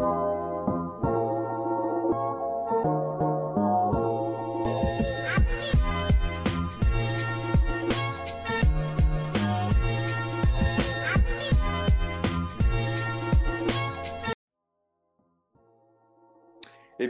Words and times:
et 0.00 0.29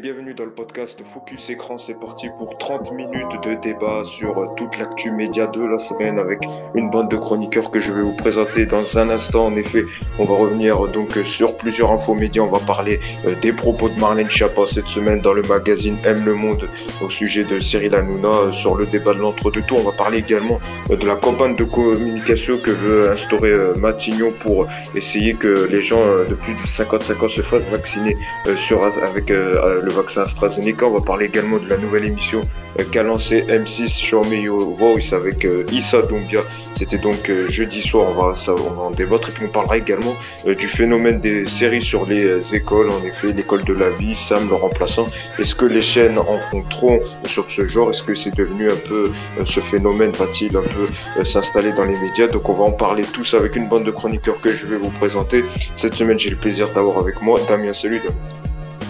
bienvenue 0.00 0.32
dans 0.32 0.46
le 0.46 0.50
podcast 0.50 0.98
Focus 1.04 1.50
Écran. 1.50 1.76
C'est 1.76 1.98
parti 2.00 2.28
pour 2.38 2.56
30 2.56 2.92
minutes 2.92 3.42
de 3.42 3.54
débat 3.60 4.02
sur 4.04 4.38
euh, 4.38 4.46
toute 4.56 4.78
l'actu 4.78 5.12
média 5.12 5.46
de 5.46 5.62
la 5.62 5.78
semaine 5.78 6.18
avec 6.18 6.40
une 6.74 6.88
bande 6.88 7.10
de 7.10 7.18
chroniqueurs 7.18 7.70
que 7.70 7.80
je 7.80 7.92
vais 7.92 8.00
vous 8.00 8.14
présenter 8.14 8.64
dans 8.64 8.98
un 8.98 9.10
instant. 9.10 9.46
En 9.46 9.54
effet, 9.54 9.84
on 10.18 10.24
va 10.24 10.36
revenir 10.36 10.82
euh, 10.82 10.88
donc 10.88 11.18
euh, 11.18 11.24
sur 11.24 11.54
plusieurs 11.58 11.92
infos 11.92 12.14
médias. 12.14 12.41
On 12.41 12.50
va 12.50 12.60
parler 12.60 12.98
des 13.42 13.52
propos 13.52 13.91
de 13.91 14.00
Marlène 14.00 14.30
Schiappa 14.30 14.62
cette 14.66 14.86
semaine 14.86 15.20
dans 15.20 15.34
le 15.34 15.42
magazine 15.42 15.98
Aime 16.05 16.24
le 16.24 16.34
Monde 16.34 16.69
au 17.05 17.10
sujet 17.10 17.44
de 17.44 17.60
Cyril 17.60 17.94
Hanouna 17.94 18.52
sur 18.52 18.77
le 18.77 18.86
débat 18.86 19.12
de 19.12 19.19
l'entre-deux 19.19 19.62
tours. 19.62 19.80
On 19.80 19.91
va 19.91 19.96
parler 19.96 20.19
également 20.19 20.60
de 20.88 21.06
la 21.06 21.16
campagne 21.16 21.56
de 21.56 21.64
communication 21.64 22.56
que 22.56 22.70
veut 22.70 23.10
instaurer 23.10 23.52
Matignon 23.78 24.32
pour 24.41 24.66
essayer 24.94 25.34
que 25.34 25.69
les 25.70 25.82
gens 25.82 26.05
de 26.27 26.34
plus 26.34 26.55
de 26.55 26.66
55 26.66 27.22
ans 27.22 27.28
se 27.28 27.42
fassent 27.42 27.69
vacciner 27.69 28.16
sur, 28.56 28.82
avec 28.82 29.28
le 29.28 29.91
vaccin 29.91 29.99
AstraZeneca. 30.16 30.86
On 30.86 30.95
va 30.95 31.04
parler 31.04 31.27
également 31.27 31.59
de 31.59 31.68
la 31.68 31.77
nouvelle 31.77 32.04
émission 32.04 32.41
euh, 32.78 32.84
qu'a 32.91 33.02
lancé 33.02 33.42
M6 33.42 34.02
Show 34.02 34.24
Me 34.24 34.36
Your 34.36 34.70
Voice 34.77 35.12
avec 35.12 35.45
euh, 35.45 35.64
Issa 35.72 36.02
Doumbia. 36.02 36.41
C'était 36.74 36.98
donc 36.98 37.28
euh, 37.28 37.48
jeudi 37.50 37.82
soir, 37.82 38.08
on 38.10 38.22
va, 38.22 38.34
ça, 38.34 38.55
on 38.55 38.70
va 38.70 38.82
en 38.82 38.91
débattre. 38.91 39.28
Et 39.28 39.32
puis 39.32 39.44
on 39.46 39.48
parlera 39.48 39.77
également 39.77 40.14
du 40.46 40.66
phénomène 40.68 41.20
des 41.20 41.46
séries 41.46 41.82
sur 41.82 42.06
les 42.06 42.55
écoles. 42.55 42.91
En 42.91 43.05
effet, 43.05 43.32
l'école 43.32 43.64
de 43.64 43.75
la 43.75 43.91
vie, 43.91 44.14
Sam 44.16 44.48
le 44.48 44.55
remplaçant. 44.55 45.06
Est-ce 45.38 45.55
que 45.55 45.66
les 45.66 45.83
chaînes 45.83 46.19
en 46.19 46.38
font 46.38 46.62
trop 46.70 47.00
sur 47.25 47.50
ce 47.50 47.66
genre? 47.66 47.91
Est-ce 47.91 48.03
que 48.03 48.14
c'est 48.14 48.34
devenu 48.34 48.70
un 48.70 48.77
peu, 48.88 49.12
ce 49.44 49.60
phénomène 49.60 50.12
va-t-il 50.12 50.56
un 50.56 50.62
peu 50.62 51.25
s'installer 51.25 51.72
dans 51.72 51.84
les 51.84 51.98
médias? 52.00 52.28
Donc 52.28 52.48
on 52.48 52.55
va 52.55 52.64
en 52.64 52.72
parler 52.72 53.05
tous 53.12 53.34
avec 53.34 53.56
une 53.56 53.69
bande 53.69 53.84
de 53.84 53.91
chroniqueurs 53.91 54.41
que 54.41 54.53
je 54.53 54.64
vais 54.64 54.78
vous 54.78 54.91
présenter. 54.91 55.44
Cette 55.75 55.94
semaine, 55.94 56.19
j'ai 56.19 56.30
le 56.30 56.36
plaisir 56.36 56.72
d'avoir 56.72 56.98
avec 56.98 57.20
moi 57.20 57.41
Damien. 57.48 57.72
Salut. 57.72 58.00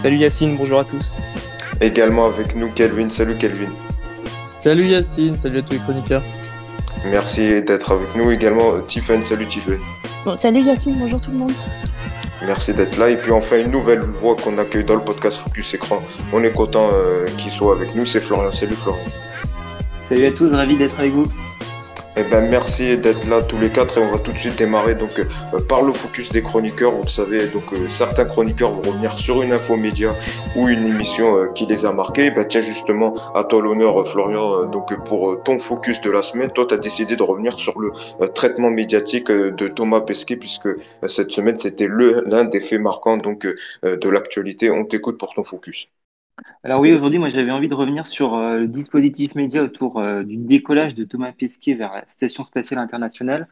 Salut 0.01 0.17
Yacine, 0.17 0.57
bonjour 0.57 0.79
à 0.79 0.83
tous. 0.83 1.15
Également 1.79 2.25
avec 2.25 2.55
nous 2.55 2.69
Kelvin. 2.69 3.07
Salut 3.11 3.37
Kelvin. 3.37 3.69
Salut 4.59 4.85
Yacine, 4.85 5.35
salut 5.35 5.59
à 5.59 5.61
tous 5.61 5.73
les 5.73 5.79
chroniqueurs. 5.79 6.23
Merci 7.05 7.61
d'être 7.61 7.91
avec 7.91 8.15
nous 8.15 8.31
également 8.31 8.81
Tiffen. 8.81 9.23
Salut 9.23 9.45
Tiffen. 9.45 9.77
Bon, 10.25 10.35
salut 10.35 10.61
Yacine, 10.61 10.95
bonjour 10.97 11.21
tout 11.21 11.29
le 11.29 11.37
monde. 11.37 11.53
Merci 12.47 12.73
d'être 12.73 12.97
là. 12.97 13.11
Et 13.11 13.15
puis 13.15 13.31
enfin, 13.31 13.59
une 13.59 13.69
nouvelle 13.69 13.99
voix 13.99 14.35
qu'on 14.35 14.57
accueille 14.57 14.85
dans 14.85 14.95
le 14.95 15.03
podcast 15.03 15.37
Focus 15.37 15.75
Écran. 15.75 16.01
On 16.33 16.43
est 16.43 16.51
content 16.51 16.89
euh, 16.91 17.27
qu'il 17.37 17.51
soit 17.51 17.75
avec 17.75 17.93
nous. 17.93 18.07
C'est 18.07 18.21
Florian. 18.21 18.51
Salut 18.51 18.73
Florian. 18.73 19.05
Salut 20.05 20.25
à 20.25 20.31
tous, 20.31 20.51
ravi 20.51 20.77
d'être 20.77 20.99
avec 20.99 21.11
vous. 21.11 21.27
Eh 22.17 22.23
ben, 22.23 22.41
merci 22.49 22.97
d'être 22.97 23.25
là 23.29 23.41
tous 23.41 23.57
les 23.57 23.69
quatre 23.69 23.97
et 23.97 24.01
on 24.01 24.11
va 24.11 24.17
tout 24.17 24.33
de 24.33 24.37
suite 24.37 24.57
démarrer 24.57 24.95
donc 24.95 25.17
euh, 25.17 25.59
par 25.69 25.81
le 25.81 25.93
focus 25.93 26.29
des 26.29 26.41
chroniqueurs. 26.41 26.91
Vous 26.91 27.07
savez, 27.07 27.47
donc 27.47 27.71
euh, 27.71 27.87
certains 27.87 28.25
chroniqueurs 28.25 28.71
vont 28.71 28.81
revenir 28.81 29.17
sur 29.17 29.41
une 29.41 29.53
info 29.53 29.77
média 29.77 30.13
ou 30.57 30.67
une 30.67 30.85
émission 30.85 31.37
euh, 31.37 31.47
qui 31.47 31.65
les 31.65 31.85
a 31.85 31.93
marqués. 31.93 32.29
Ben, 32.29 32.45
tiens 32.45 32.59
justement 32.59 33.15
à 33.33 33.45
toi 33.45 33.61
l'honneur 33.61 34.05
Florian 34.05 34.65
donc 34.65 34.93
pour 35.05 35.41
ton 35.43 35.57
focus 35.57 36.01
de 36.01 36.11
la 36.11 36.21
semaine. 36.21 36.49
Toi 36.51 36.65
tu 36.67 36.73
as 36.73 36.77
décidé 36.77 37.15
de 37.15 37.23
revenir 37.23 37.57
sur 37.57 37.79
le 37.79 37.93
traitement 38.35 38.71
médiatique 38.71 39.31
de 39.31 39.67
Thomas 39.69 40.01
Pesquet 40.01 40.35
puisque 40.35 40.67
cette 41.07 41.31
semaine 41.31 41.55
c'était 41.55 41.87
l'un 41.87 42.43
des 42.43 42.59
faits 42.59 42.81
marquants 42.81 43.17
donc 43.17 43.47
de 43.83 44.09
l'actualité. 44.09 44.69
On 44.69 44.83
t'écoute 44.83 45.17
pour 45.17 45.33
ton 45.33 45.45
focus. 45.45 45.87
Alors 46.63 46.79
oui, 46.79 46.93
aujourd'hui, 46.93 47.19
moi 47.19 47.29
j'avais 47.29 47.51
envie 47.51 47.67
de 47.67 47.73
revenir 47.73 48.05
sur 48.05 48.35
euh, 48.35 48.57
le 48.57 48.67
dispositif 48.67 49.33
média 49.35 49.63
autour 49.63 49.99
euh, 49.99 50.23
du 50.23 50.37
décollage 50.37 50.93
de 50.93 51.03
Thomas 51.03 51.31
Pesquet 51.31 51.73
vers 51.73 51.93
la 51.93 52.07
Station 52.07 52.45
spatiale 52.45 52.79
internationale. 52.79 53.47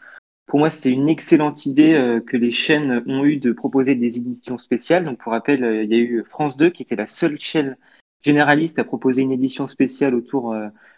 Pour 0.45 0.59
moi, 0.59 0.69
c'est 0.69 0.91
une 0.91 1.09
excellente 1.09 1.65
idée 1.65 1.93
euh, 1.95 2.19
que 2.19 2.37
les 2.37 2.51
chaînes 2.51 3.03
ont 3.07 3.25
eu 3.25 3.37
de 3.37 3.51
proposer 3.51 3.95
des 3.95 4.17
éditions 4.17 4.57
spéciales. 4.59 5.05
Donc 5.05 5.19
pour 5.19 5.31
rappel, 5.31 5.63
il 5.83 5.91
y 5.91 5.95
a 5.95 5.97
eu 5.97 6.23
France 6.23 6.55
2 6.57 6.69
qui 6.69 6.83
était 6.83 6.95
la 6.95 7.07
seule 7.07 7.39
chaîne 7.39 7.77
généraliste 8.21 8.79
à 8.79 8.83
proposer 8.83 9.21
une 9.23 9.31
édition 9.31 9.65
spéciale 9.67 10.13
autour 10.13 10.55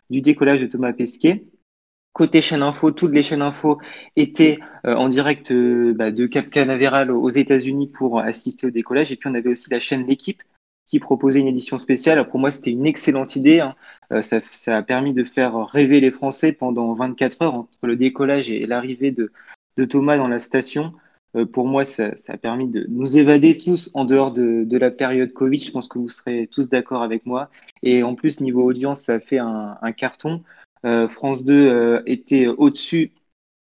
du 0.10 0.22
décollage 0.22 0.62
de 0.62 0.68
Thomas 0.68 0.94
Pesquet. 0.94 1.46
Côté 2.14 2.42
chaîne 2.42 2.64
info, 2.64 2.92
toutes 2.92 3.14
les 3.14 3.24
chaînes 3.24 3.42
info 3.42 3.80
étaient 4.16 4.60
en 4.84 5.08
direct 5.08 5.54
bah, 5.54 6.12
de 6.12 6.26
Cap 6.26 6.50
Canaveral 6.50 7.12
aux 7.12 7.30
États-Unis 7.30 7.88
pour 7.88 8.20
assister 8.20 8.68
au 8.68 8.72
décollage. 8.72 9.12
Et 9.12 9.18
puis 9.18 9.30
on 9.30 9.36
avait 9.36 9.50
aussi 9.52 9.70
la 9.70 9.80
chaîne 9.80 10.08
L'équipe 10.08 10.42
qui 10.91 11.00
proposait 11.00 11.40
une 11.40 11.47
édition 11.47 11.79
spéciale. 11.79 12.28
Pour 12.28 12.38
moi, 12.38 12.52
c'était 12.52 12.72
une 12.72 12.85
excellente 12.85 13.38
idée. 13.38 13.62
Hein. 13.62 13.75
Euh, 14.12 14.22
ça, 14.22 14.75
a 14.75 14.84
permis 14.84 15.13
de 15.13 15.24
faire 15.24 15.66
rêver 15.66 16.02
les 16.02 16.12
Français 16.12 16.52
pendant 16.52 16.94
24 16.94 17.41
heures 17.41 17.56
entre 17.56 17.88
le 17.88 17.96
décollage 17.96 18.50
et 18.50 18.66
l'arrivée 18.68 19.12
de, 19.12 19.31
Thomas 19.85 20.18
dans 20.18 20.28
la 20.28 20.40
station. 20.40 20.91
Euh, 21.38 21.46
pour 21.46 21.66
moi, 21.66 21.85
ça, 21.85 22.12
a 22.28 22.38
permis 22.38 22.68
de 22.68 22.85
nous 22.90 23.18
évader 23.18 23.57
tous 23.57 23.90
en 23.94 24.03
dehors 24.03 24.34
de, 24.34 24.78
la 24.78 24.91
période 24.91 25.31
Covid. 25.31 25.59
Je 25.59 25.72
pense 25.72 25.88
que 25.88 25.97
vous 25.97 26.09
serez 26.09 26.47
tous 26.52 26.68
d'accord 26.68 27.03
avec 27.03 27.25
moi. 27.25 27.50
Et 27.84 28.03
en 28.03 28.13
plus, 28.13 28.41
niveau 28.41 28.66
audience, 28.66 29.03
ça 29.03 29.13
a 29.13 29.19
fait 29.22 29.40
un, 29.40 29.94
carton. 29.96 30.44
Euh, 30.84 31.08
France 31.08 31.46
2 31.46 32.03
était 32.06 32.47
au-dessus 32.47 33.13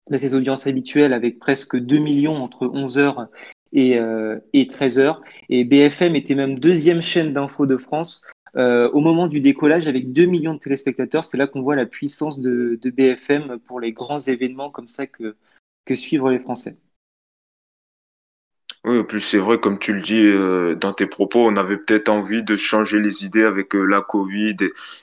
de 0.09 0.17
ses 0.17 0.33
audiences 0.33 0.65
habituelles 0.65 1.11
avec 1.11 1.39
presque 1.39 1.77
2 1.77 1.97
millions 1.97 2.37
entre 2.37 2.67
11h 2.67 3.27
et, 3.77 3.99
euh, 3.99 4.39
et 4.53 4.65
13h. 4.65 5.19
Et 5.49 5.63
BFM 5.63 6.15
était 6.15 6.35
même 6.35 6.59
deuxième 6.59 7.01
chaîne 7.01 7.31
d'info 7.31 7.67
de 7.67 7.77
France 7.77 8.23
euh, 8.55 8.89
au 8.89 9.01
moment 9.01 9.27
du 9.27 9.39
décollage 9.39 9.87
avec 9.87 10.11
2 10.11 10.25
millions 10.25 10.55
de 10.55 10.59
téléspectateurs. 10.59 11.23
C'est 11.23 11.37
là 11.37 11.45
qu'on 11.45 11.61
voit 11.61 11.75
la 11.75 11.85
puissance 11.85 12.39
de, 12.39 12.79
de, 12.81 12.89
BFM 12.89 13.59
pour 13.59 13.79
les 13.79 13.93
grands 13.93 14.19
événements 14.19 14.71
comme 14.71 14.87
ça 14.87 15.05
que, 15.05 15.35
que 15.85 15.93
suivent 15.93 16.27
les 16.27 16.39
Français. 16.39 16.75
Oui, 18.83 18.99
en 18.99 19.03
plus 19.03 19.19
c'est 19.19 19.37
vrai, 19.37 19.59
comme 19.59 19.77
tu 19.77 19.93
le 19.93 20.01
dis 20.01 20.23
euh, 20.23 20.73
dans 20.75 20.93
tes 20.93 21.07
propos, 21.07 21.45
on 21.45 21.55
avait 21.57 21.77
peut-être 21.77 22.09
envie 22.09 22.41
de 22.41 22.55
changer 22.55 22.99
les 22.99 23.25
idées 23.25 23.43
avec 23.43 23.75
euh, 23.75 23.83
la 23.83 24.01
Covid 24.01 24.55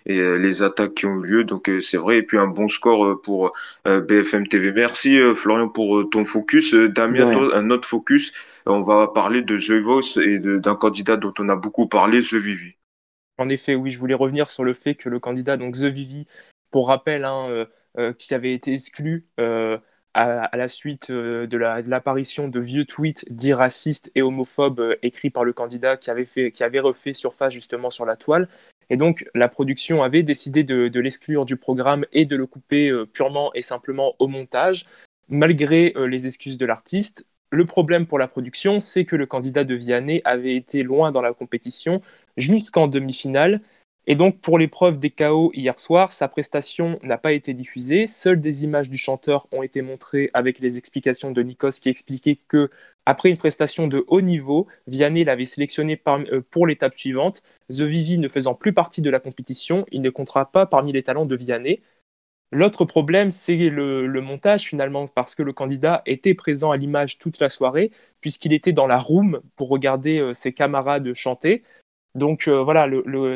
et, 0.06 0.38
les 0.38 0.62
attaques 0.62 0.94
qui 0.94 1.06
ont 1.06 1.22
eu 1.22 1.26
lieu. 1.26 1.44
Donc 1.44 1.70
c'est 1.80 1.98
vrai, 1.98 2.18
et 2.18 2.22
puis 2.22 2.38
un 2.38 2.46
bon 2.46 2.66
score 2.66 3.20
pour 3.20 3.52
BFM 3.84 4.48
TV. 4.48 4.72
Merci 4.72 5.18
Florian 5.36 5.68
pour 5.68 6.08
ton 6.10 6.24
focus. 6.24 6.74
Damien, 6.74 7.50
un 7.52 7.70
autre 7.70 7.86
focus, 7.86 8.32
on 8.66 8.82
va 8.82 9.08
parler 9.08 9.42
de 9.42 9.56
Voice 9.80 10.20
et 10.22 10.38
d'un 10.38 10.76
candidat 10.76 11.16
dont 11.16 11.34
on 11.38 11.48
a 11.48 11.56
beaucoup 11.56 11.86
parlé, 11.86 12.20
The 12.20 12.34
Vivi. 12.34 12.74
En 13.38 13.48
effet, 13.48 13.74
oui, 13.74 13.90
je 13.90 13.98
voulais 13.98 14.14
revenir 14.14 14.48
sur 14.48 14.64
le 14.64 14.74
fait 14.74 14.94
que 14.94 15.08
le 15.08 15.18
candidat, 15.18 15.56
donc 15.56 15.74
The 15.74 15.84
Vivi, 15.84 16.26
pour 16.70 16.88
rappel, 16.88 17.24
hein, 17.24 17.66
qui 18.18 18.34
avait 18.34 18.54
été 18.54 18.72
exclu 18.72 19.26
à, 20.14 20.56
la 20.56 20.68
suite 20.68 21.10
euh, 21.10 21.46
de 21.46 21.58
l'apparition 21.58 22.48
de, 22.48 22.60
vieux 22.60 22.84
tweets 22.84 23.26
dits 23.30 23.52
racistes 23.52 24.10
et 24.14 24.22
homophobes 24.22 24.80
euh, 24.80 24.96
écrits 25.02 25.30
par 25.30 25.44
le 25.44 25.52
candidat 25.52 25.96
qui 25.96 26.10
avait, 26.10 26.24
fait, 26.24 26.52
refait 26.80 27.12
surface 27.12 27.52
justement 27.52 27.90
sur 27.90 28.06
la 28.06 28.16
toile. 28.16 28.48
Et 28.90 28.96
donc, 28.96 29.28
la 29.34 29.48
production 29.48 30.02
avait 30.02 30.22
décidé 30.22 30.62
de, 30.62 31.00
l'exclure 31.00 31.44
du 31.44 31.56
programme 31.56 32.06
et 32.12 32.26
de 32.26 32.36
le 32.36 32.46
couper 32.46 32.90
euh, 32.90 33.06
purement 33.06 33.52
et 33.54 33.62
simplement 33.62 34.14
au 34.18 34.28
montage, 34.28 34.86
malgré 35.28 35.94
les 35.96 36.26
excuses 36.26 36.58
de 36.58 36.66
l'artiste. 36.66 37.26
Le 37.54 37.64
problème 37.64 38.06
pour 38.06 38.18
la 38.18 38.26
production, 38.26 38.80
c'est 38.80 39.04
que 39.04 39.16
le 39.16 39.26
candidat 39.26 39.64
de 39.64 39.74
Vianney 39.74 40.20
avait 40.24 40.56
été 40.56 40.82
loin 40.82 41.12
dans 41.12 41.22
la 41.22 41.32
compétition 41.32 42.02
jusqu'en 42.36 42.88
demi-finale 42.88 43.60
et 44.06 44.16
donc, 44.16 44.40
pour 44.40 44.58
l'épreuve 44.58 44.98
des 44.98 45.10
KO 45.10 45.50
hier 45.54 45.78
soir, 45.78 46.12
sa 46.12 46.28
prestation 46.28 46.98
n'a 47.02 47.16
pas 47.16 47.32
été 47.32 47.54
diffusée. 47.54 48.06
Seules 48.06 48.40
des 48.40 48.64
images 48.64 48.90
du 48.90 48.98
chanteur 48.98 49.46
ont 49.50 49.62
été 49.62 49.80
montrées 49.80 50.30
avec 50.34 50.58
les 50.58 50.76
explications 50.76 51.30
de 51.30 51.42
Nikos 51.42 51.70
qui 51.80 51.88
expliquait 51.88 52.38
que, 52.48 52.70
après 53.06 53.30
une 53.30 53.38
prestation 53.38 53.86
de 53.88 54.04
haut 54.08 54.20
niveau, 54.20 54.66
Vianney 54.86 55.24
l'avait 55.24 55.46
sélectionné 55.46 56.00
euh, 56.06 56.42
pour 56.50 56.66
l'étape 56.66 56.98
suivante. 56.98 57.42
The 57.70 57.80
Vivi 57.82 58.18
ne 58.18 58.28
faisant 58.28 58.54
plus 58.54 58.74
partie 58.74 59.00
de 59.00 59.08
la 59.08 59.20
compétition, 59.20 59.86
il 59.90 60.02
ne 60.02 60.10
comptera 60.10 60.52
pas 60.52 60.66
parmi 60.66 60.92
les 60.92 61.02
talents 61.02 61.26
de 61.26 61.36
Vianney. 61.36 61.80
L'autre 62.54 62.84
problème, 62.84 63.32
c'est 63.32 63.68
le, 63.68 64.20
montage 64.20 64.62
finalement, 64.62 65.08
parce 65.08 65.34
que 65.34 65.42
le 65.42 65.52
candidat 65.52 66.02
était 66.06 66.34
présent 66.34 66.70
à 66.70 66.76
l'image 66.76 67.18
toute 67.18 67.40
la 67.40 67.48
soirée, 67.48 67.90
puisqu'il 68.20 68.52
était 68.52 68.72
dans 68.72 68.86
la 68.86 68.96
room 68.96 69.40
pour 69.56 69.68
regarder 69.68 70.20
euh, 70.20 70.34
ses 70.34 70.52
camarades 70.52 71.12
chanter. 71.14 71.64
Donc 72.14 72.46
euh, 72.46 72.62
voilà, 72.62 72.88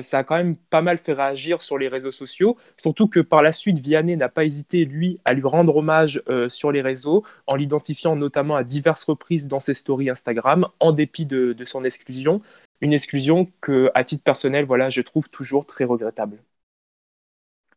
ça 0.02 0.18
a 0.18 0.22
quand 0.22 0.36
même 0.36 0.54
pas 0.54 0.82
mal 0.82 0.98
fait 0.98 1.14
réagir 1.14 1.62
sur 1.62 1.78
les 1.78 1.88
réseaux 1.88 2.12
sociaux, 2.12 2.56
surtout 2.76 3.08
que 3.08 3.18
par 3.18 3.42
la 3.42 3.50
suite, 3.50 3.80
Vianney 3.80 4.16
n'a 4.16 4.28
pas 4.28 4.44
hésité, 4.44 4.84
lui, 4.84 5.18
à 5.24 5.34
lui 5.34 5.42
rendre 5.42 5.74
hommage 5.74 6.22
euh, 6.28 6.48
sur 6.48 6.70
les 6.70 6.80
réseaux, 6.80 7.24
en 7.48 7.56
l'identifiant 7.56 8.14
notamment 8.14 8.54
à 8.54 8.62
diverses 8.62 9.02
reprises 9.02 9.48
dans 9.48 9.58
ses 9.58 9.74
stories 9.74 10.10
Instagram, 10.10 10.68
en 10.78 10.92
dépit 10.92 11.26
de, 11.26 11.56
son 11.64 11.82
exclusion. 11.82 12.40
Une 12.80 12.92
exclusion 12.92 13.50
que, 13.60 13.90
à 13.96 14.04
titre 14.04 14.22
personnel, 14.22 14.64
voilà, 14.64 14.90
je 14.90 15.00
trouve 15.00 15.28
toujours 15.28 15.66
très 15.66 15.82
regrettable. 15.82 16.38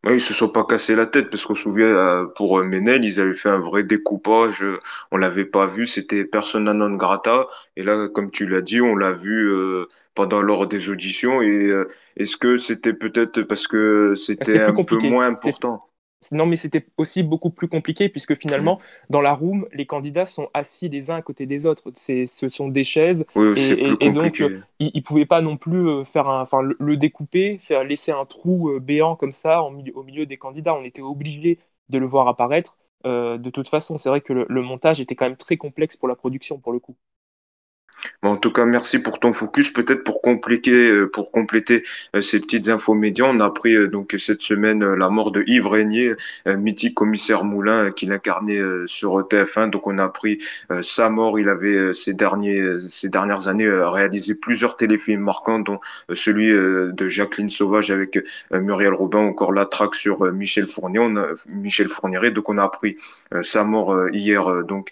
Ouais, 0.03 0.15
ils 0.17 0.21
se 0.21 0.33
sont 0.33 0.49
pas 0.49 0.63
cassé 0.65 0.95
la 0.95 1.05
tête 1.05 1.29
parce 1.29 1.45
qu'on 1.45 1.53
se 1.53 1.61
souvient 1.61 1.85
euh, 1.85 2.25
pour 2.25 2.57
euh, 2.59 2.63
Menel, 2.63 3.05
ils 3.05 3.19
avaient 3.19 3.35
fait 3.35 3.49
un 3.49 3.59
vrai 3.59 3.83
découpage. 3.83 4.63
euh, 4.63 4.79
On 5.11 5.17
l'avait 5.17 5.45
pas 5.45 5.67
vu, 5.67 5.85
c'était 5.85 6.25
persona 6.25 6.73
non 6.73 6.95
grata. 6.95 7.45
Et 7.75 7.83
là, 7.83 8.07
comme 8.09 8.31
tu 8.31 8.47
l'as 8.47 8.61
dit, 8.61 8.81
on 8.81 8.95
l'a 8.95 9.13
vu 9.13 9.47
euh, 9.51 9.85
pendant 10.15 10.41
lors 10.41 10.65
des 10.67 10.89
auditions. 10.89 11.43
Et 11.43 11.67
euh, 11.69 11.87
est-ce 12.17 12.35
que 12.35 12.57
c'était 12.57 12.93
peut-être 12.93 13.43
parce 13.43 13.67
que 13.67 14.15
c'était 14.15 14.43
C'était 14.45 14.59
plus 14.59 14.73
un 14.73 14.79
peu 14.79 14.97
compliqué. 14.97 15.09
moins 15.09 15.27
C'était 15.33 15.53
important? 15.53 15.87
Non, 16.31 16.45
mais 16.45 16.55
c'était 16.55 16.85
aussi 16.97 17.23
beaucoup 17.23 17.49
plus 17.49 17.67
compliqué 17.67 18.07
puisque 18.07 18.35
finalement, 18.35 18.79
dans 19.09 19.21
la 19.21 19.33
room, 19.33 19.67
les 19.73 19.87
candidats 19.87 20.25
sont 20.27 20.49
assis 20.53 20.87
les 20.87 21.09
uns 21.09 21.15
à 21.15 21.21
côté 21.23 21.47
des 21.47 21.65
autres. 21.65 21.91
C'est, 21.95 22.27
ce 22.27 22.47
sont 22.47 22.67
des 22.69 22.83
chaises 22.83 23.25
Oui, 23.35 23.97
et, 23.99 24.11
donc 24.11 24.39
euh, 24.41 24.49
ils, 24.79 24.91
ils 24.93 25.01
pouvaient 25.03 25.25
pas 25.25 25.41
non 25.41 25.57
plus 25.57 25.87
euh, 25.87 26.03
faire 26.03 26.27
un, 26.29 26.41
enfin 26.41 26.61
le, 26.61 26.75
le 26.79 26.95
découper, 26.97 27.57
faire 27.59 27.83
laisser 27.83 28.11
un 28.11 28.25
trou 28.25 28.69
euh, 28.69 28.79
béant 28.79 29.15
comme 29.15 29.31
ça 29.31 29.63
en 29.63 29.73
au 29.95 30.03
milieu 30.03 30.25
des 30.27 30.37
candidats. 30.37 30.75
On 30.75 30.83
était 30.83 31.01
obligé 31.01 31.59
de 31.89 31.97
le 31.97 32.05
voir 32.05 32.27
apparaître. 32.27 32.77
Euh, 33.05 33.37
de 33.39 33.49
toute 33.49 33.67
façon, 33.67 33.97
c'est 33.97 34.09
vrai 34.09 34.21
que 34.21 34.31
le, 34.33 34.45
le 34.47 34.61
montage 34.61 34.99
était 35.01 35.15
quand 35.15 35.25
même 35.25 35.37
très 35.37 35.57
complexe 35.57 35.97
pour 35.97 36.07
la 36.07 36.15
production 36.15 36.59
pour 36.59 36.71
le 36.71 36.79
coup. 36.79 36.95
En 38.23 38.37
tout 38.37 38.51
cas, 38.51 38.65
merci 38.65 38.99
pour 38.99 39.19
ton 39.19 39.33
focus. 39.33 39.71
Peut-être 39.71 40.03
pour 40.03 40.21
compléter, 40.21 40.89
euh, 40.89 41.09
pour 41.09 41.31
compléter 41.31 41.83
euh, 42.15 42.21
ces 42.21 42.39
petites 42.39 42.69
infos 42.69 42.93
médias, 42.93 43.25
on 43.25 43.39
a 43.39 43.45
appris 43.45 43.75
euh, 43.75 43.87
donc 43.87 44.15
cette 44.19 44.41
semaine 44.41 44.83
la 44.93 45.09
mort 45.09 45.31
de 45.31 45.43
Yves 45.47 45.67
Régnier, 45.67 46.13
mythique 46.45 46.95
commissaire 46.95 47.43
Moulin 47.43 47.91
qu'il 47.91 48.11
incarnait 48.11 48.59
sur 48.85 49.19
TF1. 49.21 49.69
Donc 49.69 49.87
on 49.87 49.97
a 49.97 50.03
appris 50.03 50.39
sa 50.81 51.09
mort. 51.09 51.39
Il 51.39 51.49
avait 51.49 51.93
ces 51.93 52.13
derniers, 52.13 52.77
ces 52.79 53.09
dernières 53.09 53.47
années 53.47 53.69
réalisé 53.69 54.35
plusieurs 54.35 54.77
téléfilms 54.77 55.21
marquants, 55.21 55.59
dont 55.59 55.79
celui 56.13 56.51
de 56.51 57.07
Jacqueline 57.07 57.49
Sauvage 57.49 57.91
avec 57.91 58.19
Muriel 58.51 58.93
Robin, 58.93 59.19
encore 59.19 59.51
La 59.51 59.65
Traque 59.65 59.95
sur 59.95 60.31
Michel 60.31 60.67
Fournier. 60.67 60.99
Fourniret. 61.89 62.31
Donc 62.31 62.49
on 62.49 62.57
a 62.57 62.63
appris 62.63 62.97
sa 63.41 63.63
mort 63.63 64.09
hier, 64.11 64.63
donc 64.63 64.89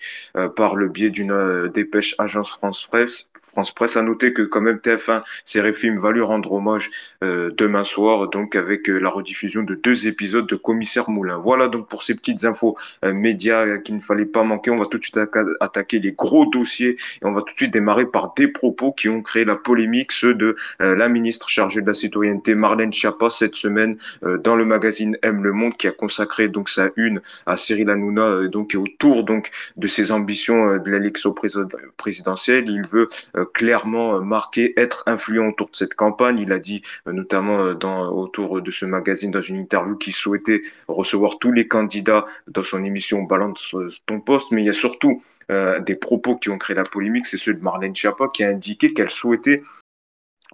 par 0.56 0.76
le 0.76 0.88
biais 0.88 1.10
d'une 1.10 1.68
dépêche 1.74 2.16
Agence 2.18 2.52
France 2.52 2.88
Presse. 2.88 2.99
France 3.42 3.74
Presse 3.74 3.98
a 3.98 4.04
noté 4.04 4.32
que 4.32 4.44
quand 4.44 4.62
même 4.62 4.78
TF1 4.78 5.24
Séréfilm 5.44 5.98
va 6.00 6.12
lui 6.12 6.22
rendre 6.22 6.52
hommage 6.52 6.92
euh, 7.24 7.50
demain 7.58 7.84
soir, 7.84 8.30
donc 8.30 8.56
avec 8.56 8.88
euh, 8.90 9.00
la 9.00 9.10
rediffusion 9.10 9.64
de 9.64 9.74
deux 9.74 10.08
épisodes 10.08 10.46
de 10.48 10.56
Commissaire 10.56 11.10
Moulin. 11.10 11.38
Voilà 11.38 11.68
donc 11.68 11.90
pour 11.90 12.04
ces 12.04 12.14
petites 12.14 12.46
infos 12.46 12.78
euh, 13.04 13.12
médias 13.12 13.80
qu'il 13.80 13.96
ne 13.96 14.00
fallait 14.02 14.26
pas 14.28 14.44
manquer. 14.44 14.70
On 14.70 14.78
va 14.78 14.86
tout 14.86 15.00
de 15.00 15.04
suite 15.04 15.18
atta- 15.18 15.52
attaquer 15.62 16.00
les 16.00 16.12
gros 16.12 16.46
dossiers 16.46 16.92
et 17.22 17.26
on 17.26 17.32
va 17.32 17.42
tout 17.42 17.54
de 17.54 17.58
suite 17.58 17.74
démarrer 17.74 18.06
par 18.06 18.34
des 18.36 18.48
propos 18.48 18.92
qui 18.92 19.10
ont 19.10 19.22
créé 19.24 19.46
la 19.46 19.56
polémique, 19.56 20.12
ceux 20.12 20.36
de 20.36 20.56
la 20.80 21.10
ministre 21.10 21.50
chargée 21.50 21.82
de 21.82 21.88
la 21.88 21.94
citoyenneté 21.96 22.54
Marlène 22.54 22.94
Schiappa 22.94 23.30
cette 23.30 23.56
semaine 23.56 23.98
dans 24.44 24.56
le 24.56 24.64
magazine 24.66 25.18
M 25.24 25.44
Le 25.44 25.52
Monde 25.54 25.76
qui 25.76 25.88
a 25.88 25.92
consacré 25.92 26.48
donc 26.50 26.70
sa 26.70 26.92
une 26.96 27.22
à 27.46 27.58
Cyril 27.58 27.90
Hanouna 27.90 28.48
donc 28.48 28.74
et 28.76 28.78
autour 28.78 29.24
donc 29.24 29.50
de 29.76 29.88
ses 29.88 30.12
ambitions 30.12 30.78
de 30.78 30.92
l'élection 30.92 31.32
présid- 31.32 31.68
présidentielle. 31.98 32.66
Il 32.70 32.86
veut 32.90 33.10
euh, 33.36 33.46
clairement 33.46 34.16
euh, 34.16 34.22
marqué 34.22 34.74
être 34.80 35.04
influent 35.08 35.50
autour 35.50 35.70
de 35.70 35.76
cette 35.76 35.96
campagne. 35.96 36.40
Il 36.40 36.52
a 36.52 36.60
dit 36.60 36.82
euh, 37.08 37.14
notamment 37.14 37.74
dans, 37.74 38.12
autour 38.12 38.62
de 38.62 38.72
ce 38.72 38.86
magazine 38.86 39.32
dans 39.32 39.42
une 39.42 39.58
interview 39.58 39.98
qu'il 39.98 40.14
souhaitait 40.14 40.62
recevoir 40.88 41.40
tous 41.40 41.52
les 41.52 41.68
candidats 41.68 42.26
dans 42.48 42.64
son 42.64 42.84
émission 42.84 43.24
Balance 43.24 43.76
ton 44.06 44.20
poste, 44.20 44.52
mais 44.52 44.64
il 44.64 44.66
y 44.66 44.70
a 44.70 44.74
surtout 44.74 45.22
des 45.82 45.96
propos 45.96 46.36
qui 46.36 46.50
ont 46.50 46.60
créé 46.60 46.76
la 46.76 46.84
polémique, 46.84 47.26
c'est 47.26 47.38
ceux 47.38 47.56
de 47.56 47.64
Marlène 47.64 47.96
Schiappa 47.96 48.28
qui 48.32 48.44
a 48.44 48.50
indiqué 48.50 48.94
qu'elle 48.94 49.10
souhaitait 49.10 49.64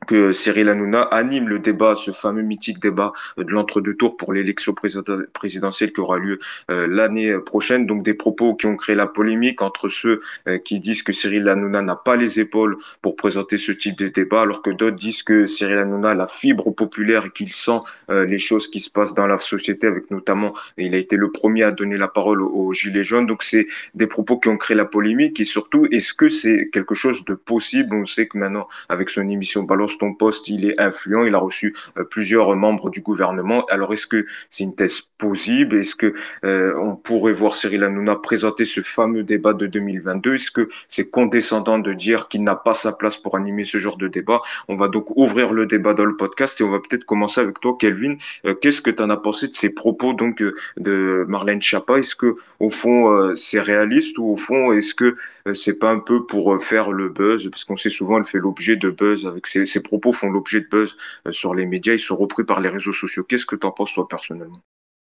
que 0.05 0.31
Cyril 0.31 0.69
Hanouna 0.69 1.01
anime 1.01 1.49
le 1.49 1.59
débat, 1.59 1.95
ce 1.95 2.11
fameux 2.11 2.41
mythique 2.41 2.79
débat 2.79 3.11
de 3.37 3.51
l'entre-deux 3.51 3.95
tours 3.95 4.17
pour 4.17 4.33
l'élection 4.33 4.73
président- 4.73 5.23
présidentielle 5.33 5.91
qui 5.91 6.01
aura 6.01 6.19
lieu 6.19 6.37
euh, 6.71 6.87
l'année 6.87 7.37
prochaine. 7.39 7.85
Donc 7.85 8.03
des 8.03 8.13
propos 8.13 8.55
qui 8.55 8.67
ont 8.67 8.75
créé 8.75 8.95
la 8.95 9.07
polémique 9.07 9.61
entre 9.61 9.89
ceux 9.89 10.21
euh, 10.47 10.57
qui 10.57 10.79
disent 10.79 11.03
que 11.03 11.11
Cyril 11.11 11.47
Hanouna 11.49 11.81
n'a 11.81 11.95
pas 11.95 12.15
les 12.15 12.39
épaules 12.39 12.77
pour 13.01 13.15
présenter 13.15 13.57
ce 13.57 13.71
type 13.71 13.97
de 13.97 14.07
débat, 14.07 14.41
alors 14.41 14.61
que 14.61 14.69
d'autres 14.69 14.95
disent 14.95 15.23
que 15.23 15.45
Cyril 15.45 15.77
Hanouna 15.77 16.11
a 16.11 16.15
la 16.15 16.27
fibre 16.27 16.71
populaire 16.71 17.25
et 17.25 17.31
qu'il 17.31 17.51
sent 17.51 17.79
euh, 18.09 18.25
les 18.25 18.37
choses 18.37 18.67
qui 18.67 18.79
se 18.79 18.89
passent 18.89 19.13
dans 19.13 19.27
la 19.27 19.37
société, 19.39 19.87
avec 19.87 20.11
notamment, 20.11 20.53
il 20.77 20.93
a 20.93 20.97
été 20.97 21.15
le 21.15 21.31
premier 21.31 21.63
à 21.63 21.71
donner 21.71 21.97
la 21.97 22.07
parole 22.07 22.41
aux 22.41 22.73
Gilets 22.73 23.03
jaunes. 23.03 23.25
Donc 23.25 23.43
c'est 23.43 23.67
des 23.93 24.07
propos 24.07 24.37
qui 24.39 24.49
ont 24.49 24.57
créé 24.57 24.75
la 24.75 24.85
polémique 24.85 25.39
et 25.39 25.45
surtout, 25.45 25.87
est-ce 25.91 26.13
que 26.13 26.29
c'est 26.29 26.69
quelque 26.71 26.95
chose 26.95 27.25
de 27.25 27.33
possible? 27.33 27.95
On 27.95 28.05
sait 28.05 28.27
que 28.27 28.37
maintenant, 28.37 28.67
avec 28.89 29.09
son 29.09 29.27
émission 29.27 29.63
Balance 29.63 29.94
ton 29.97 30.13
poste, 30.13 30.47
il 30.49 30.65
est 30.65 30.79
influent, 30.79 31.25
il 31.25 31.35
a 31.35 31.39
reçu 31.39 31.75
euh, 31.97 32.03
plusieurs 32.03 32.55
membres 32.55 32.89
du 32.89 33.01
gouvernement. 33.01 33.65
Alors 33.69 33.93
est-ce 33.93 34.07
que 34.07 34.25
c'est 34.49 34.63
une 34.63 34.75
thèse 34.75 35.01
possible 35.17 35.77
Est-ce 35.77 35.95
que 35.95 36.13
euh, 36.43 36.73
on 36.79 36.95
pourrait 36.95 37.33
voir 37.33 37.55
Cyril 37.55 37.83
Hanouna 37.83 38.15
présenter 38.15 38.65
ce 38.65 38.81
fameux 38.81 39.23
débat 39.23 39.53
de 39.53 39.67
2022 39.67 40.35
Est-ce 40.35 40.51
que 40.51 40.69
c'est 40.87 41.09
condescendant 41.09 41.79
de 41.79 41.93
dire 41.93 42.27
qu'il 42.27 42.43
n'a 42.43 42.55
pas 42.55 42.73
sa 42.73 42.91
place 42.91 43.17
pour 43.17 43.35
animer 43.35 43.65
ce 43.65 43.77
genre 43.77 43.97
de 43.97 44.07
débat? 44.07 44.39
On 44.67 44.75
va 44.75 44.87
donc 44.87 45.15
ouvrir 45.15 45.53
le 45.53 45.65
débat 45.65 45.93
dans 45.93 46.05
le 46.05 46.15
podcast 46.15 46.59
et 46.61 46.63
on 46.63 46.71
va 46.71 46.79
peut-être 46.79 47.05
commencer 47.05 47.41
avec 47.41 47.59
toi, 47.59 47.75
Kelvin. 47.79 48.15
Euh, 48.45 48.53
Qu'est-ce 48.55 48.81
que 48.81 48.91
tu 48.91 49.03
en 49.03 49.09
as 49.09 49.17
pensé 49.17 49.47
de 49.47 49.53
ces 49.53 49.69
propos 49.69 50.13
donc 50.13 50.41
de 50.77 51.25
Marlène 51.27 51.61
Schiappa? 51.61 51.99
Est-ce 51.99 52.15
que 52.15 52.35
au 52.59 52.69
fond 52.69 53.35
c'est 53.35 53.59
réaliste 53.59 54.17
ou 54.17 54.31
au 54.31 54.37
fond 54.37 54.71
est-ce 54.71 54.95
que 54.95 55.15
c'est 55.53 55.77
pas 55.77 55.91
un 55.91 55.99
peu 55.99 56.25
pour 56.25 56.53
euh, 56.53 56.59
faire 56.59 56.91
le 56.91 57.09
buzz 57.09 57.49
Parce 57.49 57.65
qu'on 57.65 57.77
sait 57.77 57.89
souvent 57.89 58.17
elle 58.17 58.25
fait 58.25 58.39
l'objet 58.39 58.75
de 58.75 58.89
buzz 58.89 59.25
avec 59.25 59.47
ses, 59.47 59.81
propos 59.81 60.11
font 60.11 60.29
l'objet 60.29 60.61
de 60.61 60.67
buzz 60.67 60.95
euh, 61.27 61.31
sur 61.31 61.53
les 61.53 61.65
médias, 61.65 61.93
ils 61.93 61.99
sont 61.99 62.15
repris 62.15 62.43
par 62.43 62.61
les 62.61 62.69
réseaux 62.69 62.93
sociaux. 62.93 63.23
Qu'est-ce 63.23 63.45
que 63.45 63.55
tu 63.55 63.67
en 63.67 63.71
penses 63.71 63.93
toi 63.93 64.07
personnellement? 64.07 64.61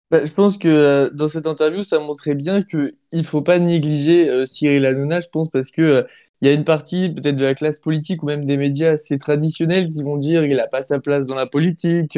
Bah, 0.09 0.23
je 0.23 0.31
pense 0.31 0.57
que 0.57 0.67
euh, 0.69 1.09
dans 1.09 1.27
cette 1.27 1.47
interview, 1.47 1.83
ça 1.83 1.99
montrait 1.99 2.35
bien 2.35 2.63
qu'il 2.63 2.93
ne 3.11 3.23
faut 3.23 3.41
pas 3.41 3.59
négliger 3.59 4.29
euh, 4.29 4.45
Cyril 4.45 4.85
Hanouna, 4.85 5.19
je 5.19 5.27
pense, 5.27 5.49
parce 5.49 5.69
que 5.69 5.81
euh, 5.81 6.03
il 6.41 6.47
y 6.47 6.51
a 6.51 6.53
une 6.53 6.63
partie 6.63 7.09
peut-être 7.09 7.35
de 7.35 7.43
la 7.43 7.55
classe 7.55 7.79
politique 7.79 8.23
ou 8.23 8.27
même 8.27 8.45
des 8.45 8.57
médias 8.57 8.93
assez 8.93 9.17
traditionnels 9.17 9.89
qui 9.89 10.03
vont 10.03 10.17
dire 10.17 10.43
qu'il 10.43 10.55
n'a 10.55 10.67
pas 10.67 10.81
sa 10.81 10.99
place 10.99 11.25
dans 11.25 11.35
la 11.35 11.47
politique, 11.47 12.17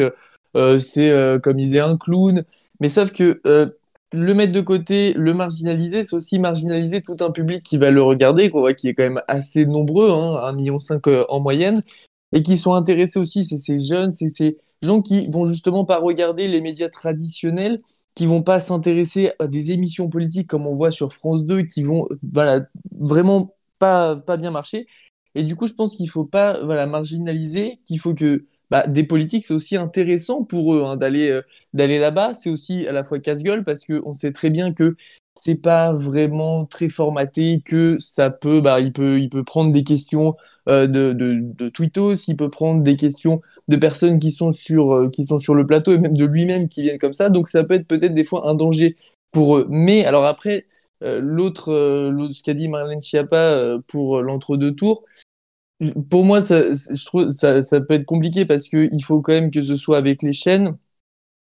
euh, 0.55 0.79
c'est 0.79 1.09
euh, 1.11 1.39
comme 1.39 1.59
il 1.59 1.63
disait 1.65 1.79
un 1.79 1.97
clown. 1.97 2.43
Mais 2.79 2.89
sauf 2.89 3.11
que 3.11 3.41
euh, 3.45 3.69
le 4.13 4.33
mettre 4.33 4.51
de 4.51 4.61
côté, 4.61 5.13
le 5.13 5.33
marginaliser, 5.33 6.03
c'est 6.03 6.15
aussi 6.15 6.39
marginaliser 6.39 7.01
tout 7.01 7.17
un 7.19 7.31
public 7.31 7.63
qui 7.63 7.77
va 7.77 7.91
le 7.91 8.01
regarder, 8.01 8.49
qu'on 8.49 8.61
voit 8.61 8.73
qui 8.73 8.87
est 8.89 8.93
quand 8.93 9.03
même 9.03 9.21
assez 9.27 9.65
nombreux, 9.65 10.09
hein, 10.09 10.51
1,5 10.51 10.55
million 10.55 10.77
euh, 11.07 11.25
en 11.29 11.39
moyenne, 11.39 11.83
et 12.33 12.43
qui 12.43 12.57
sont 12.57 12.73
intéressés 12.73 13.19
aussi, 13.19 13.45
c'est 13.45 13.57
ces 13.57 13.79
jeunes, 13.79 14.11
c'est 14.11 14.29
ces 14.29 14.57
gens 14.81 15.01
qui 15.01 15.27
vont 15.27 15.45
justement 15.45 15.85
pas 15.85 15.97
regarder 15.99 16.47
les 16.47 16.61
médias 16.61 16.89
traditionnels, 16.89 17.81
qui 18.15 18.25
vont 18.25 18.43
pas 18.43 18.59
s'intéresser 18.59 19.31
à 19.39 19.47
des 19.47 19.71
émissions 19.71 20.09
politiques 20.09 20.47
comme 20.47 20.67
on 20.67 20.73
voit 20.73 20.91
sur 20.91 21.13
France 21.13 21.45
2, 21.45 21.63
qui 21.63 21.83
vont 21.83 22.07
voilà, 22.33 22.61
vraiment 22.91 23.55
pas, 23.79 24.15
pas 24.15 24.37
bien 24.37 24.51
marcher. 24.51 24.87
Et 25.35 25.43
du 25.43 25.55
coup, 25.55 25.67
je 25.67 25.73
pense 25.73 25.95
qu'il 25.95 26.09
faut 26.09 26.25
pas 26.25 26.63
voilà, 26.63 26.87
marginaliser, 26.87 27.79
qu'il 27.85 27.99
faut 27.99 28.15
que 28.15 28.45
bah, 28.71 28.85
des 28.87 29.03
politiques, 29.03 29.45
c'est 29.45 29.53
aussi 29.53 29.77
intéressant 29.77 30.43
pour 30.43 30.75
eux 30.75 30.83
hein, 30.83 30.95
d'aller 30.95 31.29
euh, 31.29 31.41
d'aller 31.73 31.99
là-bas. 31.99 32.33
C'est 32.33 32.49
aussi 32.49 32.85
à 32.87 32.91
la 32.91 33.03
fois 33.03 33.19
casse-gueule 33.19 33.63
parce 33.63 33.85
qu'on 33.85 34.13
sait 34.13 34.31
très 34.31 34.49
bien 34.49 34.73
que 34.73 34.95
c'est 35.35 35.55
pas 35.55 35.93
vraiment 35.93 36.65
très 36.65 36.89
formaté, 36.89 37.61
que 37.65 37.97
ça 37.99 38.29
peut, 38.29 38.61
bah, 38.61 38.79
il 38.81 38.91
peut, 38.93 39.19
il 39.19 39.29
peut 39.29 39.43
prendre 39.43 39.71
des 39.71 39.83
questions 39.83 40.35
euh, 40.67 40.85
de, 40.87 41.13
de, 41.13 41.33
de 41.41 41.69
tweetos, 41.69 42.27
il 42.27 42.35
peut 42.37 42.49
prendre 42.49 42.83
des 42.83 42.95
questions 42.95 43.41
de 43.69 43.77
personnes 43.77 44.19
qui 44.19 44.31
sont 44.31 44.51
sur, 44.51 44.93
euh, 44.93 45.09
qui 45.09 45.25
sont 45.25 45.39
sur 45.39 45.55
le 45.55 45.65
plateau 45.65 45.93
et 45.93 45.97
même 45.97 46.17
de 46.17 46.25
lui-même 46.25 46.67
qui 46.67 46.83
viennent 46.83 46.99
comme 46.99 47.13
ça. 47.13 47.29
Donc 47.29 47.47
ça 47.47 47.63
peut 47.63 47.75
être 47.75 47.87
peut-être 47.87 48.13
des 48.13 48.23
fois 48.23 48.47
un 48.49 48.55
danger 48.55 48.97
pour 49.31 49.57
eux. 49.57 49.67
Mais 49.69 50.05
alors 50.05 50.25
après, 50.25 50.65
l'autre, 51.01 51.71
ce 52.31 52.43
qu'a 52.43 52.53
dit 52.53 52.67
Marlène 52.67 53.01
Schiappa 53.01 53.77
pour 53.87 54.21
l'entre-deux 54.21 54.75
tours, 54.75 55.05
pour 56.09 56.25
moi, 56.25 56.43
ça, 56.43 56.71
je 56.73 57.05
trouve 57.05 57.29
ça, 57.29 57.63
ça 57.63 57.79
peut 57.81 57.93
être 57.93 58.05
compliqué 58.05 58.45
parce 58.45 58.67
qu'il 58.67 59.03
faut 59.03 59.21
quand 59.21 59.33
même 59.33 59.51
que 59.51 59.63
ce 59.63 59.75
soit 59.75 59.97
avec 59.97 60.21
les 60.21 60.33
chaînes. 60.33 60.77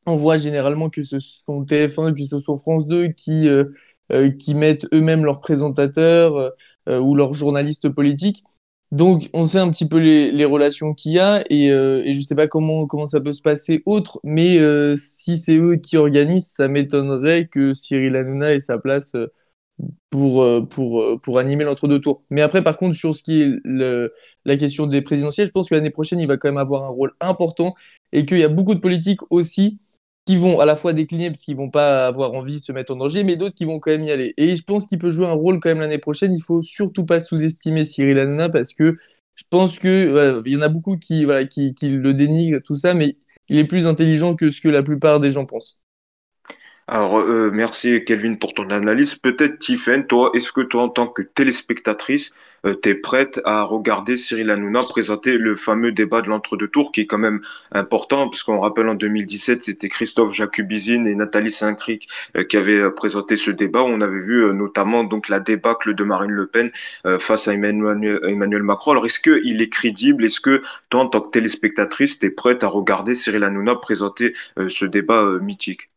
On 0.07 0.17
voit 0.17 0.37
généralement 0.39 0.91
que 0.91 1.05
ce 1.05 1.21
sont 1.21 1.65
TF1 1.65 2.15
que 2.15 2.25
ce 2.27 2.39
sont 2.41 2.59
France 2.59 2.87
2 2.87 3.09
qui, 3.09 3.49
euh, 3.49 3.65
euh, 4.13 4.31
qui 4.31 4.55
mettent 4.55 4.87
eux-mêmes 4.95 5.25
leurs 5.25 5.41
présentateurs 5.41 6.53
euh, 6.89 7.01
ou 7.01 7.15
leurs 7.15 7.35
journalistes 7.35 7.89
politiques. 7.91 8.45
Donc, 8.93 9.31
on 9.35 9.45
sait 9.45 9.59
un 9.59 9.71
petit 9.71 9.89
peu 9.89 9.99
les, 9.99 10.33
les 10.33 10.45
relations 10.47 10.95
qu'il 10.95 11.13
y 11.13 11.19
a 11.19 11.45
et, 11.51 11.67
et 11.69 12.13
je 12.15 12.21
sais 12.23 12.35
pas 12.37 12.49
comment, 12.49 12.87
comment 12.87 13.07
ça 13.07 13.21
peut 13.21 13.35
se 13.35 13.43
passer 13.43 13.83
autre, 13.87 14.21
mais 14.25 14.59
si 14.97 15.37
c'est 15.37 15.57
eux 15.57 15.77
qui 15.77 15.99
organisent, 15.99 16.49
ça 16.51 16.69
m'étonnerait 16.69 17.49
que 17.49 17.75
Cyril 17.75 18.17
Hanouna 18.17 18.55
ait 18.55 18.61
sa 18.61 18.79
place 18.79 19.15
pour, 20.11 20.43
euh, 20.43 20.63
pour, 20.63 21.03
euh, 21.03 21.19
pour 21.19 21.39
animer 21.39 21.65
l'entre-deux 21.65 22.01
tours. 22.01 22.23
Mais 22.31 22.43
après, 22.43 22.63
par 22.63 22.77
contre, 22.77 22.97
sur 22.97 23.15
ce 23.15 23.23
qui 23.23 23.43
est 23.43 24.11
la 24.45 24.57
question 24.57 24.87
des 24.87 25.03
présidentielles, 25.03 25.47
je 25.47 25.53
pense 25.53 25.69
que 25.69 25.75
l'année 25.75 25.91
prochaine, 25.91 26.21
il 26.21 26.27
va 26.27 26.37
quand 26.37 26.49
même 26.49 26.59
avoir 26.59 26.85
un 26.85 26.89
rôle 26.89 27.13
important 27.21 27.75
et 28.13 28.25
qu'il 28.25 28.39
y 28.39 28.45
a 28.45 28.49
beaucoup 28.49 28.75
de 28.75 28.81
politiques 28.81 29.21
aussi 29.31 29.79
qui 30.27 30.37
vont 30.37 30.61
à 30.61 30.67
la 30.67 30.77
fois 30.77 30.93
décliner 30.93 31.31
parce 31.31 31.43
qu'ils 31.43 31.57
vont 31.57 31.71
pas 31.71 32.07
avoir 32.07 32.35
envie 32.35 32.57
de 32.57 32.63
se 32.63 32.71
mettre 32.73 32.93
en 32.93 32.97
danger, 32.97 33.25
mais 33.25 33.37
d'autres 33.37 33.55
qui 33.55 33.65
vont 33.65 33.81
quand 33.81 33.91
même 33.91 34.05
y 34.05 34.11
aller. 34.11 34.35
Et 34.37 34.57
je 34.57 34.63
pense 34.63 34.87
qu'il 34.87 34.99
peut 34.99 35.11
jouer 35.11 35.27
un 35.27 35.33
rôle 35.33 35.59
quand 35.59 35.71
même 35.71 35.81
l'année 35.81 35.99
prochaine. 35.99 36.35
Il 36.35 36.43
faut 36.43 36.61
surtout 36.61 37.07
pas 37.07 37.21
sous-estimer 37.21 37.85
Cyril 37.85 38.19
Hanouna 38.19 38.51
parce 38.51 38.75
que 38.75 38.99
je 39.37 39.45
pense 39.49 39.79
que 39.79 40.11
voilà, 40.11 40.43
il 40.45 40.53
y 40.53 40.57
en 40.57 40.61
a 40.61 40.69
beaucoup 40.69 40.99
qui 40.99 41.25
le 41.25 42.13
dénigrent, 42.13 42.61
tout 42.63 42.75
ça, 42.75 42.93
mais 42.93 43.17
il 43.49 43.57
est 43.57 43.65
plus 43.65 43.87
intelligent 43.87 44.35
que 44.35 44.51
ce 44.51 44.61
que 44.61 44.69
la 44.69 44.83
plupart 44.83 45.21
des 45.21 45.31
gens 45.31 45.47
pensent. 45.47 45.79
Alors, 46.91 47.19
euh, 47.19 47.51
merci 47.53 48.03
Kelvin 48.07 48.37
pour 48.37 48.55
ton 48.55 48.71
analyse. 48.71 49.15
Peut-être 49.15 49.59
Tiffen, 49.59 50.07
toi, 50.07 50.31
est-ce 50.35 50.53
que 50.53 50.63
toi, 50.63 50.85
en 50.85 50.89
tant 50.89 51.07
que 51.07 51.21
téléspectatrice, 51.21 52.33
euh, 52.67 52.75
prête 53.03 53.43
à 53.45 53.63
regarder 53.63 54.17
Cyril 54.17 54.49
Hanouna 54.51 54.79
présenter 54.89 55.37
le 55.37 55.55
fameux 55.55 55.93
débat 55.93 56.23
de 56.23 56.29
l'entre-deux 56.29 56.69
tours, 56.69 56.91
qui 56.91 57.03
est 57.03 57.07
quand 57.07 57.19
même 57.19 57.41
important, 57.73 58.31
parce 58.31 58.43
qu'on 58.43 58.61
rappelle 58.61 58.89
en 58.89 58.95
2017, 58.95 59.63
c'était 59.63 59.91
Christophe 59.91 60.35
Jacubizine 60.35 61.07
et 61.07 61.15
Nathalie 61.15 61.51
Saint-Cric 61.51 62.09
euh, 62.37 62.45
qui 62.45 62.57
avaient 62.57 62.81
euh, 62.81 62.91
présenté 62.91 63.37
ce 63.37 63.51
débat. 63.51 63.83
On 63.83 64.01
avait 64.01 64.23
vu 64.23 64.45
euh, 64.45 64.53
notamment 64.53 65.05
donc 65.05 65.29
la 65.29 65.41
débâcle 65.41 65.95
de 65.95 66.05
Marine 66.05 66.31
Le 66.31 66.47
Pen 66.47 66.71
euh, 67.05 67.19
face 67.19 67.49
à 67.49 67.53
Emmanuel, 67.53 68.63
Macron. 68.63 68.93
Alors, 68.93 69.05
est-ce 69.05 69.21
qu'il 69.21 69.61
est 69.61 69.69
crédible? 69.69 70.25
Est-ce 70.25 70.41
que 70.41 70.63
toi, 70.89 71.01
en 71.03 71.07
tant 71.09 71.21
que 71.21 71.31
téléspectatrice, 71.31 72.19
tu 72.19 72.27
es 72.27 72.31
prête 72.31 72.65
à 72.65 72.69
regarder 72.69 73.15
Cyril 73.15 73.45
Hanouna 73.45 73.75
présenter 73.77 74.35
ce 74.69 74.87
débat 74.87 75.39
mythique? 75.43 75.89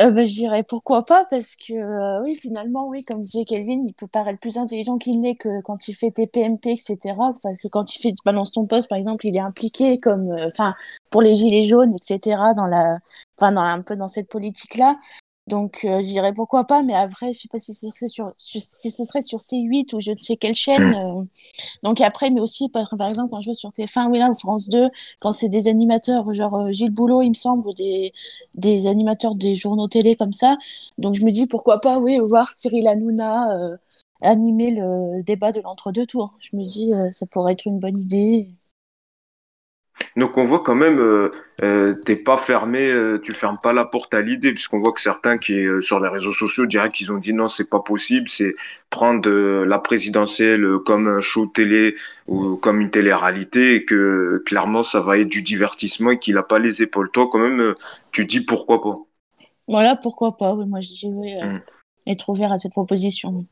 Euh, 0.00 0.10
bah, 0.10 0.24
je 0.24 0.32
dirais 0.32 0.64
pourquoi 0.64 1.04
pas, 1.04 1.24
parce 1.30 1.54
que 1.54 1.72
euh, 1.72 2.22
oui, 2.24 2.34
finalement, 2.34 2.88
oui, 2.88 3.04
comme 3.04 3.20
disait 3.20 3.44
Kelvin, 3.44 3.80
il 3.84 3.94
peut 3.94 4.08
paraître 4.08 4.40
plus 4.40 4.58
intelligent 4.58 4.96
qu'il 4.96 5.20
n'est 5.20 5.36
que 5.36 5.60
quand 5.62 5.86
il 5.86 5.94
fait 5.94 6.10
TPMP, 6.10 6.72
etc. 6.72 7.14
Parce 7.16 7.58
que 7.60 7.68
quand 7.68 7.94
il 7.94 8.00
fait 8.00 8.14
Balance 8.24 8.50
ton 8.52 8.66
poste, 8.66 8.88
par 8.88 8.98
exemple, 8.98 9.26
il 9.26 9.36
est 9.36 9.40
impliqué 9.40 9.98
comme, 9.98 10.32
euh, 10.32 10.46
enfin, 10.46 10.74
pour 11.10 11.22
les 11.22 11.34
gilets 11.36 11.62
jaunes, 11.62 11.92
etc. 11.94 12.38
Dans 12.56 12.66
la, 12.66 12.98
enfin, 13.38 13.52
dans 13.52 13.60
un 13.62 13.82
peu 13.82 13.94
dans 13.96 14.08
cette 14.08 14.28
politique-là. 14.28 14.96
Donc, 15.46 15.84
euh, 15.84 16.00
je 16.00 16.06
dirais 16.06 16.32
pourquoi 16.32 16.64
pas, 16.64 16.82
mais 16.82 16.94
après, 16.94 17.32
je 17.34 17.40
sais 17.40 17.48
pas 17.48 17.58
si 17.58 17.74
ce 17.74 17.90
serait 17.90 18.08
sur, 18.08 18.32
sur- 18.38 18.62
si 18.62 18.90
ce 18.90 19.04
serait 19.04 19.20
sur 19.20 19.42
C8 19.42 19.92
ou 19.92 20.00
je 20.00 20.12
ne 20.12 20.16
sais 20.16 20.36
quelle 20.36 20.54
chaîne. 20.54 20.94
euh. 20.94 21.22
Donc 21.84 22.00
après, 22.00 22.30
mais 22.30 22.40
aussi, 22.40 22.68
par, 22.70 22.88
par 22.98 23.08
exemple, 23.08 23.30
quand 23.32 23.40
je 23.42 23.46
vois 23.46 23.54
sur 23.54 23.72
TF1, 23.72 24.10
oui, 24.10 24.18
là, 24.18 24.30
ou 24.30 24.34
France 24.34 24.68
2, 24.70 24.88
quand 25.20 25.32
c'est 25.32 25.48
des 25.50 25.68
animateurs, 25.68 26.32
genre 26.32 26.54
euh, 26.56 26.70
Gilles 26.72 26.92
Boulot, 26.92 27.22
il 27.22 27.30
me 27.30 27.34
semble, 27.34 27.66
ou 27.68 27.74
des, 27.74 28.12
des 28.56 28.86
animateurs 28.86 29.34
des 29.34 29.54
journaux 29.54 29.88
télé 29.88 30.16
comme 30.16 30.32
ça. 30.32 30.56
Donc 30.98 31.14
je 31.16 31.24
me 31.24 31.30
dis, 31.30 31.46
pourquoi 31.46 31.80
pas, 31.80 31.98
oui, 31.98 32.18
voir 32.20 32.52
Cyril 32.52 32.88
Hanouna 32.88 33.52
euh, 33.56 33.76
animer 34.22 34.72
le 34.72 35.22
débat 35.24 35.52
de 35.52 35.60
l'entre-deux 35.60 36.06
tours. 36.06 36.36
Je 36.42 36.56
me 36.56 36.62
dis, 36.68 36.92
euh, 36.94 37.10
ça 37.10 37.26
pourrait 37.26 37.52
être 37.54 37.66
une 37.66 37.78
bonne 37.80 37.98
idée. 37.98 38.50
Donc 40.16 40.36
on 40.36 40.44
voit 40.44 40.62
quand 40.62 40.74
même, 40.74 40.98
euh, 40.98 41.30
euh, 41.62 41.94
t'es 41.94 42.16
pas 42.16 42.36
fermé, 42.36 42.90
euh, 42.90 43.18
tu 43.18 43.32
fermes 43.32 43.58
pas 43.62 43.72
la 43.72 43.84
porte 43.84 44.12
à 44.14 44.20
l'idée, 44.20 44.52
puisqu'on 44.52 44.78
voit 44.78 44.92
que 44.92 45.00
certains 45.00 45.38
qui 45.38 45.64
sur 45.80 46.00
les 46.00 46.08
réseaux 46.08 46.32
sociaux 46.32 46.66
diraient 46.66 46.90
qu'ils 46.90 47.12
ont 47.12 47.18
dit 47.18 47.32
non, 47.32 47.48
c'est 47.48 47.68
pas 47.68 47.80
possible, 47.80 48.28
c'est 48.28 48.54
prendre 48.90 49.28
la 49.30 49.78
présidentielle 49.78 50.66
comme 50.84 51.06
un 51.08 51.20
show 51.20 51.46
télé 51.46 51.94
ou 52.26 52.56
comme 52.56 52.80
une 52.80 52.90
télé-réalité, 52.90 53.76
et 53.76 53.84
que 53.84 54.42
clairement 54.46 54.82
ça 54.82 55.00
va 55.00 55.18
être 55.18 55.28
du 55.28 55.42
divertissement 55.42 56.12
et 56.12 56.18
qu'il 56.18 56.36
a 56.38 56.42
pas 56.42 56.58
les 56.58 56.82
épaules. 56.82 57.10
Toi 57.10 57.28
quand 57.30 57.38
même, 57.38 57.74
tu 58.12 58.24
dis 58.24 58.40
pourquoi 58.40 58.82
pas? 58.82 58.96
Voilà, 59.66 59.96
pourquoi 59.96 60.36
pas, 60.36 60.54
oui, 60.54 60.66
moi 60.66 60.80
je 60.80 60.88
dis, 60.88 61.06
oui, 61.10 61.34
Mm. 61.40 61.60
être 62.08 62.28
ouvert 62.28 62.52
à 62.52 62.58
cette 62.58 62.72
proposition. 62.72 63.46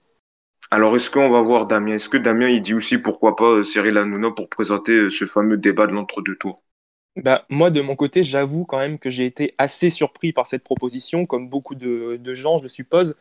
Alors 0.72 0.96
est-ce 0.96 1.10
qu'on 1.10 1.28
va 1.28 1.42
voir 1.42 1.66
Damien? 1.66 1.96
Est-ce 1.96 2.08
que 2.08 2.16
Damien 2.16 2.48
il 2.48 2.62
dit 2.62 2.72
aussi 2.72 2.96
pourquoi 2.96 3.36
pas 3.36 3.58
euh, 3.58 3.62
Cyril 3.62 3.98
Hanouna 3.98 4.30
pour 4.30 4.48
présenter 4.48 4.92
euh, 4.92 5.10
ce 5.10 5.26
fameux 5.26 5.58
débat 5.58 5.86
de 5.86 5.92
l'entre-deux 5.92 6.36
tours? 6.36 6.62
Bah, 7.16 7.44
moi, 7.50 7.68
de 7.68 7.82
mon 7.82 7.94
côté, 7.94 8.22
j'avoue 8.22 8.64
quand 8.64 8.78
même 8.78 8.98
que 8.98 9.10
j'ai 9.10 9.26
été 9.26 9.54
assez 9.58 9.90
surpris 9.90 10.32
par 10.32 10.46
cette 10.46 10.64
proposition, 10.64 11.26
comme 11.26 11.50
beaucoup 11.50 11.74
de, 11.74 12.18
gens, 12.32 12.56
je 12.56 12.62
le 12.62 12.68
suppose. 12.70 13.16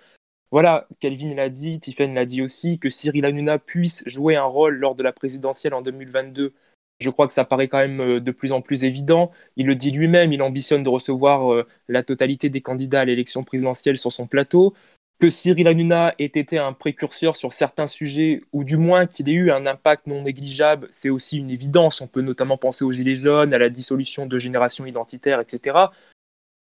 Voilà, 0.49 0.87
Kelvin 1.01 1.35
l'a 1.35 1.49
dit, 1.49 1.77
Tiffen 1.81 2.13
l'a 2.13 2.23
dit 2.23 2.41
aussi, 2.41 2.79
que 2.79 2.89
Cyril 2.89 3.25
Hanouna 3.25 3.59
puisse 3.59 4.03
jouer 4.05 4.37
un 4.37 4.45
rôle 4.45 4.77
lors 4.77 4.95
de 4.95 5.03
la 5.03 5.11
présidentielle 5.11 5.73
en 5.73 5.81
2022. 5.81 6.53
Je 7.01 7.09
crois 7.09 7.27
que 7.27 7.33
ça 7.33 7.43
paraît 7.43 7.67
quand 7.67 7.79
même 7.79 7.99
euh, 7.99 8.19
de 8.21 8.31
plus 8.31 8.53
en 8.53 8.61
plus 8.61 8.85
évident. 8.85 9.29
Il 9.57 9.65
le 9.65 9.75
dit 9.75 9.91
lui-même, 9.91 10.31
il 10.31 10.41
ambitionne 10.41 10.83
de 10.83 10.89
recevoir 10.89 11.65
la 11.89 12.01
totalité 12.01 12.47
des 12.47 12.61
candidats 12.61 13.01
à 13.01 13.05
l'élection 13.05 13.43
présidentielle 13.43 13.97
sur 13.97 14.13
son 14.13 14.25
plateau. 14.25 14.73
Que 15.21 15.29
Cyril 15.29 15.67
Hanouna 15.67 16.15
ait 16.17 16.25
été 16.25 16.57
un 16.57 16.73
précurseur 16.73 17.35
sur 17.35 17.53
certains 17.53 17.85
sujets, 17.85 18.41
ou 18.53 18.63
du 18.63 18.75
moins 18.75 19.05
qu'il 19.05 19.29
ait 19.29 19.33
eu 19.33 19.51
un 19.51 19.67
impact 19.67 20.07
non 20.07 20.23
négligeable, 20.23 20.87
c'est 20.89 21.11
aussi 21.11 21.37
une 21.37 21.51
évidence. 21.51 22.01
On 22.01 22.07
peut 22.07 22.21
notamment 22.21 22.57
penser 22.57 22.83
aux 22.83 22.91
Gilets 22.91 23.17
jaunes, 23.17 23.53
à 23.53 23.59
la 23.59 23.69
dissolution 23.69 24.25
de 24.25 24.39
générations 24.39 24.87
identitaires, 24.87 25.39
etc. 25.39 25.77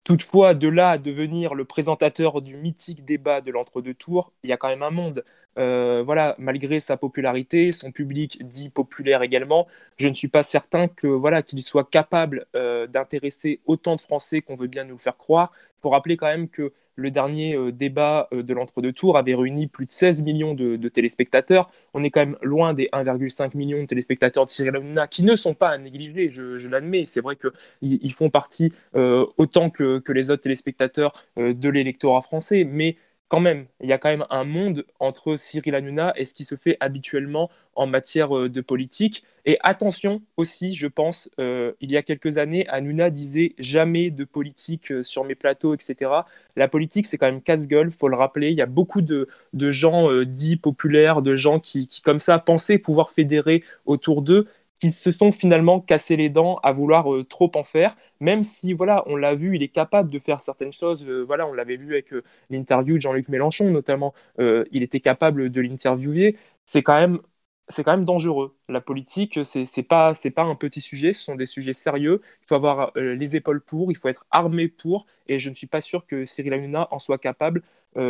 Toutefois, 0.05 0.53
de 0.53 0.69
là 0.69 0.91
à 0.91 0.99
devenir 0.99 1.55
le 1.55 1.65
présentateur 1.65 2.43
du 2.43 2.55
mythique 2.59 3.03
débat 3.03 3.41
de 3.41 3.51
l'entre-deux 3.51 3.95
tours, 3.95 4.31
il 4.45 4.51
y 4.51 4.53
a 4.53 4.59
quand 4.59 4.69
même 4.69 4.83
un 4.83 4.91
monde. 4.91 5.25
Euh, 5.59 6.03
voilà, 6.05 6.35
malgré 6.39 6.81
sa 6.81 6.99
popularité, 6.99 7.73
son 7.73 7.93
public 7.93 8.47
dit 8.47 8.69
populaire 8.69 9.23
également, 9.23 9.69
je 9.97 10.07
ne 10.09 10.13
suis 10.13 10.29
pas 10.29 10.43
certain 10.43 10.87
que 10.87 11.07
voilà 11.07 11.43
qu'il 11.43 11.63
soit 11.63 11.89
capable 11.89 12.47
euh, 12.55 12.87
d'intéresser 12.87 13.61
autant 13.65 13.97
de 13.97 14.01
Français 14.03 14.43
qu'on 14.43 14.55
veut 14.55 14.69
bien 14.69 14.85
nous 14.85 14.99
faire 14.99 15.17
croire. 15.17 15.51
Il 15.81 15.83
faut 15.83 15.91
rappeler 15.91 16.19
quand 16.19 16.27
même 16.27 16.49
que 16.49 16.75
le 17.01 17.11
dernier 17.11 17.57
euh, 17.57 17.73
débat 17.73 18.29
euh, 18.33 18.43
de 18.43 18.53
l'entre-deux 18.53 18.93
tours 18.93 19.17
avait 19.17 19.35
réuni 19.35 19.67
plus 19.67 19.87
de 19.87 19.91
16 19.91 20.23
millions 20.23 20.55
de, 20.55 20.77
téléspectateurs. 20.89 21.71
On 21.95 22.05
est 22.05 22.11
quand 22.11 22.21
même 22.21 22.37
loin 22.43 22.75
des 22.75 22.89
1,5 22.93 23.57
million 23.57 23.81
de 23.81 23.87
téléspectateurs 23.87 24.45
de 24.45 24.51
Cyril 24.51 24.77
Hanouna 24.77 25.07
qui 25.07 25.23
ne 25.23 25.37
sont 25.37 25.55
pas 25.55 25.71
à 25.71 25.79
négliger, 25.79 26.29
je, 26.29 26.69
l'admets. 26.69 27.05
C'est 27.07 27.23
vrai 27.23 27.37
qu'ils 27.37 27.99
ils 28.03 28.13
font 28.13 28.29
partie 28.29 28.73
euh, 28.95 29.25
autant 29.39 29.71
que, 29.71 30.03
les 30.11 30.31
autres 30.31 30.43
téléspectateurs 30.43 31.13
de 31.37 31.69
l'électorat 31.69 32.21
français, 32.21 32.65
mais 32.65 32.97
quand 33.31 33.41
même, 33.41 33.67
il 33.81 33.89
y 33.89 33.93
a 33.93 33.99
quand 33.99 34.09
même 34.09 34.27
un 34.29 34.43
monde 34.43 34.85
entre 34.99 35.37
Cyril 35.37 35.77
Hanouna 35.77 36.13
et 36.17 36.25
ce 36.25 36.35
qui 36.35 36.45
se 36.45 36.57
fait 36.57 36.77
habituellement 36.81 37.49
en 37.77 37.87
matière 37.87 38.37
euh, 38.37 38.49
de 38.49 38.61
politique. 38.61 39.23
Et 39.47 39.57
attention 39.63 40.21
aussi, 40.37 40.75
je 40.75 40.89
pense, 40.89 41.31
euh, 41.39 41.71
il 41.81 41.93
y 41.93 41.97
a 41.97 42.03
quelques 42.03 42.39
années, 42.39 42.67
Hanouna 42.67 43.09
disait 43.09 43.55
jamais 43.57 44.11
de 44.11 44.25
politique 44.25 44.91
euh, 44.91 45.05
sur 45.05 45.23
mes 45.25 45.37
plateaux, 45.37 45.75
etc. 45.75 46.11
La 46.57 46.67
politique, 46.67 47.07
c'est 47.07 47.19
quand 47.19 47.27
même 47.27 47.41
casse-gueule, 47.41 47.93
faut 47.93 48.09
le 48.09 48.17
rappeler. 48.17 48.49
Il 48.49 48.57
y 48.57 48.63
a 48.63 48.67
beaucoup 48.67 49.01
de, 49.01 49.29
de 49.53 49.71
gens 49.71 50.11
dits 50.25 50.57
populaires, 50.57 51.23
de 51.23 51.37
gens 51.37 51.61
qui, 51.61 51.89
comme 52.05 52.19
ça, 52.19 52.41
pensaient 52.41 52.79
pouvoir 52.79 53.13
fédérer 53.13 53.63
autour 53.87 54.23
d'eux 54.23 54.49
qu'ils 54.81 54.93
se 54.93 55.13
sont 55.13 55.33
finalement 55.33 55.81
cassés 55.81 56.17
les 56.17 56.31
dents 56.31 56.57
à 56.63 56.73
vouloir 56.73 57.13
euh, 57.15 57.25
trop 57.25 57.51
en 57.57 57.65
faire, 57.65 57.97
même 58.21 58.43
si, 58.43 58.73
voilà, 58.73 59.05
on 59.07 59.17
l'a 59.17 59.35
vu, 59.35 59.57
il 59.57 59.63
est 59.63 59.69
capable 59.69 60.11
de 60.11 60.19
faire 60.19 60.41
certaines 60.41 60.73
choses. 60.73 61.07
euh, 61.09 61.23
voilà, 61.23 61.47
on 61.47 61.53
l'avait 61.53 61.77
vu 61.77 61.93
avec 61.93 62.13
euh, 62.13 62.25
l'interview 62.51 62.97
de 62.97 63.01
Jean-Luc 63.01 63.29
Mélenchon, 63.29 63.71
notamment. 63.71 64.15
Il 64.39 64.83
était 64.83 65.01
capable 65.01 65.51
de 65.51 65.61
l'interviewer. 65.61 66.37
C'est 66.65 66.83
quand 66.83 66.99
même 66.99 67.21
c'est 67.69 67.85
quand 67.85 67.93
même 67.93 68.05
dangereux. 68.05 68.57
La 68.69 68.81
politique, 68.81 69.39
c'est 69.45 69.65
c'est 69.67 69.83
pas 69.85 70.13
pas 70.35 70.43
un 70.43 70.55
petit 70.57 70.81
sujet, 70.81 71.13
ce 71.13 71.23
sont 71.23 71.37
des 71.37 71.47
sujets 71.47 71.73
sérieux. 71.73 72.21
Il 72.43 72.47
faut 72.49 72.57
avoir 72.57 72.93
les 72.97 73.37
épaules 73.37 73.61
pour, 73.61 73.93
il 73.93 73.97
faut 73.97 74.09
être 74.09 74.27
armé 74.33 74.69
pour, 74.69 75.07
et 75.29 75.39
je 75.39 75.51
ne 75.51 75.55
suis 75.55 75.67
pas 75.69 75.81
sûr 75.81 76.07
que 76.07 76.25
Cyril 76.25 76.53
Hanouna 76.53 76.89
en 76.91 76.99
soit 76.99 77.19
capable, 77.19 77.63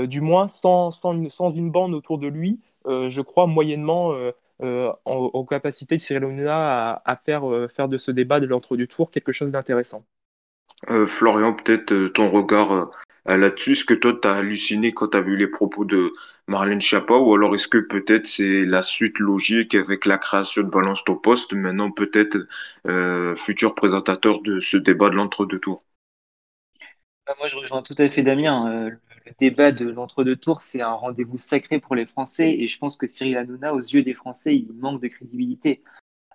du 0.06 0.20
moins 0.22 0.48
sans, 0.48 0.90
sans, 0.90 1.12
une, 1.14 1.28
sans 1.30 1.50
une 1.50 1.70
bande 1.70 1.94
autour 1.94 2.18
de 2.18 2.26
lui. 2.28 2.60
je 2.86 3.20
crois 3.20 3.46
moyennement 3.46 4.14
euh, 4.62 4.92
en- 5.04 5.16
aux 5.16 5.44
capacités 5.44 5.96
de 5.96 6.00
Cyril 6.00 6.24
Hanouna 6.24 6.92
à, 6.92 7.02
à 7.12 7.16
faire, 7.16 7.50
euh, 7.50 7.68
faire 7.68 7.88
de 7.88 7.98
ce 7.98 8.10
débat 8.10 8.40
de 8.40 8.46
l'entre-deux 8.46 8.86
tours 8.86 9.10
quelque 9.10 9.32
chose 9.32 9.52
d'intéressant. 9.52 10.04
Euh, 10.90 11.06
Florian, 11.06 11.54
peut-être 11.54 11.92
euh, 11.92 12.08
ton 12.10 12.30
regard 12.30 12.90
là-dessus. 13.26 13.72
Est-ce 13.72 13.84
que 13.84 13.94
toi, 13.94 14.18
t'as 14.20 14.36
halluciné 14.38 14.92
quand 14.92 15.08
t'as 15.08 15.20
vu 15.20 15.36
les 15.36 15.46
propos 15.46 15.84
de 15.84 16.10
Marlène 16.48 16.80
Schiappa? 16.80 17.14
Ou 17.14 17.34
alors 17.34 17.54
est-ce 17.54 17.68
que 17.68 17.78
peut-être 17.78 18.26
c'est 18.26 18.64
la 18.66 18.82
suite 18.82 19.18
logique 19.18 19.74
avec 19.74 20.04
la 20.06 20.18
création 20.18 20.62
de 20.62 20.68
Balance 20.68 21.04
ton 21.04 21.16
poste, 21.16 21.52
maintenant 21.54 21.90
peut-être 21.90 22.38
euh, 22.86 23.34
futur 23.36 23.74
présentateur 23.74 24.42
de 24.42 24.60
ce 24.60 24.76
débat 24.76 25.10
de 25.10 25.16
l'entre-deux 25.16 25.58
tours? 25.60 25.82
Bah, 27.26 27.34
Moi, 27.38 27.48
je 27.48 27.56
rejoins 27.56 27.82
tout 27.82 27.94
à 27.98 28.08
fait 28.08 28.22
Damien. 28.22 28.90
Débat 29.38 29.72
de 29.72 29.88
l'entre-deux 29.88 30.36
tours, 30.36 30.60
c'est 30.60 30.80
un 30.80 30.92
rendez-vous 30.92 31.38
sacré 31.38 31.78
pour 31.78 31.94
les 31.94 32.06
Français 32.06 32.50
et 32.58 32.66
je 32.66 32.78
pense 32.78 32.96
que 32.96 33.06
Cyril 33.06 33.36
Hanouna, 33.36 33.74
aux 33.74 33.80
yeux 33.80 34.02
des 34.02 34.14
Français, 34.14 34.56
il 34.56 34.72
manque 34.74 35.00
de 35.00 35.08
crédibilité. 35.08 35.82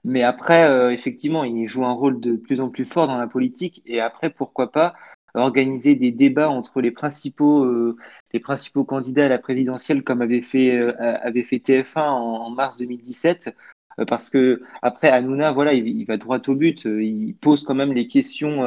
Mais 0.04 0.22
après, 0.22 0.70
euh, 0.70 0.92
effectivement, 0.92 1.44
il 1.44 1.68
joue 1.68 1.86
un 1.86 1.94
rôle 1.94 2.20
de 2.20 2.36
plus 2.36 2.62
en 2.62 2.70
plus 2.70 2.86
fort 2.86 3.08
dans 3.08 3.18
la 3.18 3.28
politique. 3.28 3.82
Et 3.86 4.00
après, 4.00 4.30
pourquoi 4.30 4.72
pas 4.72 4.94
organiser 5.36 5.96
des 5.96 6.12
débats 6.12 6.50
entre 6.50 6.82
les 6.82 6.92
principaux, 6.92 7.64
euh, 7.66 7.98
les 8.34 8.40
principaux 8.40 8.84
candidats 8.84 9.26
à 9.26 9.30
la 9.30 9.38
présidentielle, 9.38 10.04
comme 10.04 10.22
avait 10.22 10.42
fait, 10.42 10.76
euh, 10.76 10.94
avait 11.00 11.44
fait 11.44 11.58
TF1 11.58 12.10
en, 12.10 12.50
mars 12.52 12.78
2017. 12.78 13.56
Euh, 14.00 14.06
parce 14.06 14.30
que 14.30 14.62
après, 14.82 15.10
Hanouna, 15.10 15.52
voilà, 15.52 15.74
il, 15.74 16.06
va 16.06 16.18
droit 16.18 16.40
au 16.48 16.56
but. 16.56 16.86
Il 16.86 17.36
pose 17.36 17.64
quand 17.64 17.76
même 17.76 17.94
les 17.94 18.08
questions 18.08 18.64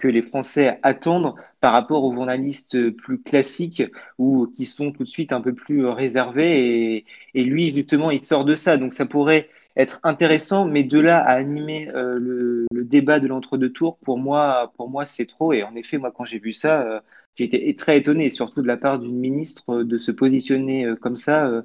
que 0.00 0.08
les 0.08 0.22
Français 0.22 0.80
attendent 0.82 1.34
par 1.60 1.72
rapport 1.72 2.02
aux 2.04 2.12
journalistes 2.12 2.90
plus 2.92 3.22
classiques 3.22 3.84
ou 4.18 4.46
qui 4.48 4.66
sont 4.66 4.92
tout 4.92 5.04
de 5.04 5.08
suite 5.08 5.32
un 5.32 5.40
peu 5.40 5.54
plus 5.54 5.86
réservés. 5.86 7.04
Et, 7.34 7.44
lui, 7.44 7.70
justement, 7.70 8.10
il 8.10 8.24
sort 8.24 8.44
de 8.44 8.54
ça. 8.54 8.78
Donc 8.78 8.92
ça 8.92 9.06
pourrait 9.06 9.48
être 9.76 10.00
intéressant, 10.02 10.64
mais 10.64 10.82
de 10.84 10.98
là 10.98 11.18
à 11.18 11.32
animer 11.32 11.88
euh, 11.94 12.18
le, 12.18 12.66
débat 12.84 13.20
de 13.20 13.28
l'entre-deux 13.28 13.72
tours, 13.72 13.98
pour 13.98 14.18
moi, 14.18 14.72
pour 14.76 14.90
moi, 14.90 15.04
c'est 15.04 15.26
trop. 15.26 15.52
Et 15.52 15.62
en 15.62 15.76
effet, 15.76 15.98
moi, 15.98 16.10
quand 16.10 16.24
j'ai 16.24 16.40
vu 16.40 16.52
ça, 16.52 16.82
euh, 16.82 17.00
j'ai 17.36 17.44
été 17.44 17.74
très 17.76 17.98
étonné, 17.98 18.30
surtout 18.30 18.62
de 18.62 18.66
la 18.66 18.76
part 18.76 18.98
d'une 18.98 19.16
ministre, 19.16 19.70
euh, 19.70 19.84
de 19.84 19.98
se 19.98 20.10
positionner 20.10 20.86
euh, 20.86 20.96
comme 20.96 21.16
ça. 21.16 21.62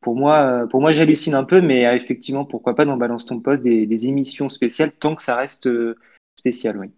pour 0.00 0.16
moi, 0.16 0.66
pour 0.70 0.80
moi, 0.80 0.92
j'hallucine 0.92 1.34
un 1.34 1.44
peu, 1.44 1.60
mais 1.60 1.82
effectivement, 1.96 2.44
pourquoi 2.44 2.74
pas 2.74 2.84
dans 2.84 2.96
Balance 2.96 3.26
ton 3.26 3.40
poste 3.40 3.62
des, 3.62 3.86
des 3.86 4.06
émissions 4.06 4.48
spéciales 4.48 4.92
tant 4.92 5.14
que 5.14 5.22
ça 5.22 5.36
reste 5.36 5.68
spéciale, 6.36 6.78
oui. 6.78 6.90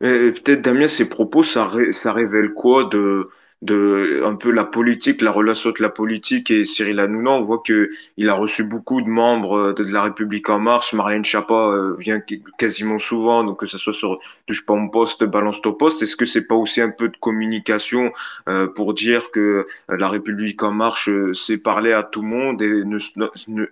Peut-être 0.00 0.62
Damien, 0.62 0.88
ces 0.88 1.08
propos, 1.08 1.42
ça, 1.42 1.70
ça 1.92 2.12
révèle 2.12 2.52
quoi 2.54 2.84
de, 2.84 3.28
de 3.62 4.22
un 4.24 4.34
peu 4.34 4.50
la 4.50 4.64
politique, 4.64 5.22
la 5.22 5.30
relation 5.30 5.70
entre 5.70 5.82
la 5.82 5.88
politique 5.88 6.50
et 6.50 6.64
Cyril 6.64 6.98
Hanouna. 6.98 7.30
On 7.30 7.42
voit 7.42 7.62
que 7.64 7.90
il 8.16 8.28
a 8.28 8.34
reçu 8.34 8.64
beaucoup 8.64 9.00
de 9.00 9.08
membres 9.08 9.72
de, 9.72 9.84
la 9.84 10.02
République 10.02 10.50
en 10.50 10.58
marche. 10.58 10.92
Marianne 10.92 11.24
Chapa 11.24 11.54
euh, 11.54 11.94
vient 11.98 12.20
quasiment 12.58 12.98
souvent, 12.98 13.44
donc 13.44 13.60
que 13.60 13.66
ce 13.66 13.78
soit 13.78 13.92
sur 13.92 14.18
touche 14.46 14.66
pas 14.66 14.74
mon 14.74 14.88
poste, 14.88 15.22
balance 15.24 15.62
ton 15.62 15.72
poste. 15.72 16.02
Est-ce 16.02 16.16
que 16.16 16.26
c'est 16.26 16.42
pas 16.42 16.56
aussi 16.56 16.80
un 16.80 16.90
peu 16.90 17.08
de 17.08 17.16
communication 17.18 18.12
euh, 18.48 18.66
pour 18.66 18.94
dire 18.94 19.30
que 19.30 19.40
euh, 19.40 19.96
la 19.96 20.08
République 20.08 20.62
en 20.64 20.72
marche 20.72 21.08
sait 21.32 21.58
parler 21.58 21.92
à 21.92 22.02
tout 22.02 22.22
le 22.22 22.28
monde 22.28 22.60
et 22.62 22.84
ne, 22.84 22.98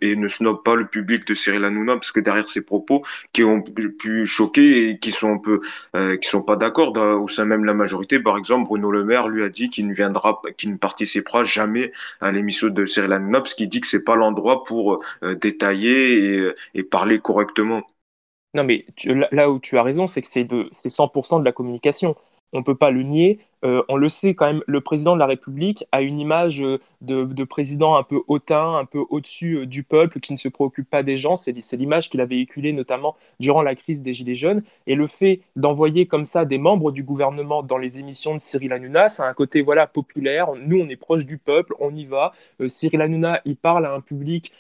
et 0.01 0.15
ne 0.15 0.29
snob 0.29 0.63
pas 0.63 0.77
le 0.77 0.87
public 0.87 1.27
de 1.27 1.35
Cyril 1.35 1.65
Hanouna? 1.65 1.95
Parce 1.95 2.13
que 2.13 2.21
derrière 2.21 2.49
ces 2.49 2.65
propos 2.65 3.03
qui 3.33 3.43
ont 3.43 3.61
pu 3.63 4.25
choquer 4.25 4.89
et 4.89 4.99
qui 4.99 5.11
sont 5.11 5.35
un 5.35 5.39
peu 5.39 5.61
qui 6.19 6.29
sont 6.29 6.43
pas 6.43 6.57
d'accord 6.57 6.97
au 6.97 7.27
sein 7.27 7.45
même 7.45 7.63
de 7.63 7.67
la 7.67 7.75
majorité. 7.75 8.21
Par 8.21 8.37
exemple, 8.37 8.69
Bruno 8.69 8.91
Le 8.93 9.05
Maire 9.05 9.29
lui 9.29 9.43
a 9.43 9.49
dit 9.49 9.69
qu'il 9.69 9.80
qui 10.57 10.69
ne 10.69 10.73
ne 10.73 10.77
participera 10.79 11.45
jamais 11.45 11.93
à 12.21 12.33
l'émission 12.33 12.69
de 12.69 12.85
Cyril 12.85 13.13
Hanouna 13.13 13.41
parce 13.41 13.55
qu'il 13.55 13.69
dit 13.69 13.81
que 13.81 13.87
c'est 13.87 14.05
pas 14.05 14.17
l'endroit 14.17 14.65
pour 14.65 15.03
euh, 15.23 15.35
détailler 15.35 16.53
et, 16.75 16.83
parler 16.83 17.21
correctement. 17.21 17.83
Non, 18.55 18.65
mais 18.65 18.87
là 19.31 19.51
où 19.51 19.61
tu 19.61 19.79
as 19.79 19.83
raison, 19.83 20.07
c'est 20.07 20.23
que 20.23 20.29
c'est 20.29 20.45
100% 20.45 21.41
de 21.41 21.45
la 21.45 21.53
communication. 21.53 22.17
On 22.53 22.63
peut 22.63 22.75
pas 22.75 22.91
le 22.91 23.03
nier. 23.03 23.39
Euh, 23.65 23.83
on 23.89 23.97
le 23.97 24.09
sait 24.09 24.35
quand 24.35 24.47
même, 24.47 24.63
le 24.67 24.81
président 24.81 25.15
de 25.15 25.19
la 25.19 25.27
République 25.27 25.85
a 25.93 26.01
une 26.01 26.19
image 26.19 26.63
euh, 26.63 26.79
de, 27.03 27.45
président 27.45 27.97
un 27.97 28.03
peu 28.03 28.21
hautain, 28.27 28.77
un 28.77 28.85
peu 28.85 29.05
au-dessus 29.11 29.59
euh, 29.59 29.67
du 29.67 29.83
peuple, 29.83 30.21
qui 30.21 30.33
ne 30.33 30.39
se 30.39 30.49
préoccupe 30.49 30.89
pas 30.89 31.03
des 31.03 31.17
gens. 31.17 31.37
C'est 31.37 31.53
l'image 31.73 32.09
qu'il 32.09 32.21
a 32.21 32.25
véhiculée 32.25 32.73
notamment 32.73 33.17
durant 33.39 33.63
la 33.63 33.75
crise 33.75 34.03
des 34.03 34.13
Gilets 34.13 34.35
jaunes. 34.35 34.63
Et 34.87 34.95
le 34.95 35.07
fait 35.07 35.41
d'envoyer 35.57 36.07
comme 36.07 36.25
ça 36.25 36.45
des 36.45 36.59
membres 36.59 36.91
du 36.91 37.03
gouvernement 37.03 37.63
dans 37.63 37.79
les 37.79 37.99
émissions 37.99 38.35
de 38.35 38.41
Cyril 38.41 38.73
Hanouna, 38.73 39.09
ça 39.09 39.25
a 39.25 39.29
un 39.29 39.35
côté 39.35 39.63
voilà 39.63 39.87
populaire. 39.87 40.49
Nous, 40.57 40.79
on 40.79 40.89
est 40.89 40.97
proche 40.97 41.27
du 41.27 41.39
peuple, 41.39 41.75
on 41.81 41.95
y 41.95 42.05
va. 42.05 42.33
Cyril 42.67 43.03
Hanouna, 43.03 43.41
il 43.45 43.57
parle 43.57 43.87
à 43.87 43.93
un 43.93 44.01
public 44.01 44.53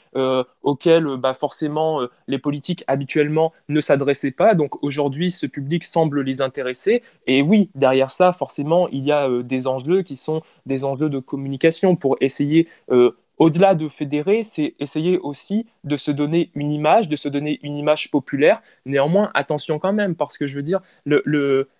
auquel 0.62 1.07
bah, 1.16 1.35
forcément 1.35 2.07
les 2.26 2.38
politiques 2.38 2.85
habituellement 2.87 3.52
ne 3.69 3.80
s'adressaient 3.80 4.30
pas. 4.30 4.54
Donc 4.54 4.83
aujourd'hui, 4.83 5.30
ce 5.30 5.47
public 5.47 5.85
semble 5.85 6.23
les 6.23 6.40
intéresser. 6.40 7.02
Et 7.26 7.42
oui, 7.42 7.71
derrière 7.75 8.11
ça, 8.11 8.33
forcément, 8.33 8.88
il 8.92 9.04
y 9.04 9.12
a 9.12 9.28
euh, 9.28 9.42
des 9.42 9.66
enjeux 9.66 10.02
qui 10.02 10.16
sont 10.16 10.42
des 10.66 10.85
enjeux 10.85 11.09
de 11.09 11.18
communication. 11.18 11.97
Pour 11.97 12.16
essayer 12.20 12.68
euh, 12.90 13.12
au-delà 13.38 13.75
de 13.75 13.88
fédérer, 13.88 14.42
c'est 14.42 14.75
essayer 14.78 15.18
aussi 15.18 15.66
de 15.85 15.97
se 15.97 16.11
donner 16.11 16.51
une 16.55 16.71
image, 16.71 17.09
de 17.09 17.17
se 17.17 17.29
donner 17.29 17.59
une 17.63 17.77
image 17.77 18.11
populaire. 18.11 18.63
Néanmoins, 18.85 19.31
attention 19.35 19.79
quand 19.79 19.93
même, 19.93 20.15
parce 20.15 20.37
que 20.37 20.47
je 20.47 20.57
veux 20.57 20.63
dire, 20.63 20.81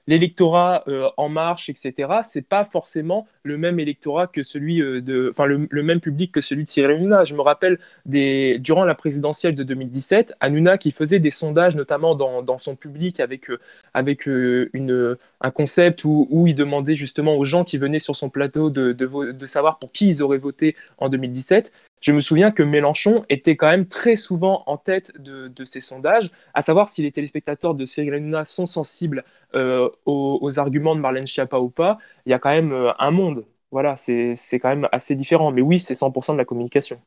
l'électorat 0.07 0.85
le, 0.87 1.04
euh, 1.04 1.09
En 1.16 1.28
Marche, 1.28 1.69
etc., 1.69 2.21
c'est 2.23 2.47
pas 2.47 2.64
forcément 2.64 3.26
le 3.42 3.59
même 3.59 3.78
électorat 3.78 4.26
que 4.26 4.42
celui 4.42 4.80
euh, 4.80 5.00
de, 5.00 5.28
enfin 5.30 5.47
le, 5.47 5.83
même 5.83 6.00
public 6.00 6.33
que 6.33 6.40
celui 6.40 6.64
de 6.64 6.69
Cyril 6.69 6.97
Hanouna. 6.97 7.25
Je 7.25 7.35
me 7.35 7.42
rappelle 7.42 7.78
des, 8.07 8.59
durant 8.59 8.85
la 8.85 8.95
présidentielle 8.95 9.54
de 9.54 9.62
2017, 9.62 10.35
Hanouna 10.40 10.78
qui 10.78 10.92
faisait 10.92 11.19
des 11.19 11.30
sondages, 11.30 11.76
notamment 11.76 12.14
dans, 12.14 12.42
dans 12.42 12.59
son 12.59 12.76
public, 12.76 13.21
avec, 13.21 13.50
euh, 13.50 13.61
avec 13.92 14.26
une, 14.26 15.16
un 15.40 15.50
concept 15.50 16.04
où, 16.04 16.26
où, 16.30 16.47
il 16.47 16.54
demandait 16.54 16.95
justement 16.95 17.37
aux 17.37 17.45
gens 17.45 17.64
qui 17.64 17.76
venaient 17.76 17.99
sur 17.99 18.16
son 18.16 18.30
plateau 18.30 18.71
de, 18.71 18.92
de 18.92 19.47
savoir 19.47 19.78
pour 19.78 19.92
qui 19.92 20.09
ils 20.09 20.23
auraient 20.23 20.38
voté 20.38 20.75
en 20.99 21.09
2017 21.09 21.73
je 22.00 22.12
me 22.12 22.21
souviens 22.21 22.50
que 22.50 22.62
Mélenchon 22.62 23.25
était 23.28 23.57
quand 23.57 23.69
même 23.69 23.87
très 23.87 24.16
souvent 24.16 24.62
en 24.66 24.78
tête 24.78 25.12
de, 25.19 25.64
ces 25.64 25.80
sondages, 25.80 26.30
à 26.54 26.62
savoir 26.62 26.88
si 26.88 27.02
les 27.02 27.12
téléspectateurs 27.12 27.75
de 27.75 27.85
Cyril 27.85 28.14
Hanouna 28.14 28.45
sont 28.45 28.66
sensibles 28.66 29.25
euh, 29.54 29.88
aux, 30.07 30.59
arguments 30.59 30.97
de 30.97 31.00
Marlène 31.00 31.26
Schiappa 31.26 31.59
ou 31.59 31.69
pas. 31.69 31.99
Il 32.25 32.30
y 32.30 32.33
a 32.33 32.38
quand 32.38 32.50
même 32.50 32.73
euh, 32.73 32.92
un 32.99 33.11
monde. 33.11 33.45
Voilà, 33.71 33.97
c'est 33.97 34.35
quand 34.54 34.71
même 34.71 34.88
assez 34.92 35.14
différent. 35.14 35.52
Mais 35.52 35.62
oui, 35.62 35.78
c'est 35.78 35.95
100% 35.95 36.33
de 36.33 36.38
la 36.38 36.45
communication. 36.45 37.00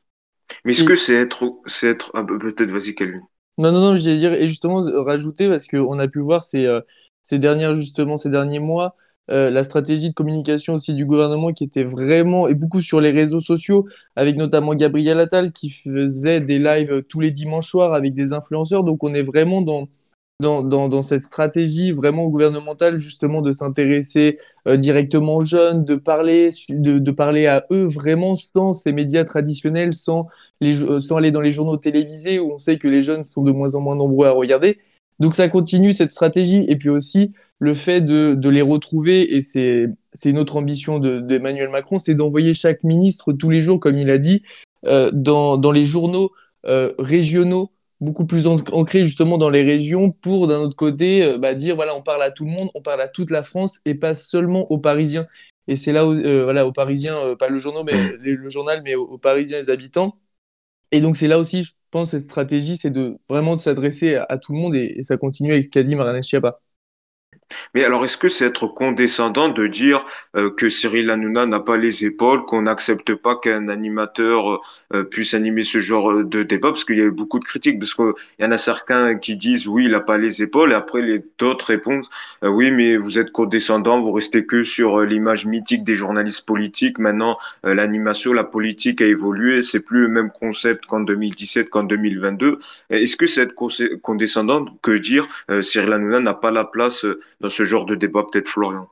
Mais 0.64 0.74
est-ce 0.74 0.84
que 0.84 0.96
c'est 0.96 1.16
être, 1.16 1.60
c'est 1.66 1.88
être... 1.88 2.12
Ah, 2.14 2.22
bah, 2.22 2.36
peut-être, 2.40 2.70
vas-y, 2.70 2.94
Calvin. 2.94 3.20
Non, 3.58 3.72
non, 3.72 3.82
non, 3.82 3.98
j'allais 3.98 4.18
dire, 4.18 4.34
et 4.34 4.48
justement, 4.48 4.82
rajouter, 5.01 5.48
parce 5.48 5.68
qu'on 5.68 6.00
a 6.00 6.08
pu 6.08 6.20
voir 6.20 6.44
ces, 6.44 6.66
euh, 6.66 6.82
ces 7.22 7.40
dernières, 7.40 7.74
justement, 7.74 8.18
ces 8.18 8.29
derniers 8.29 8.60
mois, 8.60 8.96
euh, 9.31 9.50
la 9.50 9.64
stratégie 9.64 10.09
de 10.09 10.14
communication 10.14 10.74
aussi 10.75 10.94
du 10.94 11.05
gouvernement 11.05 11.53
qui 11.53 11.64
était 11.64 11.83
vraiment, 11.83 12.48
et 12.48 12.55
beaucoup 12.55 12.81
sur 12.81 13.01
les 13.01 13.12
réseaux 13.12 13.40
sociaux, 13.40 13.88
avec 14.16 14.36
notamment 14.38 14.75
Gabriel 14.75 15.20
Attal 15.20 15.51
qui 15.51 15.70
faisait 15.70 16.42
des 16.42 16.59
lives 16.59 17.03
tous 17.09 17.20
les 17.20 17.31
dimanches 17.31 17.70
soirs 17.70 17.94
avec 17.94 18.14
des 18.14 18.33
influenceurs. 18.33 18.83
Donc 18.83 19.03
on 19.03 19.14
est 19.14 19.24
vraiment 19.24 19.62
dans, 19.62 19.88
dans, 20.40 20.90
dans, 20.90 21.01
cette 21.01 21.22
stratégie 21.22 21.92
vraiment 21.92 22.27
gouvernementale 22.27 23.00
justement 23.00 23.42
de 23.42 23.51
s'intéresser 23.51 24.40
euh, 24.68 24.77
directement 24.77 25.38
aux 25.38 25.46
jeunes, 25.46 25.86
de 25.86 25.96
parler, 25.96 26.50
de, 26.70 27.12
parler 27.12 27.48
à 27.48 27.66
eux 27.72 27.86
vraiment 27.86 28.36
sans 28.36 28.74
ces 28.74 28.92
médias 28.92 29.24
traditionnels, 29.25 29.92
euh, 30.64 31.00
sans 31.01 31.18
aller 31.18 31.31
dans 31.31 31.42
les 31.42 31.51
journaux 31.51 31.77
télévisés 31.77 32.40
où 32.40 32.53
on 32.53 32.57
sait 32.57 32.77
que 32.77 32.88
les 32.88 33.01
jeunes 33.01 33.24
sont 33.24 33.44
de 33.44 33.51
moins 33.51 33.75
en 33.75 33.81
moins 33.81 33.96
nombreux 33.96 34.27
à 34.27 34.31
regarder. 34.31 34.77
Donc 35.20 35.36
ça 35.36 35.50
continue 35.50 35.94
cette 35.94 36.12
stratégie. 36.12 36.66
Et 36.68 36.76
puis 36.76 36.90
aussi, 36.90 37.32
le 37.60 37.74
fait 37.74 38.02
de, 38.02 38.50
les 38.50 38.62
retrouver, 38.62 39.36
et 39.36 39.42
c'est 39.42 39.90
une 40.26 40.38
autre 40.38 40.58
ambition 40.58 41.00
d'Emmanuel 41.00 41.70
Macron, 41.70 41.98
c'est 41.98 42.16
d'envoyer 42.16 42.54
chaque 42.54 42.84
ministre 42.84 43.32
tous 43.34 43.50
les 43.50 43.62
jours, 43.62 43.80
comme 43.80 43.98
il 43.98 44.10
a 44.10 44.18
dit, 44.18 44.44
euh, 44.86 45.10
dans, 45.14 45.58
dans, 45.58 45.72
les 45.72 45.86
journaux 45.86 46.32
euh, 46.66 46.94
régionaux, 47.00 47.72
beaucoup 48.02 48.26
plus 48.26 48.48
ancrés 48.48 49.06
justement 49.06 49.38
dans 49.38 49.50
les 49.50 49.64
régions, 49.64 50.12
pour 50.12 50.48
d'un 50.48 50.60
autre 50.60 50.76
côté 50.76 51.24
euh, 51.24 51.38
bah, 51.38 51.54
dire, 51.54 51.76
voilà, 51.76 51.96
on 51.96 52.02
parle 52.02 52.22
à 52.22 52.32
tout 52.32 52.44
le 52.44 52.52
monde, 52.52 52.70
on 52.76 52.82
parle 52.82 53.02
à 53.02 53.08
toute 53.08 53.32
la 53.32 53.44
France, 53.44 53.80
et 53.86 53.96
pas 53.96 54.16
seulement 54.16 54.70
aux 54.70 54.78
Parisiens. 54.78 55.26
Et 55.70 55.78
c'est 55.78 55.94
là, 55.94 56.04
voilà, 56.04 56.68
aux 56.68 56.74
Parisiens, 56.74 57.36
pas 57.40 57.48
le, 57.48 57.56
journal, 57.56 57.86
mais, 57.86 58.18
le 58.20 58.50
journal, 58.50 58.82
mais 58.84 58.96
aux, 58.96 59.18
Parisiens 59.18 59.60
et 59.60 59.62
les 59.62 59.70
habitants. 59.70 60.18
Et 60.94 61.01
donc 61.01 61.18
c'est 61.18 61.27
là 61.27 61.40
aussi, 61.40 61.64
je 61.64 61.72
pense, 61.90 62.12
cette 62.12 62.22
stratégie, 62.22 62.77
c'est 62.77 62.92
de 62.92 63.18
vraiment 63.27 63.56
de 63.56 63.62
s'adresser 63.62 64.16
à, 64.16 64.38
tout 64.38 64.53
le 64.53 64.60
monde, 64.60 64.75
et, 64.75 65.01
ça 65.01 65.18
continue 65.18 65.51
avec 65.51 65.72
Kadim 65.72 66.22
Chiapa. 66.22 66.60
Mais 67.74 67.83
alors, 67.83 68.05
est-ce 68.05 68.18
que 68.18 68.29
c'est 68.29 68.46
être 68.46 68.68
condescendant 68.68 69.50
de 69.50 69.68
dire 69.68 70.05
euh, 70.35 70.50
que 70.50 70.70
Cyril 70.70 71.09
Hanouna 71.09 71.46
n'a 71.46 71.59
pas 71.59 71.77
les 71.77 72.05
épaules, 72.05 72.46
qu'on 72.46 72.63
n'accepte 72.63 73.16
pas 73.16 73.35
qu'un 73.35 73.68
animateur 73.68 74.59
euh, 74.94 75.03
puisse 75.03 75.33
animer 75.33 75.63
ce 75.63 75.79
genre 75.79 76.24
de 76.24 76.44
débat? 76.44 76.70
Parce 76.70 76.85
qu'il 76.85 76.98
y 76.98 77.01
a 77.01 77.05
eu 77.05 77.11
beaucoup 77.11 77.39
de 77.39 77.46
critiques, 77.46 77.79
parce 77.79 77.94
qu'il 77.94 78.13
y 78.39 78.46
en 78.46 78.51
a 78.51 78.57
certains 78.57 79.16
qui 79.16 79.35
disent 79.35 79.68
oui, 79.68 79.85
il 79.85 79.92
n'a 79.92 80.00
pas 80.00 80.18
les 80.18 80.42
épaules, 80.42 80.72
et 80.72 80.75
après 80.75 81.01
les 81.01 81.24
d'autres 81.39 81.66
répondent 81.66 82.05
euh, 82.44 82.50
oui, 82.50 82.72
mais 82.72 82.98
vous 82.98 83.20
êtes 83.20 83.31
condescendant, 83.31 84.00
vous 84.00 84.11
restez 84.11 84.46
que 84.46 84.63
sur 84.63 85.01
l'image 85.01 85.46
mythique 85.46 85.83
des 85.83 85.96
journalistes 85.96 86.46
politiques. 86.46 87.00
Maintenant, 87.00 87.37
l'animation, 87.63 88.33
la 88.33 88.44
politique 88.44 89.01
a 89.01 89.05
évolué, 89.05 89.61
c'est 89.61 89.79
plus 89.79 90.01
le 90.01 90.07
même 90.07 90.31
concept 90.31 90.85
qu'en 90.85 91.00
2017, 91.01 91.70
qu'en 91.70 91.83
2022. 91.83 92.57
Est-ce 92.89 93.16
que 93.16 93.27
c'est 93.27 93.42
être 93.42 93.55
condescendant 94.01 94.66
que 94.81 94.92
dire 94.92 95.27
Cyril 95.61 95.94
Hanouna 95.94 96.20
n'a 96.20 96.33
pas 96.33 96.51
la 96.51 96.63
place 96.63 97.05
dans 97.44 97.50
ce 97.50 97.64
genre 97.66 97.86
de 97.86 97.96
débat, 97.96 98.24
peut-être 98.24 98.48
Florian? 98.48 98.88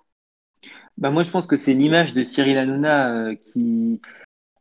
Bah 0.98 1.10
Moi, 1.10 1.24
je 1.24 1.32
pense 1.32 1.48
que 1.48 1.56
c'est 1.56 1.74
l'image 1.74 2.14
de 2.14 2.24
Cyril 2.26 2.58
Hanouna 2.58 3.10
euh, 3.10 3.36
qui, 3.36 4.02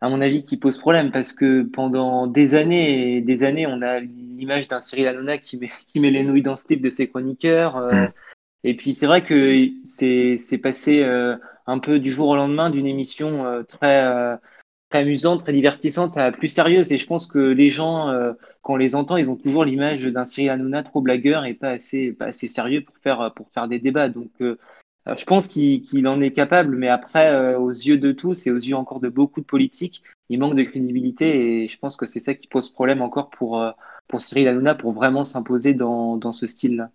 à 0.00 0.09
mon 0.09 0.20
avis, 0.20 0.44
qui 0.44 0.57
pose 0.57 0.79
problème 0.79 1.11
parce 1.11 1.33
que 1.33 1.62
pendant 1.62 2.29
des 2.29 2.55
années 2.55 3.16
et 3.16 3.20
des 3.20 3.42
années, 3.42 3.66
on 3.66 3.83
a 3.83 3.98
l'image 3.98 4.68
d'un 4.68 4.81
Cyril 4.81 5.09
Hanouna 5.09 5.38
qui 5.38 5.59
met, 5.59 5.70
qui 5.87 5.98
met 5.98 6.11
les 6.11 6.22
nouilles 6.22 6.42
dans 6.42 6.57
ce 6.57 6.66
type 6.66 6.81
de 6.81 6.88
ses 6.88 7.09
chroniqueurs. 7.09 7.76
Euh, 7.76 7.92
mm. 7.92 8.12
Et 8.62 8.76
puis, 8.76 8.94
c'est 8.94 9.07
vrai 9.07 9.24
que 9.24 9.68
c'est 9.85 10.61
passé 10.62 11.03
euh, 11.03 11.37
un 11.66 11.81
peu 11.81 11.98
du 11.98 12.12
jour 12.12 12.29
au 12.29 12.37
lendemain 12.37 12.70
d'une 12.70 12.87
émission 12.87 13.64
très 13.66 14.38
très 14.90 14.98
amusante, 15.00 15.40
très 15.40 15.53
divertissante, 15.53 16.18
plus 16.37 16.48
sérieuse. 16.48 16.92
Et 16.92 16.98
je 16.98 17.07
pense 17.07 17.26
que 17.26 17.38
les 17.38 17.70
gens, 17.70 18.11
euh, 18.11 18.33
quand 18.62 18.74
on 18.74 18.76
les 18.76 18.94
entend, 18.94 19.16
ils 19.16 19.31
ont 19.31 19.37
toujours 19.37 19.64
l'image 19.64 20.05
d'un 20.05 20.26
Cyril 20.26 20.50
Hanouna 20.50 20.83
trop 20.83 21.00
blagueur 21.00 21.44
et 21.46 21.55
pas 21.55 21.70
assez, 21.70 22.12
pas 22.12 22.26
assez 22.26 22.48
sérieux 22.48 22.83
pour 22.83 22.98
faire, 22.98 23.33
pour 23.35 23.50
faire 23.50 23.68
des 23.68 23.79
débats. 23.79 24.09
Donc, 24.09 24.31
euh, 24.40 24.59
je 25.16 25.24
pense 25.24 25.48
qu'il 25.48 26.09
en 26.09 26.20
est 26.20 26.33
capable, 26.33 26.76
mais 26.76 26.88
après, 26.88 27.33
euh, 27.33 27.59
aux 27.59 27.70
yeux 27.70 27.98
de 27.98 28.12
tous 28.12 28.46
et 28.46 28.50
aux 28.50 28.57
yeux 28.57 28.76
encore 28.76 29.00
de 29.00 29.09
beaucoup 29.09 29.40
de 29.40 29.46
politiques, 29.46 30.03
il 30.29 30.38
manque 30.38 30.55
de 30.57 30.62
crédibilité. 30.64 31.62
Et 31.62 31.68
je 31.68 31.79
pense 31.79 31.96
que 31.96 32.07
c'est 32.07 32.20
ça 32.20 32.35
qui 32.35 32.48
pose 32.48 32.68
problème 32.68 33.00
encore 33.00 33.31
pour, 33.31 33.64
pour 34.09 34.20
Cyril 34.20 34.48
Hanouna 34.48 34.74
pour 34.74 34.92
vraiment 34.92 35.24
s'imposer 35.24 35.72
dans, 35.74 36.16
dans 36.16 36.33
ce 36.33 36.46
style-là. 36.46 36.90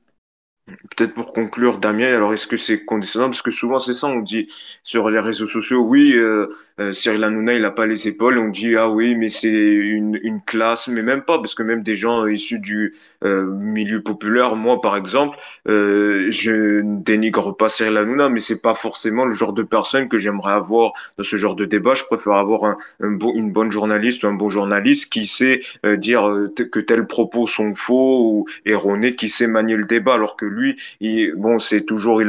Peut-être 0.68 1.14
pour 1.14 1.32
conclure, 1.32 1.78
Damien, 1.78 2.12
alors 2.16 2.34
est-ce 2.34 2.48
que 2.48 2.58
c'est 2.58 2.84
conditionnel? 2.86 3.30
Parce 3.30 3.44
que 3.44 3.52
souvent 3.52 3.78
c'est 3.78 3.94
ça, 3.94 4.08
on 4.08 4.22
dit 4.22 4.48
sur 4.82 5.12
les 5.12 5.20
réseaux 5.20 5.46
sociaux, 5.46 5.82
oui, 5.86 6.14
euh, 6.16 6.48
euh, 6.80 6.92
Cyril 6.92 7.24
Hanouna, 7.24 7.54
il 7.54 7.62
n'a 7.62 7.70
pas 7.70 7.86
les 7.86 8.08
épaules, 8.08 8.40
on 8.40 8.50
dit, 8.50 8.76
ah 8.76 8.90
oui, 8.90 9.16
mais 9.16 9.30
c'est 9.30 9.52
une, 9.52 10.20
une 10.24 10.42
classe, 10.42 10.88
mais 10.88 11.04
même 11.04 11.22
pas, 11.22 11.38
parce 11.38 11.54
que 11.54 11.62
même 11.62 11.84
des 11.84 11.96
gens 11.96 12.26
issus 12.26 12.58
du 12.60 12.96
euh, 13.24 13.46
milieu 13.46 14.02
populaire, 14.02 14.56
moi 14.56 14.82
par 14.82 14.98
exemple, 14.98 15.38
euh, 15.68 16.26
je 16.32 16.82
ne 16.82 17.00
dénigre 17.00 17.56
pas 17.56 17.70
Cyril 17.70 17.96
Hanouna, 17.98 18.30
mais 18.30 18.40
c'est 18.40 18.62
pas 18.64 18.74
forcément 18.74 19.26
le 19.26 19.34
genre 19.34 19.54
de 19.54 19.62
personne 19.62 20.10
que 20.10 20.18
j'aimerais 20.18 20.54
avoir 20.54 20.94
dans 21.20 21.24
ce 21.24 21.36
genre 21.36 21.56
de 21.56 21.66
débat. 21.66 21.94
Je 21.94 22.06
préfère 22.06 22.34
avoir 22.34 22.64
un, 22.64 22.78
un 23.02 23.12
bon, 23.12 23.34
une 23.36 23.52
bonne 23.52 23.72
journaliste 23.72 24.24
ou 24.24 24.28
un 24.28 24.34
bon 24.34 24.50
journaliste 24.50 25.12
qui 25.14 25.28
sait 25.28 25.62
euh, 25.86 25.96
dire 25.96 26.24
que 26.72 26.80
tels 26.80 27.06
propos 27.06 27.46
sont 27.46 27.76
faux 27.76 28.32
ou 28.32 28.46
erronés, 28.66 29.16
qui 29.16 29.30
sait 29.30 29.46
manier 29.48 29.76
le 29.76 29.86
débat, 29.86 30.16
alors 30.16 30.36
que 30.36 30.55
lui, 30.56 31.32
bon, 31.36 31.60
c'est 31.60 31.86
toujours, 31.86 32.22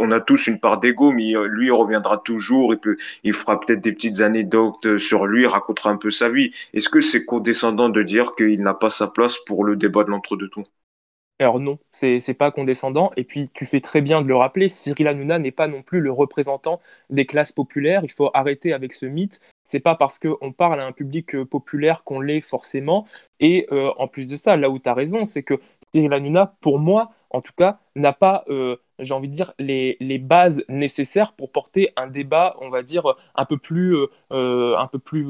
on 0.00 0.10
a 0.10 0.20
tous 0.20 0.46
une 0.46 0.60
part 0.60 0.80
d'ego, 0.80 1.12
mais 1.12 1.32
lui, 1.48 1.70
reviendra 1.70 2.18
toujours, 2.18 2.72
il 2.72 2.80
peut, 2.80 2.96
il 3.24 3.32
fera 3.32 3.60
peut-être 3.60 3.80
des 3.80 3.92
petites 3.92 4.20
anecdotes 4.20 4.98
sur 4.98 5.26
lui, 5.26 5.46
racontera 5.46 5.90
un 5.90 5.96
peu 5.96 6.10
sa 6.10 6.28
vie. 6.28 6.52
Est-ce 6.74 6.88
que 6.88 7.00
c'est 7.00 7.24
condescendant 7.24 7.88
de 7.88 8.02
dire 8.02 8.34
qu'il 8.34 8.62
n'a 8.62 8.74
pas 8.74 8.90
sa 8.90 9.06
place 9.06 9.36
pour 9.46 9.64
le 9.64 9.76
débat 9.76 10.04
de 10.04 10.10
l'entre-deux-tours? 10.10 10.64
Alors 11.40 11.58
non, 11.58 11.78
c'est 11.90 12.18
c'est 12.18 12.34
pas 12.34 12.50
condescendant. 12.50 13.12
Et 13.16 13.24
puis 13.24 13.48
tu 13.54 13.64
fais 13.64 13.80
très 13.80 14.02
bien 14.02 14.20
de 14.20 14.28
le 14.28 14.36
rappeler, 14.36 14.68
Cyril 14.68 15.08
Hanouna 15.08 15.38
n'est 15.38 15.50
pas 15.50 15.68
non 15.68 15.82
plus 15.82 16.00
le 16.00 16.12
représentant 16.12 16.80
des 17.08 17.24
classes 17.24 17.52
populaires. 17.52 18.02
Il 18.04 18.12
faut 18.12 18.30
arrêter 18.34 18.74
avec 18.74 18.92
ce 18.92 19.06
mythe. 19.06 19.40
C'est 19.64 19.80
pas 19.80 19.94
parce 19.94 20.18
qu'on 20.18 20.52
parle 20.52 20.80
à 20.80 20.86
un 20.86 20.92
public 20.92 21.34
euh, 21.34 21.46
populaire 21.46 22.04
qu'on 22.04 22.20
l'est 22.20 22.42
forcément. 22.42 23.06
Et 23.38 23.66
euh, 23.72 23.90
en 23.96 24.06
plus 24.06 24.26
de 24.26 24.36
ça, 24.36 24.56
là 24.56 24.68
où 24.68 24.78
tu 24.78 24.88
as 24.90 24.94
raison, 24.94 25.24
c'est 25.24 25.42
que 25.42 25.54
Cyril 25.94 26.12
Hanouna, 26.12 26.56
pour 26.60 26.78
moi, 26.78 27.10
en 27.30 27.40
tout 27.40 27.52
cas, 27.56 27.78
n'a 27.96 28.12
pas, 28.12 28.44
euh, 28.48 28.76
j'ai 28.98 29.14
envie 29.14 29.28
de 29.28 29.32
dire, 29.32 29.52
les, 29.58 29.96
les 30.00 30.18
bases 30.18 30.64
nécessaires 30.68 31.32
pour 31.32 31.50
porter 31.52 31.92
un 31.96 32.06
débat, 32.08 32.56
on 32.60 32.70
va 32.70 32.82
dire, 32.82 33.14
un 33.34 33.44
peu 33.44 33.56
plus, 33.58 33.94
euh, 33.96 34.06
euh, 34.32 34.76
un 34.78 34.86
peu 34.86 34.98
plus 34.98 35.26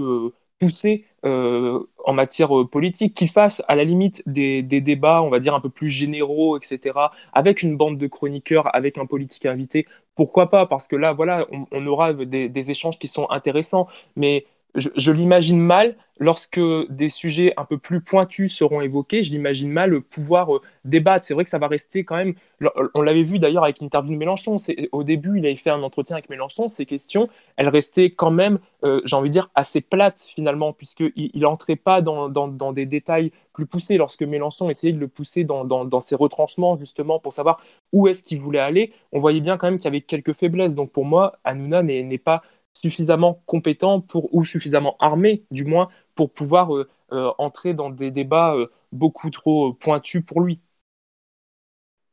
poussé 0.58 1.06
en 1.22 2.12
matière 2.12 2.50
politique, 2.70 3.14
qu'il 3.14 3.28
fasse 3.30 3.62
à 3.68 3.74
la 3.74 3.84
limite 3.84 4.22
des, 4.26 4.62
des 4.62 4.80
débats, 4.80 5.22
on 5.22 5.28
va 5.30 5.38
dire, 5.38 5.54
un 5.54 5.60
peu 5.60 5.68
plus 5.70 5.88
généraux, 5.88 6.58
etc., 6.58 7.12
avec 7.32 7.62
une 7.62 7.76
bande 7.76 7.98
de 7.98 8.06
chroniqueurs, 8.06 8.74
avec 8.74 8.98
un 8.98 9.06
politique 9.06 9.46
invité. 9.46 9.86
Pourquoi 10.14 10.50
pas? 10.50 10.66
Parce 10.66 10.88
que 10.88 10.96
là, 10.96 11.12
voilà, 11.12 11.46
on, 11.52 11.66
on 11.72 11.86
aura 11.86 12.12
des, 12.14 12.48
des 12.48 12.70
échanges 12.70 12.98
qui 12.98 13.08
sont 13.08 13.28
intéressants, 13.30 13.88
mais 14.16 14.46
je, 14.74 15.12
l'imagine 15.12 15.60
mal 15.60 15.96
lorsque 16.18 16.60
des 16.90 17.08
sujets 17.08 17.52
un 17.56 17.64
peu 17.64 17.78
plus 17.78 18.00
pointus 18.00 18.54
seront 18.54 18.80
évoqués, 18.80 19.22
je 19.22 19.30
l'imagine 19.30 19.70
mal 19.70 20.00
pouvoir 20.00 20.54
euh, 20.54 20.60
débattre. 20.84 21.24
C'est 21.24 21.34
vrai 21.34 21.44
que 21.44 21.50
ça 21.50 21.58
va 21.58 21.66
rester 21.66 22.04
quand 22.04 22.16
même. 22.16 22.34
On 22.94 23.02
l'avait 23.02 23.22
vu 23.22 23.38
d'ailleurs 23.38 23.64
avec 23.64 23.80
l'interview 23.80 24.12
de 24.12 24.18
Mélenchon. 24.18 24.56
Au 24.92 25.02
début, 25.02 25.38
il 25.38 25.46
avait 25.46 25.56
fait 25.56 25.70
un 25.70 25.82
entretien 25.82 26.16
avec 26.16 26.28
Mélenchon. 26.28 26.68
Ces 26.68 26.86
questions, 26.86 27.28
elles 27.56 27.68
restaient 27.68 28.10
quand 28.10 28.30
même, 28.30 28.58
euh, 28.84 29.00
j'ai 29.04 29.16
envie 29.16 29.30
de 29.30 29.32
dire, 29.32 29.50
assez 29.54 29.80
plates 29.80 30.20
finalement, 30.34 30.72
puisqu'il 30.72 31.40
n'entrait 31.40 31.76
pas 31.76 32.02
dans, 32.02 32.72
des 32.72 32.86
détails 32.86 33.32
plus 33.54 33.66
poussés. 33.66 33.96
Lorsque 33.96 34.22
Mélenchon 34.22 34.68
essayait 34.68 34.92
de 34.92 35.00
le 35.00 35.08
pousser 35.08 35.44
dans, 35.44 35.64
dans, 35.64 35.84
dans 35.84 36.00
ses 36.00 36.14
retranchements, 36.16 36.76
justement, 36.78 37.18
pour 37.18 37.32
savoir 37.32 37.62
où 37.92 38.08
est-ce 38.08 38.22
qu'il 38.22 38.40
voulait 38.40 38.58
aller, 38.60 38.92
on 39.12 39.20
voyait 39.20 39.40
bien 39.40 39.56
quand 39.56 39.68
même 39.68 39.78
qu'il 39.78 39.86
y 39.86 39.88
avait 39.88 40.02
quelques 40.02 40.34
faiblesses. 40.34 40.74
Donc 40.74 40.92
pour 40.92 41.06
moi, 41.06 41.38
Hanouna 41.44 41.82
n'est 41.82 42.18
pas 42.18 42.42
suffisamment 42.72 43.42
compétent 43.46 44.00
pour, 44.00 44.34
ou 44.34 44.44
suffisamment 44.44 44.96
armé, 45.00 45.44
du 45.50 45.64
moins, 45.64 45.88
pour 46.14 46.32
pouvoir 46.32 46.74
euh, 46.76 46.88
euh, 47.12 47.30
entrer 47.38 47.74
dans 47.74 47.90
des 47.90 48.10
débats 48.10 48.54
euh, 48.54 48.68
beaucoup 48.92 49.30
trop 49.30 49.72
pointus 49.74 50.24
pour 50.24 50.40
lui. 50.40 50.60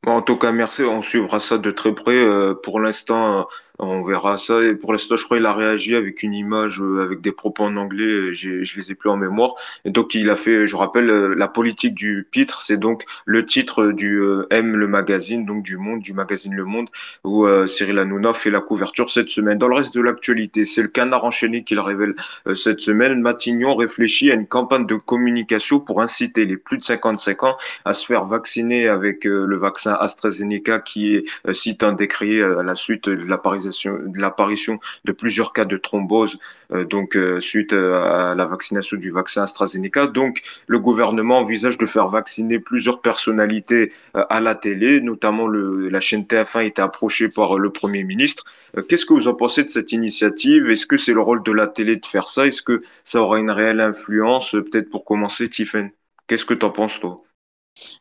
En 0.06 0.22
tout 0.22 0.38
cas, 0.38 0.52
merci. 0.52 0.84
On 0.84 1.02
suivra 1.02 1.39
ça 1.39 1.58
de 1.58 1.72
très 1.72 1.93
près. 1.93 2.26
Pour 2.63 2.80
l'instant, 2.80 3.48
on 3.80 4.04
verra 4.04 4.38
ça. 4.38 4.62
Et 4.63 4.74
pour 4.74 4.92
l'instant, 4.92 5.16
je 5.16 5.24
crois 5.24 5.38
qu'il 5.38 5.46
a 5.46 5.54
réagi 5.54 5.96
avec 5.96 6.24
une 6.24 6.34
image, 6.34 6.82
euh, 6.82 7.04
avec 7.04 7.22
des 7.22 7.32
propos 7.32 7.63
en 7.63 7.78
anglais. 7.78 8.34
je 8.34 8.76
les 8.76 8.92
ai 8.92 8.96
plus 8.96 9.10
en 9.10 9.18
mémoire. 9.18 9.54
Et 9.86 9.92
donc, 9.92 10.16
il 10.16 10.30
a 10.30 10.36
fait, 10.36 10.68
je 10.68 10.76
rappelle, 10.76 11.10
euh, 11.10 11.36
la 11.36 11.48
politique 11.48 11.94
du 11.94 12.28
pitre. 12.30 12.62
C'est 12.62 12.78
donc 12.78 13.04
le 13.26 13.46
titre 13.46 13.92
du 13.92 14.20
euh, 14.22 14.48
M, 14.50 14.76
le 14.76 14.88
magazine, 14.88 15.46
donc 15.46 15.63
du 15.63 15.78
Monde, 15.78 16.00
du 16.00 16.13
magazine 16.13 16.56
Le 16.56 16.66
Monde, 16.66 16.90
où 17.24 17.46
Cyril 17.66 18.00
Hanouna 18.00 18.34
fait 18.34 18.50
la 18.50 18.62
couverture 18.62 19.10
cette 19.10 19.30
semaine. 19.30 19.58
Dans 19.58 19.68
le 19.68 19.76
reste 19.76 19.94
de 19.94 20.02
l'actualité, 20.02 20.66
c'est 20.66 20.82
le 20.82 20.88
canard 20.88 21.24
enchaîné 21.24 21.63
qu'il 21.63 21.80
révèle 21.80 22.16
cette 22.56 22.80
semaine. 22.80 23.22
Matignon 23.22 23.76
réfléchit 23.76 24.32
à 24.32 24.36
une 24.36 24.48
campagne 24.48 24.86
de 24.86 24.96
communication 24.96 25.80
pour 25.80 26.02
inciter 26.02 26.46
les 26.46 26.58
plus 26.58 26.78
de 26.78 26.84
55 26.84 27.44
ans 27.44 27.58
à 27.86 27.94
se 27.94 28.06
faire 28.06 28.26
vacciner 28.26 28.88
avec 28.88 29.26
le 29.26 29.58
vaccin 29.58 29.94
AstraZeneca 30.00 30.80
qui 30.80 31.16
est 31.16 31.26
si 31.54 31.78
tant 31.78 31.94
décrié 31.94 32.42
à 32.44 32.63
la 32.63 32.76
suite 32.76 33.10
de 33.10 33.28
l'apparition 33.28 33.66
de 33.66 33.66
l'apparition 34.15 34.80
de 35.06 35.12
plusieurs 35.12 35.53
cas 35.53 35.65
de 35.65 35.77
thrombose 35.77 36.38
euh, 36.73 36.86
donc 36.86 37.15
euh, 37.15 37.39
suite 37.39 37.73
euh, 37.73 38.01
à 38.01 38.36
la 38.36 38.45
vaccination 38.45 38.97
du 38.97 39.12
vaccin 39.12 39.43
AstraZeneca. 39.43 40.08
Donc 40.08 40.41
le 40.67 40.80
gouvernement 40.80 41.39
envisage 41.39 41.77
de 41.77 41.86
faire 41.86 42.10
vacciner 42.10 42.60
plusieurs 42.60 43.01
personnalités 43.01 43.91
à 44.13 44.39
la 44.39 44.56
télé, 44.56 45.01
notamment 45.01 45.47
la 45.47 46.01
chaîne 46.01 46.23
TF1 46.23 46.65
était 46.65 46.82
approchée 46.82 47.30
par 47.30 47.58
le 47.58 47.69
Premier 47.71 48.03
ministre. 48.03 48.43
Qu'est-ce 48.88 49.06
que 49.06 49.13
vous 49.13 49.27
en 49.27 49.34
pensez 49.34 49.63
de 49.63 49.69
cette 49.69 49.91
initiative? 49.91 50.69
Est-ce 50.69 50.86
que 50.86 50.97
c'est 50.97 51.13
le 51.13 51.21
rôle 51.21 51.43
de 51.43 51.51
la 51.51 51.67
télé 51.67 51.95
de 51.95 52.06
faire 52.06 52.30
ça? 52.30 52.47
Est-ce 52.47 52.62
que 52.62 52.84
ça 53.03 53.21
aura 53.21 53.39
une 53.39 53.51
réelle 53.51 53.82
influence? 53.82 54.51
Peut-être 54.51 54.89
pour 54.89 55.06
commencer, 55.06 55.49
Tiffen? 55.49 55.91
Qu'est-ce 56.27 56.45
que 56.45 56.53
t'en 56.53 56.71
penses, 56.71 56.99
toi? 56.99 57.23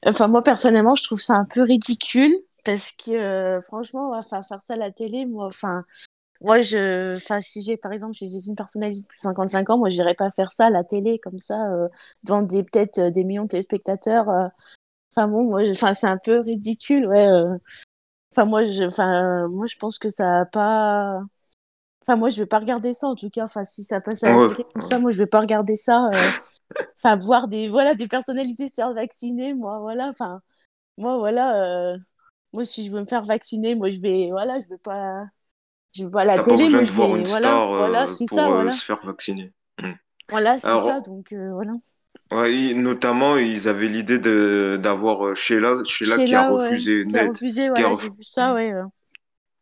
Enfin, 0.05 0.29
moi, 0.29 0.43
personnellement, 0.43 0.95
je 0.95 1.05
trouve 1.05 1.21
ça 1.21 1.35
un 1.35 1.45
peu 1.45 1.63
ridicule 1.63 2.35
parce 2.67 2.93
que, 2.93 3.13
euh, 3.13 3.63
franchement, 3.63 4.11
ouais, 4.13 4.21
faire 4.23 4.45
ça 4.63 4.75
à 4.75 4.77
la 4.77 4.93
télé, 4.93 5.27
moi, 5.27 5.47
enfin, 5.47 5.85
moi, 6.43 6.61
je, 6.63 7.17
enfin, 7.17 7.41
si 7.41 7.63
j'ai, 7.63 7.77
par 7.79 7.93
exemple, 7.93 8.15
si 8.17 8.29
j'ai 8.29 8.49
une 8.49 8.57
personnalité 8.57 9.03
de 9.03 9.07
plus 9.09 9.19
de 9.19 9.23
55 9.23 9.71
ans, 9.71 9.79
moi, 9.79 9.91
j'irais 9.91 10.15
pas 10.15 10.31
faire 10.31 10.51
ça 10.53 10.67
à 10.67 10.71
la 10.71 10.85
télé 10.85 11.19
comme 11.21 11.39
ça, 11.41 11.71
euh, 11.73 11.89
devant 12.25 12.43
des, 12.43 12.65
peut-être 12.65 12.99
euh, 12.99 13.11
des 13.11 13.25
millions 13.25 13.45
de 13.45 13.49
téléspectateurs. 13.49 14.29
Enfin, 15.13 15.29
bon, 15.29 15.45
moi, 15.45 15.63
enfin, 15.71 15.95
c'est 15.95 16.09
un 16.09 16.19
peu 16.19 16.41
ridicule, 16.41 17.07
ouais. 17.09 17.27
Enfin, 18.33 18.47
moi, 18.47 18.65
je, 18.65 18.85
enfin, 18.85 19.49
moi, 19.49 19.67
je 19.67 19.77
pense 19.77 19.99
que 19.99 20.11
ça 20.11 20.41
a 20.41 20.45
pas. 20.47 21.21
Enfin, 22.03 22.17
moi, 22.17 22.29
je 22.31 22.39
vais 22.43 22.47
pas 22.47 22.59
regarder 22.61 22.95
ça, 22.95 23.09
en 23.09 23.15
tout 23.17 23.31
cas. 23.31 23.45
Enfin, 23.45 23.65
si 23.65 23.85
ça 23.85 24.01
passe 24.01 24.25
à 24.25 24.31
la 24.31 24.41
Ouais, 24.41 24.49
télé 24.49 24.65
comme 24.75 24.83
ça, 24.83 24.99
moi, 24.99 25.13
je 25.13 25.19
vais 25.19 25.27
pas 25.27 25.41
regarder 25.41 25.77
ça. 25.77 26.07
euh. 26.15 26.31
Enfin, 26.99 27.17
voir 27.17 27.49
des, 27.49 27.69
voilà, 27.69 27.95
des 27.95 28.09
personnalités 28.09 28.69
se 28.69 28.77
faire 28.77 28.93
vacciner, 28.95 29.55
moi, 29.55 29.81
voilà. 29.81 30.09
Enfin, 30.09 30.43
moi, 30.99 31.19
voilà. 31.19 31.63
euh, 31.95 31.99
Moi, 32.57 32.67
si 32.67 32.87
je 32.87 32.93
veux 32.93 33.01
me 33.03 33.07
faire 33.07 33.23
vacciner, 33.25 33.77
moi, 33.77 33.91
je 33.91 34.01
vais, 34.01 34.31
voilà, 34.33 34.61
je 34.61 34.69
vais 34.69 34.79
pas, 34.79 35.27
je 35.95 36.05
vais 36.05 36.11
pas 36.11 36.23
à 36.23 36.25
la 36.27 36.41
télé, 36.41 36.71
de 36.71 36.85
je 36.85 36.93
vais, 36.95 37.17
une 37.17 37.27
voilà, 37.27 37.59
star 37.59 37.73
voilà, 37.77 38.09
euh, 38.09 38.09
c'est 38.09 38.27
pour 38.27 38.49
ça, 38.49 38.51
euh, 38.53 38.53
voilà. 38.53 38.71
se 38.71 38.85
faire 38.85 39.05
vacciner. 39.07 39.53
Hmm. 39.81 39.93
Voilà, 40.29 40.59
c'est 40.61 40.77
ça, 40.77 41.01
donc, 41.01 41.33
euh, 41.33 41.53
voilà. 41.53 41.73
ouais, 42.31 42.73
notamment, 42.75 43.37
ils 43.37 43.67
avaient 43.69 43.89
l'idée 43.89 44.19
de 44.19 44.79
d'avoir 44.81 45.27
euh, 45.27 45.35
Sheila, 45.35 45.83
Sheila 45.85 46.21
qui 46.21 46.35
a 46.37 46.43
Sheila, 46.43 46.55
ouais, 46.55 46.81
refusé 46.83 47.05
qui 47.09 47.19
a 47.19 47.23
net, 47.23 47.25
refusé, 47.25 47.69
qui 47.75 47.83
a, 47.83 47.89
ouais, 47.89 47.95
j'ai 47.95 48.09
ref- 48.09 48.11
vu 48.11 48.23
ça, 48.23 48.55
ouais. 48.55 48.73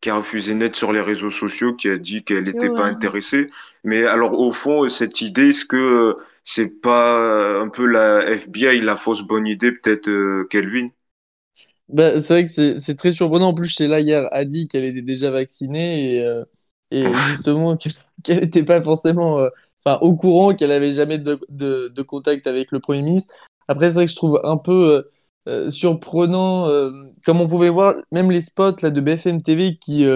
qui 0.00 0.10
a 0.10 0.16
refusé 0.16 0.54
net 0.54 0.76
sur 0.76 0.92
les 0.92 1.00
réseaux 1.00 1.30
sociaux, 1.30 1.74
qui 1.74 1.88
a 1.88 1.96
dit 1.98 2.24
qu'elle 2.24 2.44
n'était 2.44 2.70
pas 2.70 2.84
intéressée. 2.86 3.50
Mais 3.84 4.04
alors, 4.04 4.38
au 4.38 4.52
fond, 4.52 4.88
cette 4.88 5.20
idée, 5.22 5.48
est-ce 5.50 5.64
que 5.64 6.14
c'est 6.44 6.80
pas 6.82 7.58
un 7.60 7.68
peu 7.68 7.86
la 7.86 8.26
FBI, 8.30 8.80
la 8.82 8.96
fausse 8.96 9.22
bonne 9.22 9.46
idée, 9.46 9.72
peut-être, 9.72 10.08
euh, 10.08 10.46
Kelvin? 10.50 10.88
Bah, 11.88 12.18
c'est 12.20 12.34
vrai 12.34 12.46
que 12.46 12.78
c'est 12.78 12.94
très 12.96 13.12
surprenant. 13.12 13.48
En 13.48 13.54
plus, 13.54 13.68
Sheila 13.68 14.00
hier 14.00 14.26
a 14.32 14.44
dit 14.44 14.68
qu'elle 14.68 14.84
était 14.84 15.02
déjà 15.02 15.30
vaccinée 15.30 16.14
et, 16.16 16.24
euh, 16.24 16.44
et 16.90 17.04
justement 17.28 17.76
que- 17.76 17.88
qu'elle 18.24 18.40
n'était 18.40 18.64
pas 18.64 18.82
forcément 18.82 19.38
euh, 19.38 19.48
enfin, 19.84 19.98
au 20.00 20.14
courant 20.16 20.54
qu'elle 20.54 20.72
avait 20.72 20.90
jamais 20.92 21.18
de, 21.18 21.38
de, 21.50 21.88
de 21.88 22.02
contact 22.02 22.46
avec 22.46 22.72
le 22.72 22.80
Premier 22.80 23.02
ministre. 23.02 23.34
Après, 23.68 23.88
c'est 23.88 23.94
vrai 23.94 24.06
que 24.06 24.10
je 24.12 24.16
trouve 24.16 24.40
un 24.44 24.56
peu 24.56 25.04
euh, 25.48 25.70
surprenant, 25.70 26.68
comme 27.24 27.40
on 27.40 27.48
pouvait 27.48 27.68
voir, 27.70 27.94
même 28.12 28.30
les 28.30 28.40
spots 28.40 28.76
là, 28.82 28.90
de 28.90 29.00
BFM 29.00 29.40
TV 29.42 29.76
qui, 29.76 30.06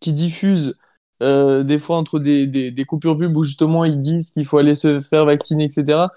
qui 0.00 0.12
diffusent 0.12 0.74
des 1.20 1.78
fois 1.78 1.96
entre 1.98 2.18
des, 2.18 2.46
des, 2.46 2.70
des 2.70 2.84
coupures 2.84 3.16
pub 3.18 3.36
où 3.36 3.42
justement 3.42 3.84
ils 3.84 4.00
disent 4.00 4.30
qu'il 4.30 4.44
faut 4.46 4.58
aller 4.58 4.74
se 4.74 5.00
faire 5.00 5.24
vacciner, 5.26 5.64
etc. 5.64 6.10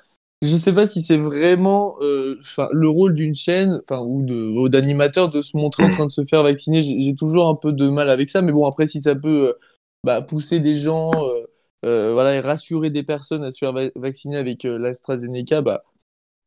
Je 0.43 0.57
sais 0.57 0.73
pas 0.73 0.87
si 0.87 1.01
c'est 1.01 1.17
vraiment 1.17 1.95
euh, 2.01 2.37
enfin, 2.41 2.67
le 2.73 2.89
rôle 2.89 3.13
d'une 3.13 3.33
chaîne 3.33 3.81
enfin, 3.89 4.03
ou 4.03 4.67
d'animateur 4.67 5.29
de 5.29 5.41
se 5.41 5.55
montrer 5.55 5.85
en 5.85 5.89
train 5.89 6.05
de 6.05 6.11
se 6.11 6.25
faire 6.25 6.43
vacciner. 6.43 6.83
J'ai 6.83 7.15
toujours 7.15 7.47
un 7.47 7.55
peu 7.55 7.71
de 7.71 7.87
mal 7.87 8.09
avec 8.09 8.29
ça, 8.29 8.41
mais 8.41 8.51
bon, 8.51 8.65
après, 8.65 8.85
si 8.85 8.99
ça 9.01 9.15
peut 9.15 9.49
euh, 9.49 9.53
bah, 10.03 10.21
pousser 10.21 10.59
des 10.59 10.75
gens 10.75 11.11
euh, 11.85 12.13
voilà, 12.13 12.35
et 12.35 12.39
rassurer 12.41 12.89
des 12.89 13.03
personnes 13.03 13.43
à 13.45 13.51
se 13.51 13.59
faire 13.59 13.71
va- 13.71 13.89
vacciner 13.95 14.35
avec 14.35 14.63
l'AstraZeneca, 14.63 15.61
bah, 15.61 15.85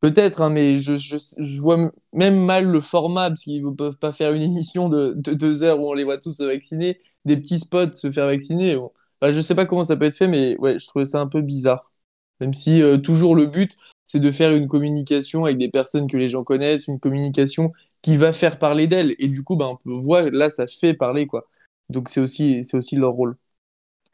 peut-être, 0.01 0.41
hein, 0.41 0.49
mais 0.51 0.79
je, 0.79 1.59
vois 1.59 1.91
même 2.13 2.37
mal 2.39 2.65
le 2.65 2.81
format, 2.81 3.29
parce 3.29 3.43
qu'ils 3.43 3.65
ne 3.65 3.71
peuvent 3.71 3.97
pas 3.97 4.13
faire 4.13 4.33
une 4.33 4.43
émission 4.43 4.89
de, 4.89 5.13
de 5.15 5.33
deux 5.33 5.63
heures 5.63 5.79
où 5.79 5.89
on 5.89 5.93
les 5.93 6.03
voit 6.03 6.19
tous 6.19 6.37
se 6.37 6.43
vacciner, 6.43 6.99
des 7.25 7.37
petits 7.37 7.59
spots 7.59 7.93
se 7.93 8.11
faire 8.11 8.27
vacciner. 8.27 8.75
Bon. 8.77 8.91
Bah, 9.21 9.31
je 9.31 9.41
sais 9.41 9.55
pas 9.55 9.65
comment 9.65 9.83
ça 9.83 9.97
peut 9.97 10.05
être 10.05 10.15
fait, 10.15 10.27
mais 10.27 10.57
ouais, 10.59 10.79
je 10.79 10.87
trouvais 10.87 11.05
ça 11.05 11.19
un 11.21 11.27
peu 11.27 11.41
bizarre. 11.41 11.91
Même 12.39 12.53
si 12.53 12.81
euh, 12.81 12.97
toujours 12.97 13.35
le 13.35 13.45
but, 13.45 13.75
c'est 14.03 14.19
de 14.19 14.31
faire 14.31 14.55
une 14.55 14.67
communication 14.67 15.45
avec 15.45 15.57
des 15.57 15.69
personnes 15.69 16.07
que 16.07 16.17
les 16.17 16.27
gens 16.27 16.43
connaissent, 16.43 16.87
une 16.87 16.99
communication 16.99 17.73
qui 18.01 18.17
va 18.17 18.31
faire 18.31 18.59
parler 18.59 18.87
d'elle. 18.87 19.15
Et 19.19 19.27
du 19.27 19.43
coup, 19.43 19.55
bah, 19.55 19.67
on 19.67 19.75
peut 19.77 19.91
voir, 19.91 20.29
là, 20.31 20.49
ça 20.49 20.67
fait 20.67 20.93
parler, 20.93 21.27
quoi. 21.27 21.47
Donc 21.89 22.09
c'est 22.09 22.21
aussi, 22.21 22.63
c'est 22.63 22.77
aussi 22.77 22.95
leur 22.95 23.11
rôle. 23.11 23.35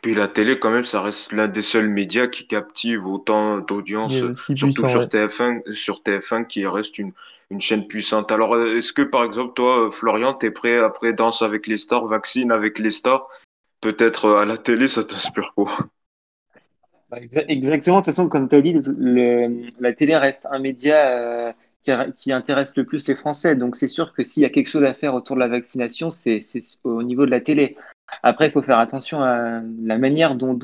Puis 0.02 0.14
la 0.14 0.28
télé, 0.28 0.60
quand 0.60 0.70
même, 0.70 0.84
ça 0.84 1.02
reste 1.02 1.32
l'un 1.32 1.48
des 1.48 1.62
seuls 1.62 1.88
médias 1.88 2.28
qui 2.28 2.46
captive 2.46 3.08
autant 3.08 3.60
d'audience, 3.60 4.12
surtout 4.12 4.66
puissant, 4.66 4.90
sur 4.90 5.00
ouais. 5.00 5.08
TF1, 5.08 5.72
sur 5.72 6.02
TF1 6.02 6.46
qui 6.46 6.68
reste 6.68 7.00
une, 7.00 7.14
une 7.50 7.62
chaîne 7.62 7.88
puissante. 7.88 8.32
Alors, 8.32 8.54
euh, 8.54 8.76
est-ce 8.76 8.92
que, 8.92 9.02
par 9.02 9.24
exemple, 9.24 9.54
toi, 9.54 9.90
Florian, 9.92 10.34
t'es 10.34 10.52
prêt 10.52 10.78
après 10.78 11.14
Danse 11.14 11.42
avec 11.42 11.68
les 11.68 11.78
stars, 11.78 12.08
Vaccine 12.08 12.52
avec 12.52 12.80
les 12.80 12.90
stars? 12.90 13.30
Peut-être 13.80 14.26
euh, 14.26 14.42
à 14.42 14.46
la 14.46 14.58
télé, 14.58 14.90
ça 14.90 15.06
t'inspire 15.06 15.54
quoi? 15.56 15.72
Bah, 17.14 17.20
exa- 17.22 17.46
Exactement, 17.48 18.00
de 18.00 18.06
toute 18.06 18.16
façon, 18.16 18.28
comme 18.28 18.50
tu 18.50 18.56
as 18.56 18.62
dit, 18.62 18.74
la 19.80 19.94
télé 19.94 20.18
reste 20.18 20.48
un 20.50 20.58
média 20.58 21.08
euh, 21.08 21.54
qui, 22.16 22.32
intéresse 22.32 22.76
le 22.76 22.86
plus 22.86 23.06
les 23.08 23.14
Français. 23.14 23.56
Donc, 23.56 23.76
c'est 23.76 23.88
sûr 23.88 24.14
que 24.14 24.24
s'il 24.24 24.42
y 24.42 24.46
a 24.48 24.50
quelque 24.50 24.68
chose 24.68 24.84
à 24.84 24.96
faire 24.96 25.14
autour 25.14 25.36
de 25.36 25.42
la 25.42 25.48
vaccination, 25.48 26.10
c'est 26.10 26.40
au 26.84 27.04
niveau 27.04 27.26
de 27.26 27.32
la 27.32 27.40
télé. 27.40 27.78
Après, 28.24 28.48
il 28.48 28.52
faut 28.52 28.64
faire 28.64 28.80
attention 28.80 29.22
à 29.22 29.62
la 29.84 29.98
manière 30.00 30.34
dont, 30.36 30.58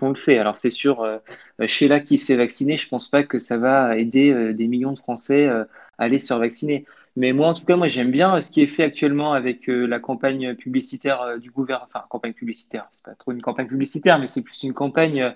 on 0.00 0.08
le 0.08 0.14
fait. 0.14 0.38
Alors, 0.38 0.58
c'est 0.58 0.70
sûr, 0.70 1.02
euh, 1.02 1.18
Sheila 1.66 1.98
qui 2.00 2.18
se 2.18 2.26
fait 2.26 2.36
vacciner, 2.36 2.76
je 2.76 2.88
pense 2.88 3.08
pas 3.08 3.24
que 3.24 3.38
ça 3.38 3.58
va 3.58 3.96
aider 3.96 4.32
euh, 4.32 4.52
des 4.54 4.68
millions 4.68 4.92
de 4.92 4.98
Français 4.98 5.46
euh, 5.46 5.64
à 5.98 6.04
aller 6.04 6.20
se 6.20 6.28
faire 6.28 6.38
vacciner. 6.38 6.84
Mais 7.16 7.32
moi, 7.32 7.48
en 7.48 7.54
tout 7.54 7.64
cas, 7.64 7.76
moi, 7.76 7.88
j'aime 7.88 8.10
bien 8.12 8.36
euh, 8.36 8.40
ce 8.40 8.50
qui 8.50 8.62
est 8.62 8.66
fait 8.66 8.84
actuellement 8.84 9.32
avec 9.32 9.68
euh, 9.68 9.86
la 9.86 9.98
campagne 9.98 10.54
publicitaire 10.54 11.22
euh, 11.22 11.38
du 11.38 11.50
gouvernement. 11.50 11.88
Enfin, 11.92 12.04
campagne 12.08 12.32
publicitaire, 12.32 12.88
c'est 12.92 13.02
pas 13.02 13.14
trop 13.14 13.32
une 13.32 13.42
campagne 13.42 13.66
publicitaire, 13.66 14.18
mais 14.20 14.28
c'est 14.28 14.42
plus 14.42 14.62
une 14.62 14.72
campagne. 14.74 15.34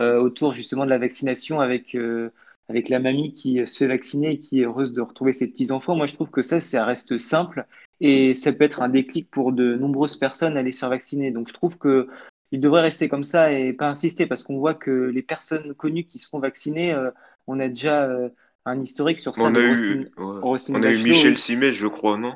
Euh, 0.00 0.20
autour 0.20 0.52
justement 0.52 0.84
de 0.84 0.90
la 0.90 0.98
vaccination 0.98 1.60
avec, 1.60 1.94
euh, 1.94 2.30
avec 2.68 2.88
la 2.88 2.98
mamie 2.98 3.34
qui 3.34 3.66
se 3.66 3.78
fait 3.78 3.86
vacciner 3.86 4.32
et 4.32 4.38
qui 4.38 4.60
est 4.60 4.64
heureuse 4.64 4.92
de 4.92 5.00
retrouver 5.00 5.32
ses 5.32 5.46
petits-enfants. 5.48 5.96
Moi, 5.96 6.06
je 6.06 6.14
trouve 6.14 6.30
que 6.30 6.42
ça, 6.42 6.60
ça 6.60 6.84
reste 6.84 7.18
simple 7.18 7.66
et 8.00 8.34
ça 8.34 8.52
peut 8.52 8.64
être 8.64 8.82
un 8.82 8.88
déclic 8.88 9.30
pour 9.30 9.52
de 9.52 9.74
nombreuses 9.74 10.16
personnes 10.16 10.56
à 10.56 10.60
aller 10.60 10.72
se 10.72 10.80
faire 10.80 10.90
vacciner. 10.90 11.30
Donc, 11.30 11.48
je 11.48 11.54
trouve 11.54 11.78
que 11.78 12.08
il 12.52 12.60
devrait 12.60 12.82
rester 12.82 13.08
comme 13.08 13.24
ça 13.24 13.50
et 13.50 13.72
pas 13.72 13.88
insister 13.88 14.26
parce 14.26 14.42
qu'on 14.42 14.58
voit 14.58 14.74
que 14.74 14.90
les 14.90 15.22
personnes 15.22 15.74
connues 15.74 16.04
qui 16.04 16.18
se 16.18 16.28
font 16.28 16.38
vacciner, 16.38 16.92
euh, 16.92 17.10
on 17.46 17.58
a 17.58 17.68
déjà 17.68 18.04
euh, 18.04 18.28
un 18.66 18.80
historique 18.80 19.18
sur 19.18 19.34
ça. 19.34 19.44
On 19.44 19.54
a 19.54 19.60
eu, 19.60 20.10
ouais. 20.18 20.58
On 20.70 20.82
a 20.82 20.92
eu 20.92 21.02
Michel. 21.02 21.38
Simès, 21.38 21.74
je 21.74 21.86
crois, 21.86 22.18
non? 22.18 22.34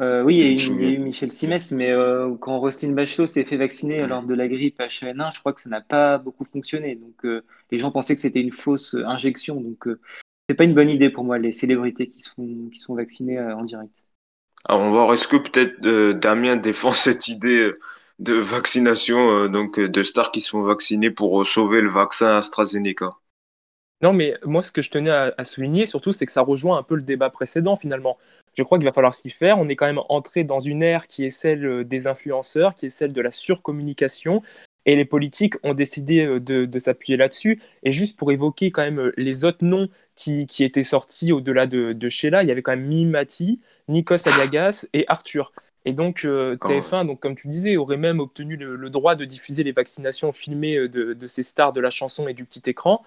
Euh, 0.00 0.22
oui, 0.22 0.36
il 0.38 0.38
y, 0.38 0.48
a 0.48 0.50
eu, 0.50 0.56
il 0.56 0.80
y 0.80 0.86
a 0.86 0.88
souviens. 0.88 0.90
eu 0.90 0.98
Michel 0.98 1.30
Simès, 1.30 1.72
mais 1.72 1.90
euh, 1.90 2.34
quand 2.36 2.58
Roselyne 2.58 2.94
Bachelot 2.94 3.26
s'est 3.26 3.44
fait 3.44 3.58
vacciner 3.58 4.06
lors 4.06 4.22
de 4.22 4.34
la 4.34 4.48
grippe 4.48 4.80
H1N1, 4.80 5.34
je 5.34 5.40
crois 5.40 5.52
que 5.52 5.60
ça 5.60 5.68
n'a 5.68 5.82
pas 5.82 6.16
beaucoup 6.16 6.46
fonctionné. 6.46 6.94
Donc, 6.94 7.24
euh, 7.26 7.44
les 7.70 7.76
gens 7.76 7.90
pensaient 7.90 8.14
que 8.14 8.20
c'était 8.20 8.40
une 8.40 8.52
fausse 8.52 8.96
injection. 9.04 9.60
Donc, 9.60 9.86
c'est 10.48 10.54
pas 10.54 10.64
une 10.64 10.74
bonne 10.74 10.88
idée 10.88 11.10
pour 11.10 11.24
moi, 11.24 11.38
les 11.38 11.52
célébrités 11.52 12.08
qui 12.08 12.20
sont, 12.20 12.70
qui 12.72 12.78
sont 12.78 12.94
vaccinées 12.94 13.38
en 13.38 13.62
direct. 13.62 14.04
Alors, 14.66 14.80
on 14.82 14.84
va 14.84 14.90
voir, 14.90 15.12
est-ce 15.12 15.28
que 15.28 15.36
peut-être 15.36 15.80
Damien 16.18 16.56
défend 16.56 16.92
cette 16.92 17.28
idée 17.28 17.70
de 18.18 18.34
vaccination, 18.34 19.48
donc 19.48 19.78
de 19.78 20.02
stars 20.02 20.32
qui 20.32 20.40
se 20.40 20.50
font 20.50 20.62
vacciner 20.62 21.10
pour 21.10 21.44
sauver 21.44 21.82
le 21.82 21.90
vaccin 21.90 22.36
AstraZeneca? 22.36 23.19
Non, 24.02 24.12
mais 24.14 24.34
moi, 24.44 24.62
ce 24.62 24.72
que 24.72 24.80
je 24.82 24.90
tenais 24.90 25.10
à, 25.10 25.34
à 25.36 25.44
souligner, 25.44 25.84
surtout, 25.86 26.12
c'est 26.12 26.24
que 26.24 26.32
ça 26.32 26.40
rejoint 26.40 26.78
un 26.78 26.82
peu 26.82 26.94
le 26.96 27.02
débat 27.02 27.28
précédent, 27.28 27.76
finalement. 27.76 28.16
Je 28.56 28.62
crois 28.62 28.78
qu'il 28.78 28.86
va 28.86 28.92
falloir 28.92 29.14
s'y 29.14 29.30
faire. 29.30 29.58
On 29.58 29.68
est 29.68 29.76
quand 29.76 29.86
même 29.86 30.00
entré 30.08 30.42
dans 30.44 30.58
une 30.58 30.82
ère 30.82 31.06
qui 31.06 31.24
est 31.24 31.30
celle 31.30 31.66
euh, 31.66 31.84
des 31.84 32.06
influenceurs, 32.06 32.74
qui 32.74 32.86
est 32.86 32.90
celle 32.90 33.12
de 33.12 33.20
la 33.20 33.30
surcommunication. 33.30 34.42
Et 34.86 34.96
les 34.96 35.04
politiques 35.04 35.54
ont 35.62 35.74
décidé 35.74 36.24
euh, 36.24 36.40
de, 36.40 36.64
de 36.64 36.78
s'appuyer 36.78 37.16
là-dessus. 37.18 37.60
Et 37.82 37.92
juste 37.92 38.18
pour 38.18 38.32
évoquer 38.32 38.70
quand 38.70 38.82
même 38.82 38.98
euh, 39.00 39.12
les 39.16 39.44
autres 39.44 39.64
noms 39.64 39.88
qui, 40.16 40.46
qui 40.46 40.64
étaient 40.64 40.82
sortis 40.84 41.32
au-delà 41.32 41.66
de, 41.66 41.92
de 41.92 42.08
Sheila, 42.08 42.42
il 42.42 42.48
y 42.48 42.52
avait 42.52 42.62
quand 42.62 42.72
même 42.72 42.86
Mimati, 42.86 43.60
Nikos 43.88 44.26
Aliagas 44.28 44.86
et 44.94 45.04
Arthur. 45.08 45.52
Et 45.84 45.92
donc 45.92 46.24
euh, 46.24 46.56
Ah 46.60 46.68
ouais. 46.68 46.80
TF1, 46.80 47.06
donc, 47.06 47.20
comme 47.20 47.36
tu 47.36 47.48
disais, 47.48 47.76
aurait 47.76 47.96
même 47.98 48.20
obtenu 48.20 48.56
le, 48.56 48.76
le 48.76 48.90
droit 48.90 49.14
de 49.14 49.24
diffuser 49.26 49.62
les 49.62 49.72
vaccinations 49.72 50.32
filmées 50.32 50.88
de, 50.88 51.12
de 51.12 51.26
ces 51.26 51.42
stars 51.42 51.72
de 51.72 51.80
la 51.80 51.90
chanson 51.90 52.28
et 52.28 52.34
du 52.34 52.44
petit 52.44 52.62
écran. 52.68 53.02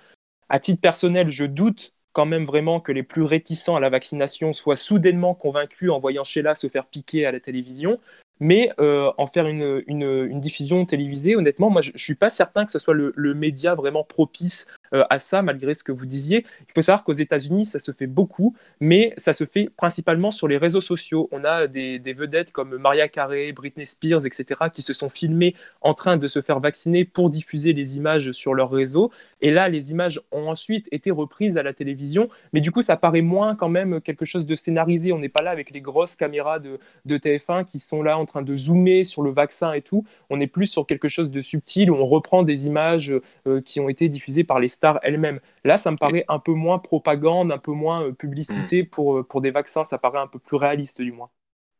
À 0.54 0.60
titre 0.60 0.82
personnel, 0.82 1.32
je 1.32 1.46
doute 1.46 1.96
quand 2.12 2.28
même 2.28 2.46
vraiment 2.46 2.80
que 2.80 2.92
les 2.92 3.02
plus 3.02 3.24
réticents 3.24 3.76
à 3.76 3.80
la 3.80 3.90
vaccination 3.90 4.54
soient 4.54 4.76
soudainement 4.76 5.34
convaincus 5.34 5.90
en 5.90 6.00
voyant 6.00 6.24
Sheila 6.24 6.54
se 6.54 6.70
faire 6.70 6.86
piquer 6.86 7.26
à 7.26 7.32
la 7.32 7.40
télévision. 7.40 8.00
Mais 8.44 8.74
euh, 8.78 9.10
en 9.18 9.26
faire 9.26 9.48
une, 9.48 9.84
une, 9.88 10.42
diffusion 10.42 10.86
télévisée, 10.86 11.38
honnêtement, 11.38 11.70
moi, 11.70 11.82
je 11.82 11.94
ne 11.94 11.98
suis 11.98 12.16
pas 12.16 12.30
certain 12.30 12.66
que 12.66 12.74
ce 12.74 12.78
soit 12.78 12.94
le, 12.94 13.34
média 13.34 13.74
vraiment 13.74 14.04
propice 14.04 14.68
euh, 14.94 15.06
à 15.10 15.18
ça, 15.18 15.42
malgré 15.42 15.74
ce 15.74 15.82
que 15.82 15.94
vous 15.94 16.06
disiez. 16.06 16.46
Il 16.68 16.74
faut 16.76 16.82
savoir 16.82 17.06
qu'aux 17.06 17.14
États-Unis, 17.14 17.66
ça 17.66 17.80
se 17.80 17.94
fait 17.94 18.06
beaucoup, 18.06 18.54
mais 18.82 19.14
ça 19.16 19.32
se 19.32 19.46
fait 19.46 19.70
principalement 19.78 20.30
sur 20.30 20.50
les 20.50 20.58
réseaux 20.58 20.82
sociaux. 20.82 21.30
On 21.32 21.46
a 21.46 21.68
des, 21.68 22.00
des 22.00 22.12
vedettes 22.12 22.52
comme 22.52 22.76
Maria 22.76 23.08
Carey, 23.08 23.54
Britney 23.54 23.86
Spears, 23.86 24.26
etc., 24.26 24.64
qui 24.74 24.82
se 24.82 24.92
sont 24.92 25.10
filmées 25.10 25.56
en 25.80 25.94
train 25.94 26.18
de 26.18 26.28
se 26.28 26.42
faire 26.42 26.60
vacciner 26.60 27.06
pour 27.06 27.30
diffuser 27.30 27.72
les 27.72 27.96
images 27.96 28.34
sur 28.34 28.56
leur 28.56 28.70
réseau. 28.70 29.10
Et 29.40 29.52
là, 29.52 29.70
les 29.70 29.92
images 29.92 30.20
ont 30.34 30.50
ensuite 30.50 30.88
été 30.92 31.12
reprises 31.12 31.58
à 31.58 31.64
la 31.64 31.74
télévision, 31.74 32.28
mais 32.52 32.60
du 32.60 32.72
coup, 32.72 32.82
ça 32.82 32.98
paraît 32.98 33.22
moins 33.22 33.56
quand 33.56 33.70
même 33.70 34.02
quelque 34.02 34.26
chose 34.26 34.46
de 34.46 34.56
scénarisé. 34.56 35.14
On 35.14 35.20
n'est 35.20 35.30
pas 35.30 35.42
là 35.42 35.52
avec 35.52 35.72
les 35.72 35.82
grosses 35.82 36.18
caméras 36.18 36.60
de, 36.60 36.80
de 37.06 37.18
TF1 37.18 37.64
qui 37.64 37.80
sont 37.80 38.04
là 38.04 38.18
en 38.18 38.26
train 38.26 38.33
de 38.42 38.56
zoomer 38.56 39.04
sur 39.04 39.22
le 39.22 39.32
vaccin 39.32 39.74
et 39.74 39.82
tout. 39.82 40.06
On 40.30 40.40
est 40.40 40.48
plus 40.48 40.66
sur 40.68 40.86
quelque 40.86 41.08
chose 41.08 41.30
de 41.30 41.42
subtil 41.42 41.92
où 41.92 41.96
on 41.96 42.06
reprend 42.06 42.44
des 42.44 42.68
images 42.68 43.14
euh, 43.48 43.62
qui 43.62 43.80
ont 43.80 43.90
été 43.90 44.10
diffusées 44.10 44.44
par 44.44 44.60
les 44.60 44.68
stars 44.68 45.00
elles-mêmes. 45.04 45.40
Là, 45.64 45.78
ça 45.78 45.92
me 45.92 45.98
paraît 45.98 46.26
un 46.28 46.40
peu 46.40 46.54
moins 46.54 46.80
propagande, 46.80 47.52
un 47.52 47.58
peu 47.58 47.72
moins 47.72 48.04
euh, 48.04 48.12
publicité 48.14 48.84
pour, 48.84 49.18
euh, 49.18 49.24
pour 49.24 49.42
des 49.42 49.52
vaccins. 49.52 49.84
Ça 49.84 49.98
paraît 49.98 50.20
un 50.20 50.28
peu 50.28 50.40
plus 50.40 50.58
réaliste, 50.58 51.02
du 51.02 51.12
moins. 51.12 51.30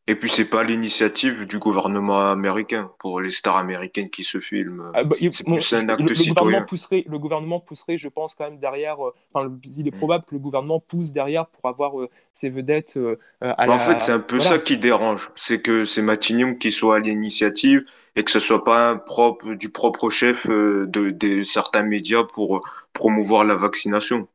Et 0.08 0.16
puis, 0.16 0.30
c'est 0.30 0.50
pas 0.50 0.64
l'initiative 0.64 1.46
du 1.46 1.60
gouvernement 1.60 2.20
américain 2.30 2.92
pour 3.00 3.22
les 3.22 3.30
stars 3.32 3.58
américaines 3.58 4.10
qui 4.10 4.24
se 4.24 4.40
filment. 4.40 4.94
Ah, 4.94 5.04
bah, 5.04 5.16
C'est 5.32 5.46
bon, 5.46 5.56
plus 5.58 5.74
un 5.74 5.90
acte 5.90 6.02
le, 6.04 6.10
le 6.10 6.16
citoyen. 6.16 6.34
gouvernement 6.34 6.62
pousserait, 6.62 7.04
le 7.08 7.20
gouvernement 7.20 7.60
pousserait, 7.60 7.98
je 7.98 8.08
pense, 8.10 8.36
quand 8.36 8.44
même 8.46 8.60
derrière. 8.60 9.06
euh, 9.06 9.14
Enfin, 9.34 9.52
il 9.78 9.88
est 9.88 9.92
Mm. 9.92 9.98
probable 9.98 10.26
que 10.26 10.36
le 10.36 10.40
gouvernement 10.40 10.80
pousse 10.80 11.12
derrière 11.12 11.48
pour 11.48 11.68
avoir 11.70 12.00
euh, 12.00 12.10
ces 12.34 12.50
vedettes 12.50 12.98
euh, 12.98 13.18
euh, 13.44 13.54
à 13.58 13.68
En 13.68 13.78
la. 13.78 13.78
fait, 13.78 14.00
c'est 14.02 14.12
un 14.12 14.20
peu 14.20 14.38
voilà. 14.38 14.50
ça 14.50 14.60
qui 14.60 14.78
dérange. 14.78 15.32
C'est 15.36 15.62
que 15.62 15.86
c'est 15.86 16.02
Matignon 16.02 16.56
qui 16.56 16.72
soit 16.72 16.98
à 16.98 17.00
l'initiative 17.00 17.86
et 18.16 18.24
que 18.24 18.32
ce 18.32 18.40
soit 18.40 18.64
pas 18.64 18.90
un 18.90 18.98
propre, 18.98 19.54
du 19.54 19.70
propre 19.70 20.10
chef 20.10 20.48
euh, 20.48 20.86
de, 20.88 21.10
de 21.12 21.44
certains 21.44 21.84
médias 21.84 22.24
pour 22.24 22.62
promouvoir 22.94 23.44
la 23.46 23.56
vaccination. 23.56 24.28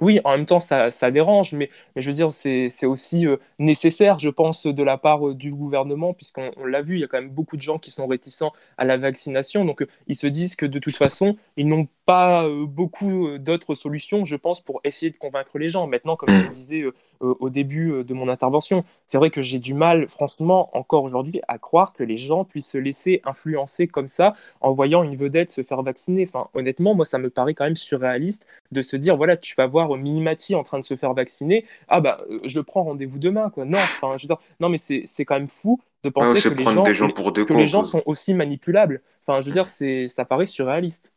Oui, 0.00 0.20
en 0.24 0.32
même 0.36 0.46
temps, 0.46 0.58
ça, 0.58 0.90
dérange, 1.12 1.52
mais, 1.52 1.70
je 1.94 2.10
veux 2.10 2.14
dire, 2.14 2.32
c'est 2.32 2.86
aussi 2.86 3.26
euh, 3.26 3.36
nécessaire, 3.60 4.18
je 4.18 4.28
pense, 4.28 4.66
de 4.66 4.82
la 4.82 4.98
part 4.98 5.28
euh, 5.28 5.34
du 5.34 5.52
gouvernement, 5.52 6.12
puisqu'on 6.12 6.50
on 6.56 6.64
l'a 6.66 6.82
vu, 6.82 6.96
il 6.96 7.00
y 7.00 7.04
a 7.04 7.06
quand 7.06 7.20
même 7.20 7.30
beaucoup 7.30 7.56
de 7.56 7.62
gens 7.62 7.78
qui 7.78 7.92
sont 7.92 8.06
réticents 8.08 8.52
à 8.76 8.84
la 8.84 8.96
vaccination, 8.96 9.64
donc 9.64 9.82
euh, 9.82 9.86
ils 10.08 10.16
se 10.16 10.26
disent 10.26 10.56
que 10.56 10.66
de 10.66 10.80
toute 10.80 10.96
façon, 10.96 11.36
ils 11.56 11.68
n'ont 11.68 11.86
pas 12.06 12.44
euh, 12.44 12.66
beaucoup 12.66 13.28
euh, 13.28 13.38
d'autres 13.38 13.74
solutions, 13.74 14.24
je 14.24 14.36
pense, 14.36 14.60
pour 14.60 14.80
essayer 14.84 15.10
de 15.10 15.16
convaincre 15.16 15.58
les 15.58 15.68
gens. 15.68 15.86
Maintenant, 15.86 16.16
comme 16.16 16.30
je 16.30 16.42
le 16.42 16.48
disais 16.48 16.80
euh, 16.82 16.92
au 17.20 17.48
début 17.48 18.04
de 18.04 18.14
mon 18.14 18.28
intervention, 18.28 18.84
c'est 19.06 19.18
vrai 19.18 19.30
que 19.30 19.40
j'ai 19.40 19.58
du 19.58 19.72
mal, 19.74 20.08
franchement, 20.08 20.70
encore 20.76 21.04
aujourd'hui, 21.04 21.40
à 21.48 21.58
croire 21.58 21.92
que 21.92 22.02
les 22.04 22.16
gens 22.18 22.44
puissent 22.44 22.70
se 22.70 22.78
laisser 22.78 23.22
influencer 23.24 23.86
comme 23.86 24.08
ça 24.08 24.34
en 24.60 24.72
voyant 24.72 25.02
une 25.02 25.16
vedette 25.16 25.50
se 25.50 25.62
faire 25.62 25.82
vacciner. 25.82 26.24
Enfin, 26.28 26.48
honnêtement, 26.54 26.94
moi, 26.94 27.04
ça 27.04 27.18
me 27.18 27.30
paraît 27.30 27.54
quand 27.54 27.64
même 27.64 27.76
surréaliste 27.76 28.46
de 28.72 28.82
se 28.82 28.96
dire 28.96 29.16
voilà 29.16 29.36
tu 29.36 29.54
vas 29.54 29.66
voir 29.66 29.94
Minimati 29.96 30.54
en 30.54 30.64
train 30.64 30.78
de 30.78 30.84
se 30.84 30.96
faire 30.96 31.14
vacciner. 31.14 31.64
Ah 31.88 32.00
bah 32.00 32.20
je 32.44 32.60
prends 32.60 32.82
rendez-vous 32.84 33.18
demain 33.18 33.50
quoi. 33.50 33.64
Non 33.64 33.78
enfin 33.78 34.16
je 34.18 34.24
veux 34.24 34.28
dire, 34.34 34.38
non 34.60 34.68
mais 34.68 34.78
c'est 34.78 35.06
quand 35.24 35.34
même 35.36 35.48
fou 35.48 35.80
de 36.02 36.08
Ah, 36.08 36.12
penser 36.12 36.42
que 36.42 36.54
les 36.54 36.64
gens 36.64 36.82
des 36.82 36.94
gens 36.94 37.06
les- 37.06 37.14
pour 37.14 37.32
des 37.32 37.44
que 37.44 37.54
les 37.54 37.68
gens 37.68 37.84
sont 37.84 38.02
aussi 38.06 38.34
manipulables. 38.34 39.00
Enfin 39.26 39.40
je 39.40 39.46
veux 39.46 39.52
dire 39.52 39.68
ça 39.68 40.24
paraît 40.24 40.46
surréaliste 40.46 41.12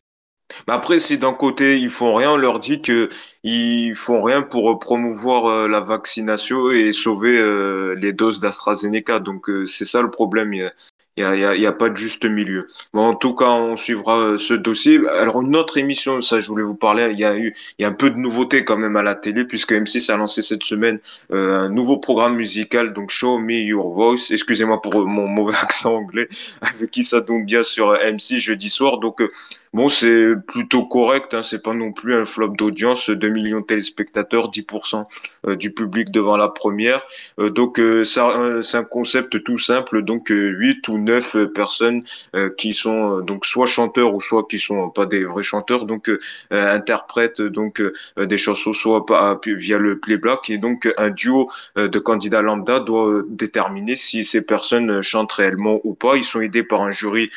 Mais 0.68 0.74
après, 0.74 1.00
si 1.00 1.18
d'un 1.18 1.34
côté 1.34 1.80
ils 1.80 1.90
font 1.90 2.16
rien, 2.16 2.32
on 2.32 2.38
leur 2.38 2.60
dit 2.60 2.82
que 2.82 3.10
ils 3.44 3.96
font 3.96 4.24
rien 4.24 4.42
pour 4.42 4.72
euh, 4.72 4.80
promouvoir 4.80 5.46
euh, 5.46 5.68
la 5.68 5.82
vaccination 5.82 6.72
et 6.72 6.92
sauver 6.92 7.38
euh, 7.38 7.96
les 7.96 8.14
doses 8.14 8.40
d'AstraZeneca. 8.40 9.20
Donc 9.20 9.50
c'est 9.68 9.86
ça 9.86 10.02
le 10.02 10.12
problème. 10.12 10.54
Il 11.18 11.24
y 11.24 11.26
a, 11.26 11.56
y 11.56 11.66
a, 11.66 11.72
pas 11.72 11.90
de 11.90 11.98
juste 11.98 12.26
milieu. 12.26 12.68
Bon, 12.94 13.02
en 13.02 13.16
tout 13.16 13.34
cas, 13.34 13.50
on 13.50 13.76
suivra 13.76 14.20
euh, 14.20 14.38
ce 14.38 14.54
dossier. 14.54 15.02
Alors 15.10 15.42
une 15.42 15.56
autre 15.56 15.80
émission, 15.80 16.22
ça 16.22 16.40
je 16.40 16.48
voulais 16.48 16.64
vous 16.64 16.76
parler. 16.76 17.10
Il 17.12 17.20
y 17.20 17.26
a 17.26 17.36
eu, 17.36 17.56
y 17.80 17.86
a 17.86 17.88
un 17.88 17.94
peu 17.94 18.12
de 18.12 18.18
nouveauté 18.18 18.64
quand 18.64 18.78
même 18.78 18.96
à 18.96 19.02
la 19.02 19.16
télé 19.16 19.44
puisque 19.44 19.72
M6 19.72 20.12
a 20.12 20.18
lancé 20.18 20.44
cette 20.44 20.64
semaine 20.64 21.00
euh, 21.34 21.62
un 21.62 21.70
nouveau 21.70 21.98
programme 21.98 22.36
musical, 22.36 22.94
donc 22.94 23.10
Show 23.10 23.40
Me 23.40 23.54
Your 23.54 23.92
Voice. 23.92 24.30
Excusez-moi 24.30 24.80
pour 24.80 24.94
euh, 24.94 25.06
mon 25.06 25.28
mauvais 25.28 25.56
accent 25.62 25.96
anglais 25.96 26.30
avec 26.62 26.96
Issa 26.96 27.22
Doumbia 27.22 27.64
sur 27.64 27.90
euh, 27.90 27.98
M6 27.98 28.38
jeudi 28.38 28.70
soir. 28.70 29.00
Donc 29.00 29.22
Bon, 29.74 29.90
c'est 29.90 30.34
plutôt 30.48 30.86
correct, 30.86 31.34
hein, 31.34 31.44
c'est 31.44 31.62
pas 31.62 31.74
non 31.74 31.92
plus 31.92 32.16
un 32.16 32.26
flop 32.26 32.56
d'audience, 32.58 33.10
2 33.10 33.30
millions 33.30 33.60
de 33.60 33.66
téléspectateurs, 33.66 34.50
10% 34.50 35.06
euh, 35.46 35.56
du 35.56 35.72
public 35.72 36.10
devant 36.10 36.38
la 36.38 36.48
première. 36.48 37.04
Donc, 37.38 37.80
ça, 38.04 38.60
c'est 38.62 38.78
un 38.78 38.84
concept 38.84 39.44
tout 39.44 39.60
simple, 39.60 40.02
donc 40.02 40.32
euh, 40.32 40.56
8 40.58 40.88
ou 40.88 40.98
neuf 41.08 41.36
personnes 41.54 42.04
qui 42.58 42.74
sont 42.74 43.22
donc 43.22 43.46
soit 43.46 43.66
chanteurs 43.66 44.14
ou 44.14 44.22
soit 44.22 44.46
qui 44.50 44.60
sont 44.60 44.90
pas 44.90 45.06
des 45.06 45.24
vrais 45.24 45.44
chanteurs, 45.44 45.86
donc 45.86 46.12
interprètent 46.52 47.42
donc 47.42 47.82
des 48.18 48.38
chansons 48.38 48.74
soit 48.74 49.06
pas 49.06 49.40
via 49.46 49.78
le 49.78 50.00
playback 50.00 50.50
et 50.50 50.58
donc 50.58 50.88
un 50.98 51.10
duo 51.10 51.50
de 51.76 52.00
candidats 52.00 52.42
lambda 52.42 52.80
doit 52.80 53.24
déterminer 53.30 53.96
si 53.96 54.26
ces 54.26 54.42
personnes 54.42 55.02
chantent 55.02 55.32
réellement 55.32 55.80
ou 55.84 55.94
pas. 55.94 56.16
Ils 56.18 56.24
sont 56.24 56.42
aidés 56.42 56.64
par 56.64 56.82
un 56.82 56.92
jury 56.92 57.30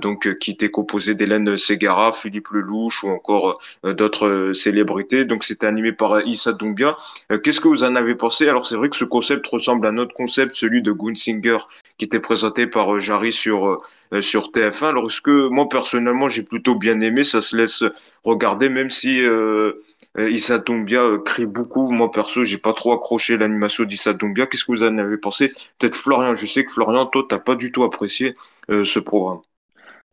donc 0.00 0.38
qui 0.38 0.52
était 0.52 0.70
composé 0.70 1.14
d'Hélène 1.14 1.56
Ségara, 1.56 2.12
Philippe 2.12 2.48
Lelouch 2.50 3.02
ou 3.04 3.08
encore 3.08 3.60
d'autres 3.84 4.52
célébrités. 4.54 5.24
Donc 5.24 5.44
c'était 5.44 5.66
animé 5.66 5.92
par 5.92 6.20
Issa 6.26 6.52
Doumbia. 6.52 6.96
Qu'est-ce 7.42 7.60
que 7.60 7.68
vous 7.68 7.84
en 7.84 7.96
avez 7.96 8.14
pensé? 8.14 8.48
Alors 8.48 8.66
c'est 8.66 8.76
vrai 8.76 8.88
que 8.88 8.96
ce 8.96 9.04
concept 9.04 9.46
ressemble 9.46 9.86
à 9.86 9.92
notre 9.92 10.14
concept, 10.14 10.54
celui 10.54 10.82
de 10.82 10.92
Gunsinger, 10.92 11.58
qui 11.98 12.04
était 12.04 12.20
présenté 12.20 12.66
par 12.66 12.94
euh, 12.94 13.00
Sur, 13.30 13.78
euh, 14.12 14.20
sur 14.20 14.50
TF1. 14.50 14.88
Alors, 14.88 15.10
ce 15.10 15.20
que 15.20 15.48
moi, 15.48 15.68
personnellement, 15.68 16.28
j'ai 16.28 16.42
plutôt 16.42 16.74
bien 16.74 17.00
aimé, 17.00 17.24
ça 17.24 17.40
se 17.40 17.56
laisse 17.56 17.82
regarder, 18.24 18.68
même 18.68 18.90
si 18.90 19.22
euh, 19.22 19.72
Issa 20.18 20.58
Doumbia 20.58 21.02
crie 21.24 21.46
beaucoup. 21.46 21.90
Moi, 21.90 22.10
perso, 22.10 22.44
j'ai 22.44 22.58
pas 22.58 22.72
trop 22.72 22.92
accroché 22.92 23.36
l'animation 23.36 23.84
d'Issa 23.84 24.12
Doumbia. 24.12 24.46
Qu'est-ce 24.46 24.64
que 24.64 24.72
vous 24.72 24.84
en 24.84 24.98
avez 24.98 25.18
pensé? 25.18 25.48
Peut-être 25.78 25.96
Florian, 25.96 26.34
je 26.34 26.46
sais 26.46 26.64
que 26.64 26.72
Florian, 26.72 27.06
toi, 27.06 27.24
t'as 27.28 27.38
pas 27.38 27.54
du 27.54 27.72
tout 27.72 27.84
apprécié 27.84 28.34
ce 28.68 28.98
programme. 28.98 29.40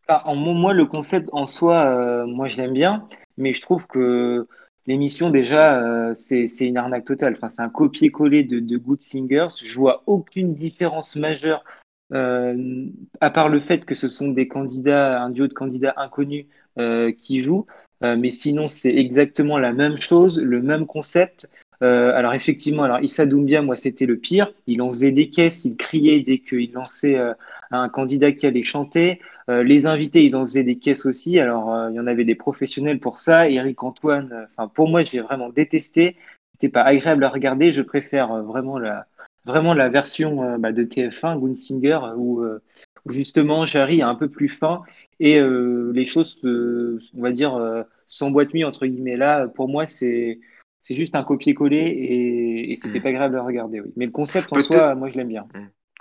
Ah, 0.08 0.28
en, 0.28 0.36
moi, 0.36 0.74
le 0.74 0.86
concept 0.86 1.30
en 1.32 1.46
soi, 1.46 2.26
moi, 2.26 2.48
je 2.48 2.58
l'aime 2.58 2.74
bien, 2.74 3.08
mais 3.38 3.54
je 3.54 3.62
trouve 3.62 3.86
que 3.88 4.48
L'émission, 4.86 5.30
déjà, 5.30 5.82
euh, 5.82 6.13
c'est 6.13 6.46
une 6.60 6.78
arnaque 6.78 7.06
totale. 7.06 7.36
Enfin, 7.38 7.50
c'est 7.50 7.62
un 7.62 7.70
copier-coller 7.70 8.44
de, 8.44 8.60
de, 8.60 8.78
Good 8.78 9.02
Singers. 9.02 9.48
Je 9.63 9.80
vois 9.80 10.04
aucune 10.08 10.54
différence 10.54 11.16
majeure, 11.16 11.63
euh, 12.12 12.86
à 13.22 13.30
part 13.30 13.50
le 13.50 13.60
fait 13.60 13.86
que 13.86 13.96
ce 13.96 14.10
sont 14.10 14.30
des 14.30 14.48
candidats, 14.48 15.22
un 15.22 15.30
duo 15.30 15.48
de 15.48 15.54
candidats 15.54 15.94
inconnus 15.98 16.46
euh, 16.78 17.12
qui 17.12 17.39
jouent. 17.39 17.66
mais 18.02 18.32
sinon, 18.32 18.68
c'est 18.68 18.94
exactement 18.94 19.58
la 19.58 19.72
même 19.72 19.96
chose, 19.96 20.38
le 20.38 20.62
même 20.62 20.86
concept. 20.86 21.50
alors 21.82 22.34
effectivement, 22.34 22.84
alors 22.84 23.02
Issa 23.02 23.26
Doumbia, 23.26 23.62
moi, 23.62 23.78
c'était 23.78 24.06
le 24.06 24.18
pire. 24.18 24.52
Il 24.68 24.82
en 24.82 24.89
faisait 24.89 25.13
des 25.13 25.30
caisses, 25.30 25.63
il 25.66 25.78
criait 25.78 26.20
dès 26.22 26.39
qu'il 26.39 26.74
lançait 26.74 27.18
un 27.72 27.89
candidat 27.89 28.32
qui 28.34 28.46
allait 28.46 28.62
chanter. 28.62 29.20
Euh, 29.50 29.63
les 29.63 29.86
invités, 29.86 30.24
ils 30.26 30.36
en 30.36 30.46
faisaient 30.46 30.63
des 30.63 30.78
caisses 30.78 31.06
aussi. 31.06 31.39
Alors, 31.39 31.74
euh, 31.74 31.89
il 31.92 31.96
y 31.96 32.00
en 32.00 32.08
avait 32.08 32.24
des 32.24 32.36
professionnels 32.36 33.00
pour 33.00 33.20
ça. 33.20 33.50
Eric 33.50 33.84
Antoine, 33.84 34.32
euh, 34.32 34.46
enfin, 34.56 34.70
pour 34.70 34.88
moi, 34.89 35.04
j'ai 35.04 35.20
vraiment 35.20 35.50
détesté. 35.50 36.16
C'était 36.54 36.70
pas 36.70 36.84
agréable 36.84 37.24
à 37.26 37.30
regarder. 37.30 37.72
Je 37.72 37.82
préfère 37.82 38.44
vraiment 38.44 38.80
la, 38.80 39.06
vraiment 39.45 39.73
la 39.73 39.89
version 39.89 40.58
bah, 40.60 40.71
de 40.71 40.84
TF1, 40.84 41.39
Gunsinger, 41.39 41.99
où, 42.17 42.43
où, 42.43 43.12
justement 43.12 43.65
Jarry 43.65 43.99
est 43.99 44.03
un 44.03 44.15
peu 44.15 44.29
plus 44.29 44.49
fin 44.49 44.82
et 45.19 45.41
les 45.41 46.06
choses, 46.06 46.39
on 46.43 47.21
va 47.21 47.32
dire, 47.32 47.86
s'emboîtent 48.08 48.53
mieux 48.53 48.65
entre 48.65 48.86
guillemets. 48.86 49.17
Là, 49.17 49.47
pour 49.47 49.67
moi, 49.67 49.86
c'est 49.86 50.39
c'est 50.84 50.95
juste 50.95 51.15
un 51.15 51.23
copier-coller 51.23 51.77
et, 51.77 52.71
et 52.71 52.75
c'était 52.75 52.99
mmh. 52.99 53.03
pas 53.03 53.10
agréable 53.10 53.38
à 53.38 53.43
regarder. 53.43 53.79
Oui. 53.79 53.93
Mais 53.95 54.06
le 54.06 54.12
concept 54.12 54.51
en 54.51 54.60
soi, 54.60 54.95
moi, 54.95 55.08
je 55.08 55.15
l'aime 55.15 55.29
bien. 55.29 55.47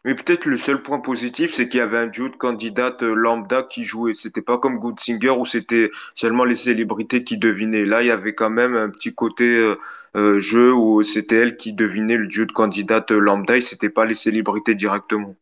Mais 0.04 0.14
peut-être 0.16 0.46
le 0.46 0.56
seul 0.56 0.82
point 0.82 0.98
positif, 1.00 1.54
c'est 1.54 1.68
qu'il 1.68 1.78
y 1.78 1.80
avait 1.80 1.98
un 1.98 2.06
duo 2.08 2.28
de 2.28 2.36
candidates 2.36 3.02
euh, 3.04 3.14
lambda 3.14 3.62
qui 3.62 3.84
jouait. 3.84 4.14
C'était 4.14 4.42
pas 4.42 4.58
comme 4.58 4.78
Good 4.78 4.98
Singer 4.98 5.30
où 5.30 5.44
c'était 5.44 5.90
seulement 6.14 6.44
les 6.44 6.54
célébrités 6.54 7.22
qui 7.24 7.38
devinaient. 7.38 7.84
Là, 7.84 8.02
il 8.02 8.08
y 8.08 8.10
avait 8.10 8.34
quand 8.34 8.50
même 8.50 8.74
un 8.74 8.90
petit 8.90 9.14
côté 9.14 9.44
euh, 9.56 9.76
euh 10.16 10.40
jeu 10.40 10.72
où 10.74 11.02
c'était 11.04 11.36
elle 11.36 11.56
qui 11.56 11.72
devinait 11.72 12.16
le 12.16 12.26
duo 12.26 12.46
de 12.46 12.52
candidates 12.52 13.12
lambda 13.12 13.56
et 13.56 13.60
c'était 13.60 13.90
pas 13.90 14.04
les 14.04 14.14
célébrités 14.14 14.74
directement. 14.74 15.36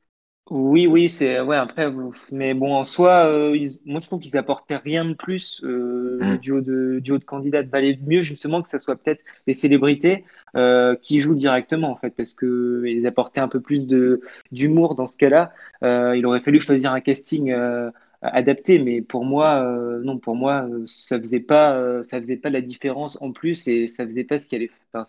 Oui, 0.50 0.88
oui, 0.88 1.08
c'est 1.08 1.40
ouais. 1.40 1.56
Après, 1.56 1.92
mais 2.32 2.54
bon, 2.54 2.74
en 2.74 2.82
soi, 2.82 3.26
euh, 3.26 3.56
moi 3.84 4.00
je 4.00 4.06
trouve 4.06 4.18
qu'ils 4.18 4.36
apportaient 4.36 4.78
rien 4.78 5.04
de 5.04 5.14
plus. 5.14 5.60
Euh, 5.62 6.18
Le 6.20 6.34
mm. 6.34 6.38
duo 6.38 6.60
de 6.60 6.98
duo 6.98 7.18
de 7.18 7.24
candidats 7.24 7.62
valait 7.62 7.96
mieux 8.04 8.18
justement 8.18 8.60
que 8.60 8.68
ce 8.68 8.78
soit 8.78 8.96
peut-être 8.96 9.24
les 9.46 9.54
célébrités 9.54 10.24
euh, 10.56 10.96
qui 10.96 11.20
jouent 11.20 11.36
directement 11.36 11.92
en 11.92 11.96
fait, 11.96 12.10
parce 12.16 12.34
que 12.34 12.82
ils 12.84 13.06
apportaient 13.06 13.38
un 13.38 13.46
peu 13.46 13.60
plus 13.60 13.86
de 13.86 14.22
d'humour 14.50 14.96
dans 14.96 15.06
ce 15.06 15.16
cas-là. 15.18 15.52
Euh, 15.84 16.16
il 16.16 16.26
aurait 16.26 16.40
fallu 16.40 16.58
choisir 16.58 16.92
un 16.92 17.00
casting 17.00 17.52
euh, 17.52 17.92
adapté, 18.20 18.82
mais 18.82 19.02
pour 19.02 19.24
moi, 19.24 19.64
euh, 19.64 20.02
non, 20.02 20.18
pour 20.18 20.34
moi, 20.34 20.68
ça 20.86 21.16
faisait 21.20 21.38
pas, 21.38 22.02
ça 22.02 22.18
faisait 22.18 22.36
pas 22.36 22.50
la 22.50 22.60
différence 22.60 23.16
en 23.20 23.30
plus 23.30 23.68
et 23.68 23.86
ça 23.86 24.04
faisait 24.04 24.24
pas 24.24 24.40
ce 24.40 24.48
qu'il 24.48 24.56
allait. 24.56 24.70
Enfin, 24.92 25.04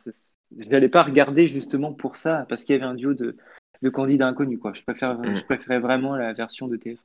je 0.56 0.70
n'allais 0.70 0.90
pas 0.90 1.02
regarder 1.02 1.48
justement 1.48 1.94
pour 1.94 2.16
ça, 2.16 2.46
parce 2.48 2.64
qu'il 2.64 2.76
y 2.76 2.78
avait 2.78 2.88
un 2.88 2.94
duo 2.94 3.16
de 3.16 3.36
de 3.82 3.90
candidat 3.90 4.28
inconnu. 4.28 4.58
Quoi. 4.58 4.74
Je, 4.74 4.84
préfère, 4.84 5.18
mm. 5.20 5.36
je 5.36 5.44
préférais 5.44 5.80
vraiment 5.80 6.16
la 6.16 6.34
version 6.34 6.68
de 6.68 6.76
TF. 6.78 7.00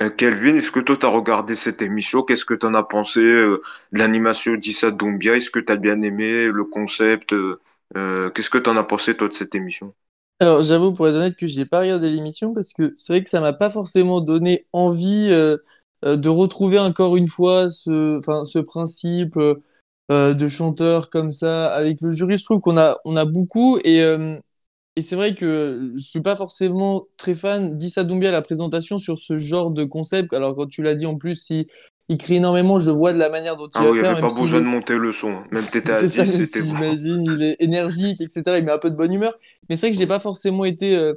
Euh, 0.00 0.10
Kelvin, 0.10 0.56
est-ce 0.56 0.70
que 0.70 0.80
toi, 0.80 0.96
tu 0.96 1.06
as 1.06 1.08
regardé 1.08 1.54
cette 1.54 1.82
émission? 1.82 2.22
Qu'est-ce 2.22 2.44
que 2.44 2.54
tu 2.54 2.66
en 2.66 2.74
as 2.74 2.84
pensé 2.84 3.20
euh, 3.20 3.62
de 3.92 3.98
l'animation 3.98 4.54
d'Issa 4.54 4.90
Doumbia? 4.90 5.36
Est-ce 5.36 5.50
que 5.50 5.58
tu 5.58 5.72
as 5.72 5.76
bien 5.76 6.02
aimé 6.02 6.46
le 6.46 6.64
concept 6.64 7.32
euh, 7.32 8.30
Qu'est-ce 8.30 8.50
que 8.50 8.58
tu 8.58 8.70
en 8.70 8.76
as 8.76 8.84
pensé, 8.84 9.16
toi, 9.16 9.28
de 9.28 9.34
cette 9.34 9.54
émission? 9.54 9.92
Alors, 10.40 10.62
j'avoue, 10.62 10.92
pour 10.92 11.08
être 11.08 11.16
honnête, 11.16 11.36
que 11.36 11.48
j'ai 11.48 11.64
pas 11.64 11.80
regardé 11.80 12.10
l'émission 12.10 12.54
parce 12.54 12.72
que 12.72 12.92
c'est 12.94 13.12
vrai 13.12 13.22
que 13.22 13.28
ça 13.28 13.40
m'a 13.40 13.52
pas 13.52 13.70
forcément 13.70 14.20
donné 14.20 14.66
envie 14.72 15.30
de 16.04 16.28
retrouver 16.28 16.78
encore 16.78 17.16
une 17.16 17.26
fois 17.26 17.72
ce, 17.72 18.20
ce 18.44 18.58
principe 18.60 19.36
de 20.10 20.48
chanteur 20.48 21.10
comme 21.10 21.32
ça 21.32 21.74
avec 21.74 22.00
le 22.02 22.12
jury. 22.12 22.36
Je 22.36 22.44
trouve 22.44 22.60
qu'on 22.60 22.78
a, 22.78 22.98
on 23.04 23.16
a 23.16 23.24
beaucoup 23.24 23.80
et 23.82 24.00
et 24.98 25.00
c'est 25.00 25.14
vrai 25.14 25.32
que 25.32 25.92
je 25.94 26.02
suis 26.02 26.22
pas 26.22 26.34
forcément 26.34 27.06
très 27.16 27.36
fan 27.36 27.76
d'Issa 27.76 28.02
Doumbia 28.02 28.32
la 28.32 28.42
présentation 28.42 28.98
sur 28.98 29.16
ce 29.16 29.38
genre 29.38 29.70
de 29.70 29.84
concept. 29.84 30.32
Alors 30.32 30.56
quand 30.56 30.66
tu 30.66 30.82
l'as 30.82 30.96
dit 30.96 31.06
en 31.06 31.14
plus, 31.14 31.50
il 32.08 32.18
crie 32.18 32.34
énormément, 32.34 32.80
je 32.80 32.86
le 32.86 32.90
vois 32.90 33.12
de 33.12 33.18
la 33.18 33.28
manière 33.28 33.54
dont 33.54 33.68
il 33.68 33.76
ah 33.76 33.84
va 33.84 33.90
oui, 33.90 34.00
faire. 34.00 34.10
Il 34.10 34.14
n'y 34.14 34.18
avait 34.18 34.20
pas 34.22 34.40
besoin 34.40 34.60
de 34.60 34.66
monter 34.66 34.96
le 34.96 35.12
son. 35.12 35.36
Même 35.52 35.62
si 35.62 35.70
t'étais 35.70 35.92
à 35.92 36.02
10, 36.02 36.08
c'était 36.08 36.64
J'imagine, 36.64 37.24
il 37.30 37.42
est 37.44 37.56
énergique, 37.60 38.20
etc. 38.20 38.42
Il 38.58 38.64
met 38.64 38.72
un 38.72 38.78
peu 38.78 38.90
de 38.90 38.96
bonne 38.96 39.12
humeur. 39.12 39.36
Mais 39.68 39.76
c'est 39.76 39.86
vrai 39.86 39.92
que 39.92 39.98
j'ai 39.98 40.08
pas 40.08 40.18
forcément 40.18 40.64
été 40.64 40.96
euh, 40.96 41.14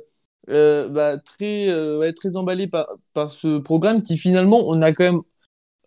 euh, 0.50 0.88
bah, 0.88 1.18
très, 1.18 1.70
euh, 1.70 2.12
très 2.12 2.36
emballé 2.36 2.68
par, 2.68 2.88
par 3.16 3.32
ce 3.32 3.58
programme 3.58 4.04
qui 4.04 4.16
finalement, 4.16 4.62
on 4.64 4.80
a 4.84 4.92
quand 4.92 5.06
même 5.06 5.22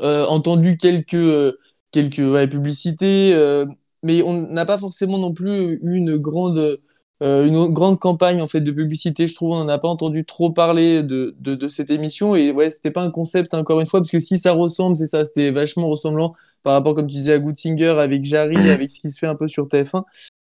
entendu 0.01 0.79
quelques, 0.79 1.57
quelques 1.93 2.51
publicités, 2.51 3.65
mais 4.03 4.21
on 4.23 4.49
n'a 4.49 4.67
pas 4.67 4.79
forcément 4.79 5.19
non 5.19 5.33
plus 5.33 5.79
une 5.85 6.17
grande 6.17 6.81
euh, 7.22 7.46
une 7.46 7.72
grande 7.72 8.00
campagne 8.00 8.42
en 8.42 8.48
fait 8.48 8.61
de 8.61 8.72
publicité. 8.72 9.27
Je 9.27 9.35
trouve 9.35 9.53
on 9.53 9.59
n'en 9.64 9.68
a 9.68 9.79
pas 9.79 9.88
entendu 9.88 10.24
trop 10.24 10.50
parler 10.50 11.03
de, 11.03 11.35
de, 11.38 11.68
cette 11.68 11.90
émission 11.90 12.35
et 12.35 12.50
ouais, 12.50 12.70
c'était 12.70 12.90
pas 12.90 13.03
un 13.03 13.11
concept 13.11 13.55
encore 13.55 13.81
une 13.81 13.87
fois 13.87 14.00
parce 14.00 14.11
que 14.11 14.20
si 14.20 14.38
ça 14.38 14.53
ressemble, 14.53 14.96
c'est 14.96 15.07
ça, 15.07 15.24
c'était 15.24 15.50
vachement 15.50 15.88
ressemblant 15.88 16.35
par 16.64 16.72
rapport 16.72 16.94
comme 16.94 17.07
tu 17.07 17.16
disais 17.16 17.35
à 17.35 17.38
Good 17.38 17.57
Singer 17.57 17.96
avec 18.00 18.24
Jarry, 18.24 18.57
mm. 18.57 18.68
avec 18.68 18.90
ce 18.90 19.00
qui 19.00 19.11
se 19.11 19.18
fait 19.18 19.29
un 19.29 19.37
peu 19.37 19.46
sur 19.46 19.68
TF1. 19.68 20.03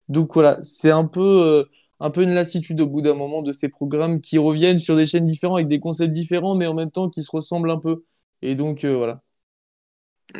Donc 0.09 0.33
voilà, 0.33 0.57
c'est 0.61 0.91
un 0.91 1.05
peu 1.05 1.21
euh, 1.21 1.63
un 1.99 2.11
peu 2.11 2.21
une 2.23 2.33
lassitude 2.33 2.79
au 2.81 2.87
bout 2.87 3.01
d'un 3.01 3.15
moment 3.15 3.41
de 3.41 3.51
ces 3.51 3.69
programmes 3.69 4.21
qui 4.21 4.37
reviennent 4.37 4.79
sur 4.79 4.95
des 4.95 5.05
chaînes 5.05 5.25
différentes 5.25 5.57
avec 5.57 5.67
des 5.67 5.79
concepts 5.79 6.11
différents 6.11 6.55
mais 6.55 6.67
en 6.67 6.75
même 6.75 6.91
temps 6.91 7.09
qui 7.09 7.23
se 7.23 7.31
ressemblent 7.31 7.71
un 7.71 7.79
peu. 7.79 8.03
Et 8.41 8.55
donc 8.55 8.83
euh, 8.85 8.95
voilà. 8.95 9.17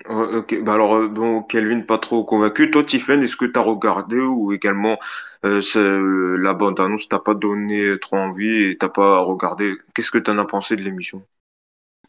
Ok, 0.08 0.64
bah 0.64 0.74
alors, 0.74 1.10
bon, 1.10 1.42
Kelvin, 1.42 1.82
pas 1.82 1.98
trop 1.98 2.24
convaincu. 2.24 2.70
Toi, 2.70 2.84
Tiffen, 2.84 3.24
est-ce 3.24 3.36
que 3.36 3.46
tu 3.46 3.58
as 3.58 3.64
regardé 3.64 4.20
ou 4.20 4.54
également 4.54 5.00
euh, 5.46 5.62
euh, 5.78 6.38
la 6.38 6.54
bande-annonce 6.54 7.08
t'a 7.08 7.20
pas 7.20 7.34
donné 7.34 7.98
trop 8.00 8.18
envie 8.18 8.64
et 8.64 8.78
t'as 8.78 8.90
pas 8.90 9.20
regardé. 9.22 9.74
Qu'est-ce 9.94 10.12
que 10.12 10.18
tu 10.18 10.32
en 10.32 10.38
as 10.38 10.46
pensé 10.46 10.76
de 10.76 10.82
l'émission? 10.82 11.24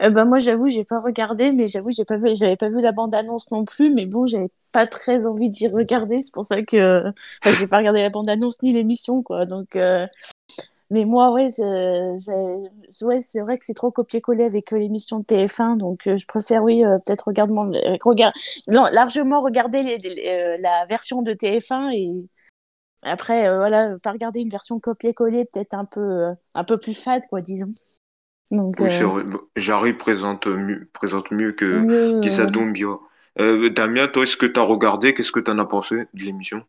Euh, 0.03 0.11
bah, 0.11 0.25
moi 0.25 0.39
j'avoue 0.39 0.69
j'ai 0.71 0.85
pas 0.85 0.99
regardé 0.99 1.53
mais 1.53 1.67
j'avoue 1.67 1.91
j'ai 1.91 2.07
pas 2.07 2.17
vu 2.17 2.35
j'avais 2.35 2.57
pas 2.57 2.71
vu 2.71 2.81
la 2.81 2.93
bande 2.93 3.15
annonce 3.15 3.51
non 3.51 3.67
plus 3.67 3.91
mais 3.91 4.07
bon 4.07 4.27
j'avais 4.27 4.49
pas 4.73 4.87
très 4.87 5.27
envie 5.27 5.49
d'y 5.49 5.69
regarder. 5.69 6.19
C'est 6.19 6.33
pour 6.33 6.45
ça 6.45 6.63
que 6.63 7.09
enfin, 7.45 7.57
j'ai 7.59 7.67
pas 7.67 7.79
regardé 7.79 8.01
la 8.03 8.09
bande 8.09 8.29
annonce 8.29 8.63
ni 8.63 8.73
l'émission 8.73 9.23
quoi. 9.23 9.45
Donc 9.45 9.77
euh, 9.77 10.07
mais 10.91 11.05
moi 11.05 11.31
ouais 11.31 11.47
ouais 11.61 13.21
c'est 13.21 13.41
vrai 13.41 13.59
que 13.59 13.65
c'est 13.65 13.75
trop 13.75 13.93
copier 13.93 14.21
coller 14.21 14.45
avec 14.45 14.73
l'émission 14.73 15.21
de 15.21 15.25
TF1 15.25 15.77
donc 15.77 16.01
je 16.05 16.27
préfère 16.27 16.65
oui 16.65 16.83
peut-être 17.05 17.29
regarder 17.29 17.55
regard... 18.03 18.33
largement 18.67 19.41
regarder 19.41 19.99
la 20.59 20.85
version 20.89 21.23
de 21.23 21.33
TF1 21.33 21.93
et 21.93 22.29
après, 23.03 23.49
euh, 23.49 23.57
voilà, 23.59 23.97
pas 24.03 24.13
regarder 24.13 24.41
une 24.41 24.51
version 24.51 24.79
copier-coller, 24.79 25.47
peut-être 25.47 25.75
un 25.75 25.85
peu, 25.85 26.01
euh, 26.01 26.33
un 26.55 26.65
peu 26.65 26.79
plus 26.79 27.01
fade, 27.01 27.23
quoi, 27.29 27.41
disons. 27.41 27.71
Donc, 28.51 28.77
oui, 28.81 28.89
euh... 28.91 29.25
Jarry 29.57 29.93
présente 29.93 30.47
mieux, 30.47 30.89
présente 30.93 31.31
mieux 31.31 31.53
que 31.53 32.21
Kissa 32.21 32.47
Doumbia. 32.47 32.99
Euh, 33.39 33.71
Damien, 33.71 34.09
toi, 34.09 34.25
est-ce 34.25 34.37
que 34.37 34.47
tu 34.47 34.59
as 34.59 34.65
regardé? 34.65 35.15
Qu'est-ce 35.15 35.33
que 35.33 35.41
tu 35.41 35.51
en 35.51 35.59
as 35.59 35.65
pensé 35.65 36.07
de 36.13 36.25
l'émission? 36.25 36.65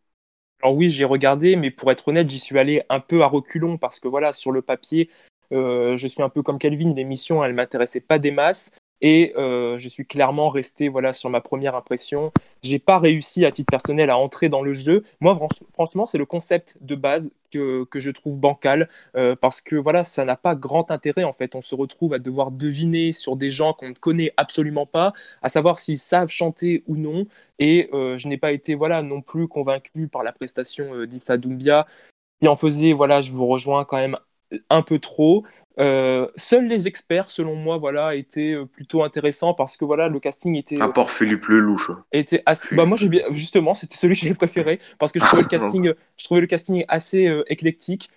Alors 0.62 0.76
oui, 0.76 0.92
j'ai 0.92 1.06
regardé, 1.06 1.56
mais 1.56 1.72
pour 1.72 1.92
être 1.92 2.08
honnête, 2.08 2.30
j'y 2.30 2.40
suis 2.40 2.60
allé 2.60 2.84
un 2.90 3.00
peu 3.00 3.24
à 3.24 3.26
reculons 3.26 3.80
parce 3.80 4.00
que 4.00 4.08
voilà, 4.08 4.32
sur 4.32 4.52
le 4.52 4.62
papier, 4.62 5.10
je 5.50 6.08
suis 6.08 6.22
un 6.22 6.30
peu 6.30 6.44
comme 6.44 6.60
Kelvin, 6.60 6.94
l'émission, 6.94 7.44
elle 7.44 7.56
m'intéressait 7.56 8.00
pas 8.00 8.20
des 8.20 8.30
masses. 8.30 8.72
Et 9.02 9.34
euh, 9.38 9.78
je 9.78 9.88
suis 9.90 10.06
clairement 10.06 10.50
resté 10.50 10.90
voilà 10.90 11.14
sur 11.14 11.30
ma 11.30 11.42
première 11.42 11.76
impression. 11.76 12.32
J'ai 12.64 12.80
pas 12.80 13.00
réussi 13.00 13.46
à 13.46 13.52
titre 13.52 13.72
personnel 13.72 14.10
à 14.10 14.18
entrer 14.18 14.50
dans 14.50 14.62
le 14.62 14.74
jeu. 14.74 15.04
Moi, 15.20 15.38
franchement, 15.74 16.06
c'est 16.06 16.18
le 16.18 16.26
concept 16.26 16.78
de 16.82 16.96
base 16.96 17.32
que, 17.52 17.84
que 17.86 18.00
je 18.00 18.12
trouve 18.12 18.38
bancal 18.40 18.88
euh, 19.16 19.36
parce 19.36 19.62
que 19.62 19.76
voilà, 19.76 20.04
ça 20.04 20.24
n'a 20.26 20.36
pas 20.36 20.56
grand 20.56 20.92
intérêt 20.92 21.24
en 21.24 21.34
fait. 21.34 21.56
On 21.56 21.62
se 21.62 21.76
retrouve 21.76 22.14
à 22.14 22.20
devoir 22.20 22.52
deviner 22.52 23.14
sur 23.14 23.36
des 23.36 23.50
gens 23.50 23.74
qu'on 23.74 23.90
ne 23.90 23.94
connaît 23.94 24.32
absolument 24.38 24.86
pas, 24.86 25.14
à 25.42 25.50
savoir 25.50 25.80
s'ils 25.80 26.00
savent 26.00 26.30
chanter 26.30 26.84
ou 26.88 26.96
non. 26.96 27.26
Et 27.60 27.90
euh, 27.94 28.18
je 28.18 28.28
n'ai 28.28 28.38
pas 28.38 28.52
été 28.52 28.76
voilà 28.76 29.02
non 29.02 29.22
plus 29.22 29.48
convaincu 29.48 30.08
par 30.08 30.24
la 30.24 30.32
prestation 30.32 31.06
d'Issa 31.06 31.38
Doumbia 31.38 31.88
qui 32.42 32.48
en 32.48 32.56
faisait 32.56 32.94
voilà, 32.94 33.22
je 33.22 33.32
vous 33.32 33.48
rejoins 33.48 33.86
quand 33.86 33.98
même 33.98 34.18
un 34.70 34.82
peu 34.82 35.00
trop. 35.00 35.44
Euh, 35.80 36.28
seuls 36.36 36.68
les 36.68 36.88
experts, 36.88 37.30
selon 37.30 37.56
moi, 37.56 37.78
voilà, 37.78 38.16
étaient 38.16 38.54
euh, 38.54 38.66
plutôt 38.66 39.04
intéressants 39.04 39.54
parce 39.54 39.78
que 39.78 39.86
voilà, 39.86 40.10
le 40.10 40.20
casting 40.20 40.56
était. 40.56 40.82
À 40.82 40.90
part 40.90 41.10
Philippe 41.10 41.46
Lelouch. 41.46 41.92
Était 42.12 42.44
assez... 42.46 42.76
Bah 42.76 42.86
moi, 42.86 42.98
j'ai 42.98 43.10
bien, 43.10 43.24
justement, 43.32 43.74
c'était 43.74 43.96
celui 43.96 44.16
que 44.16 44.22
j'ai 44.22 44.34
préféré 44.34 44.80
parce 45.00 45.12
que 45.12 45.20
je 45.20 45.26
trouvais 45.26 45.44
le 45.44 45.48
casting, 45.50 45.94
je 46.18 46.24
trouvais 46.24 46.42
le 46.42 46.48
casting 46.48 46.84
assez 46.88 47.28
euh, 47.28 47.44
éclectique 47.48 48.10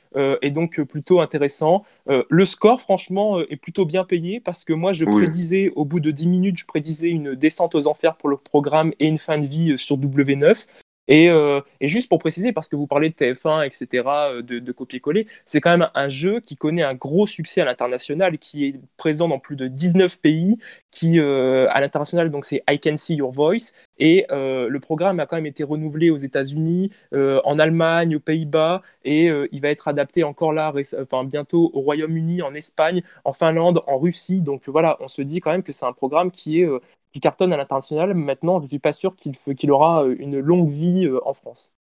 et 0.43 0.53
donc 0.53 0.81
plutôt 0.83 1.21
intéressant. 1.21 1.83
le 2.07 2.45
score, 2.45 2.81
franchement, 2.81 3.41
est 3.41 3.57
plutôt 3.57 3.85
bien 3.85 4.05
payé 4.05 4.39
parce 4.39 4.65
que 4.65 4.73
moi, 4.73 4.93
je 4.93 5.05
prédisais 5.05 5.73
au 5.75 5.85
bout 5.85 5.99
de 5.99 6.13
10 6.13 6.29
minutes, 6.29 6.59
je 6.59 6.67
prédisais 6.67 7.09
une 7.09 7.35
descente 7.35 7.75
aux 7.75 7.89
enfers 7.89 8.15
pour 8.15 8.29
le 8.29 8.37
programme 8.37 8.93
et 9.01 9.09
une 9.09 9.19
fin 9.19 9.39
de 9.39 9.47
vie 9.47 9.77
sur 9.77 9.99
W9. 9.99 10.67
Euh, 11.11 11.61
et, 11.81 11.89
juste 11.89 12.09
pour 12.09 12.19
préciser, 12.19 12.53
parce 12.53 12.69
que 12.69 12.77
vous 12.77 12.87
parlez 12.87 13.11
de 13.11 13.15
TF1, 13.15 13.67
etc., 13.67 14.05
euh, 14.07 14.43
de, 14.43 14.73
copier-coller, 14.73 15.27
c'est 15.45 15.61
quand 15.61 15.71
même 15.71 15.89
un 15.95 16.09
jeu 16.09 16.41
qui 16.41 16.57
connaît 16.57 16.83
un 16.83 16.95
gros 16.95 17.27
succès 17.27 17.61
à 17.61 17.65
l'international, 17.65 18.39
qui 18.39 18.67
est 18.67 18.81
présent 18.97 19.29
dans 19.29 19.39
plus 19.39 19.57
de 19.57 19.69
19 19.69 20.19
pays, 20.19 20.57
qui 20.91 21.19
euh, 21.19 21.67
à 21.71 21.81
l'international, 21.81 22.31
donc 22.31 22.45
c'est 22.45 22.63
I 22.69 22.79
Can 22.81 22.97
See 22.97 23.17
Your 23.17 23.31
Voice, 23.31 23.73
et 23.99 24.27
le 24.31 24.79
programme 24.79 25.21
a 25.21 25.27
quand 25.27 25.37
même 25.37 25.47
été 25.47 25.63
renouvelé 25.63 26.11
aux 26.11 26.17
États-Unis, 26.17 26.91
en 27.13 27.59
Allemagne, 27.59 28.17
aux 28.17 28.21
Pays-Bas, 28.21 28.83
et 29.05 29.31
il 29.53 29.61
va 29.61 29.71
être 29.71 29.87
adapté 29.87 30.25
encore 30.25 30.53
là, 30.53 30.73
enfin 31.01 31.25
bientôt 31.25 31.71
au 31.75 31.81
Royaume-Uni, 31.81 32.43
en 32.43 32.55
Espagne, 32.55 33.03
en 33.25 33.33
Finlande, 33.33 33.83
en 33.87 33.99
Russie. 33.99 34.41
Donc 34.41 34.63
voilà, 34.67 34.97
on 35.01 35.09
se 35.09 35.23
dit 35.23 35.41
quand 35.41 35.53
même 35.53 35.63
que 35.63 35.73
c'est 35.73 35.87
un 35.87 35.93
programme 35.93 36.33
qui 36.33 36.61
est 36.61 36.69
qui 37.15 37.21
cartonne 37.21 37.53
à 37.55 37.57
l'international. 37.57 38.15
Maintenant, 38.15 38.59
je 38.59 38.65
ne 38.65 38.69
suis 38.69 38.79
pas 38.81 38.93
sûr 38.93 39.15
qu'il 39.17 39.71
aura 39.73 40.05
euh, 40.05 40.17
une 40.19 40.41
longue 40.41 40.69
vie 40.69 41.07
euh, 41.07 41.21
en 41.27 41.33
France. 41.33 41.73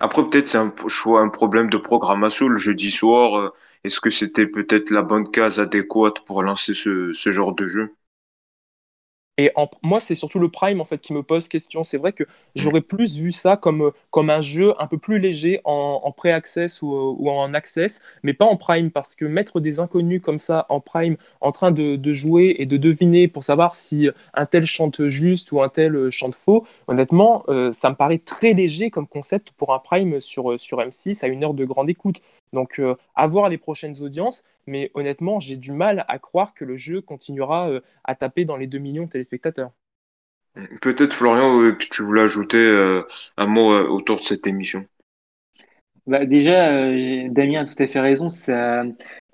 Après, 0.00 0.22
peut-être 0.28 0.48
c'est 0.48 0.58
un 0.58 0.70
choix, 0.88 1.22
un 1.22 1.30
problème 1.30 1.70
de 1.70 1.78
programmation 1.78 2.46
le 2.46 2.58
jeudi 2.58 2.90
soir. 2.90 3.38
Euh, 3.38 3.54
est-ce 3.84 4.02
que 4.02 4.10
c'était 4.10 4.46
peut-être 4.46 4.90
la 4.90 5.00
bonne 5.00 5.30
case 5.30 5.58
adéquate 5.60 6.20
pour 6.26 6.42
lancer 6.42 6.74
ce, 6.74 7.14
ce 7.14 7.30
genre 7.30 7.54
de 7.54 7.66
jeu? 7.68 7.94
Et 9.38 9.50
moi, 9.82 9.98
c'est 9.98 10.14
surtout 10.14 10.38
le 10.38 10.50
Prime 10.50 10.80
en 10.80 10.84
fait 10.84 11.00
qui 11.00 11.14
me 11.14 11.22
pose 11.22 11.48
question. 11.48 11.84
C'est 11.84 11.96
vrai 11.96 12.12
que 12.12 12.24
j'aurais 12.54 12.82
plus 12.82 13.16
vu 13.18 13.32
ça 13.32 13.56
comme, 13.56 13.92
comme 14.10 14.28
un 14.28 14.42
jeu 14.42 14.74
un 14.78 14.86
peu 14.86 14.98
plus 14.98 15.18
léger 15.18 15.60
en, 15.64 16.12
pré-access 16.14 16.82
ou, 16.82 17.16
ou, 17.18 17.30
en 17.30 17.54
access, 17.54 18.02
mais 18.22 18.34
pas 18.34 18.44
en 18.44 18.58
Prime, 18.58 18.90
parce 18.90 19.16
que 19.16 19.24
mettre 19.24 19.60
des 19.60 19.80
inconnus 19.80 20.20
comme 20.22 20.38
ça 20.38 20.66
en 20.68 20.80
Prime, 20.80 21.16
en 21.40 21.50
train 21.50 21.70
de, 21.70 22.12
jouer 22.12 22.56
et 22.58 22.66
de 22.66 22.76
deviner 22.76 23.26
pour 23.26 23.42
savoir 23.42 23.74
si 23.74 24.10
un 24.34 24.44
tel 24.44 24.66
chante 24.66 25.06
juste 25.08 25.50
ou 25.52 25.62
un 25.62 25.70
tel 25.70 26.10
chante 26.10 26.34
faux, 26.34 26.66
honnêtement, 26.86 27.44
euh, 27.48 27.72
ça 27.72 27.88
me 27.88 27.94
paraît 27.94 28.18
très 28.18 28.52
léger 28.52 28.90
comme 28.90 29.06
concept 29.06 29.52
pour 29.52 29.72
un 29.72 29.78
Prime 29.78 30.20
sur, 30.20 30.60
sur 30.60 30.78
M6 30.78 31.24
à 31.24 31.28
une 31.28 31.42
heure 31.42 31.54
de 31.54 31.64
grande 31.64 31.88
écoute. 31.88 32.20
Donc, 32.52 32.78
euh, 32.78 32.94
à 33.14 33.26
voir 33.26 33.48
les 33.48 33.58
prochaines 33.58 34.00
audiences, 34.02 34.44
mais 34.66 34.90
honnêtement, 34.94 35.40
j'ai 35.40 35.56
du 35.56 35.72
mal 35.72 36.04
à 36.08 36.18
croire 36.18 36.54
que 36.54 36.64
le 36.64 36.76
jeu 36.76 37.00
continuera 37.00 37.70
euh, 37.70 37.80
à 38.04 38.14
taper 38.14 38.44
dans 38.44 38.56
les 38.56 38.66
2 38.66 38.78
millions 38.78 39.04
de 39.04 39.10
téléspectateurs. 39.10 39.72
Peut-être, 40.82 41.14
Florian, 41.14 41.62
euh, 41.62 41.72
que 41.72 41.84
tu 41.84 42.02
voulais 42.02 42.22
ajouter 42.22 43.02
un 43.38 43.46
mot 43.46 43.72
autour 43.72 44.16
de 44.16 44.22
cette 44.22 44.46
émission. 44.46 44.84
Bah 46.06 46.26
déjà, 46.26 46.72
Damien 47.28 47.62
a 47.62 47.64
tout 47.64 47.80
à 47.80 47.86
fait 47.86 48.00
raison. 48.00 48.28
Ça, 48.28 48.84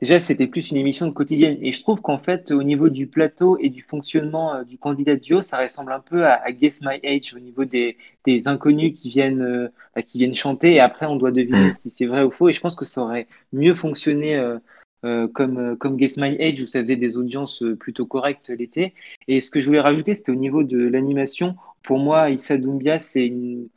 Déjà, 0.00 0.20
c'était 0.20 0.46
plus 0.46 0.70
une 0.70 0.76
émission 0.76 1.06
de 1.06 1.12
quotidienne. 1.12 1.58
Et 1.60 1.72
je 1.72 1.82
trouve 1.82 2.00
qu'en 2.00 2.18
fait, 2.18 2.52
au 2.52 2.62
niveau 2.62 2.88
du 2.88 3.08
plateau 3.08 3.58
et 3.60 3.68
du 3.68 3.82
fonctionnement 3.82 4.54
euh, 4.54 4.62
du 4.62 4.78
candidat 4.78 5.16
duo, 5.16 5.42
ça 5.42 5.58
ressemble 5.58 5.90
un 5.90 5.98
peu 5.98 6.24
à, 6.24 6.52
Guess 6.52 6.82
My 6.82 7.00
Age 7.04 7.34
au 7.34 7.40
niveau 7.40 7.64
des, 7.64 7.96
des 8.24 8.46
inconnus 8.46 8.92
qui 8.94 9.08
viennent, 9.08 9.42
euh, 9.42 9.68
bah, 9.96 10.02
qui 10.02 10.18
viennent 10.18 10.34
chanter. 10.34 10.74
Et 10.74 10.80
après, 10.80 11.06
on 11.06 11.16
doit 11.16 11.32
deviner 11.32 11.68
mm. 11.68 11.72
si 11.72 11.90
c'est 11.90 12.06
vrai 12.06 12.22
ou 12.22 12.30
faux. 12.30 12.48
Et 12.48 12.52
je 12.52 12.60
pense 12.60 12.76
que 12.76 12.84
ça 12.84 13.02
aurait 13.02 13.26
mieux 13.52 13.74
fonctionné 13.74 14.36
euh, 14.36 15.26
comme, 15.28 15.76
comme 15.76 15.96
Guess 15.96 16.16
My 16.16 16.36
Age, 16.40 16.62
où 16.62 16.66
ça 16.66 16.80
faisait 16.80 16.96
des 16.96 17.16
audiences 17.16 17.64
plutôt 17.80 18.06
correctes 18.06 18.50
l'été. 18.50 18.94
Et 19.26 19.40
ce 19.40 19.50
que 19.50 19.58
je 19.58 19.66
voulais 19.66 19.80
rajouter, 19.80 20.14
c'était 20.14 20.32
au 20.32 20.36
niveau 20.36 20.62
de 20.62 20.78
l'animation. 20.78 21.56
Pour 21.82 21.98
moi, 21.98 22.30
Issa 22.30 22.56
Doumbia, 22.56 23.00
c'est 23.00 23.26
une 23.26 23.68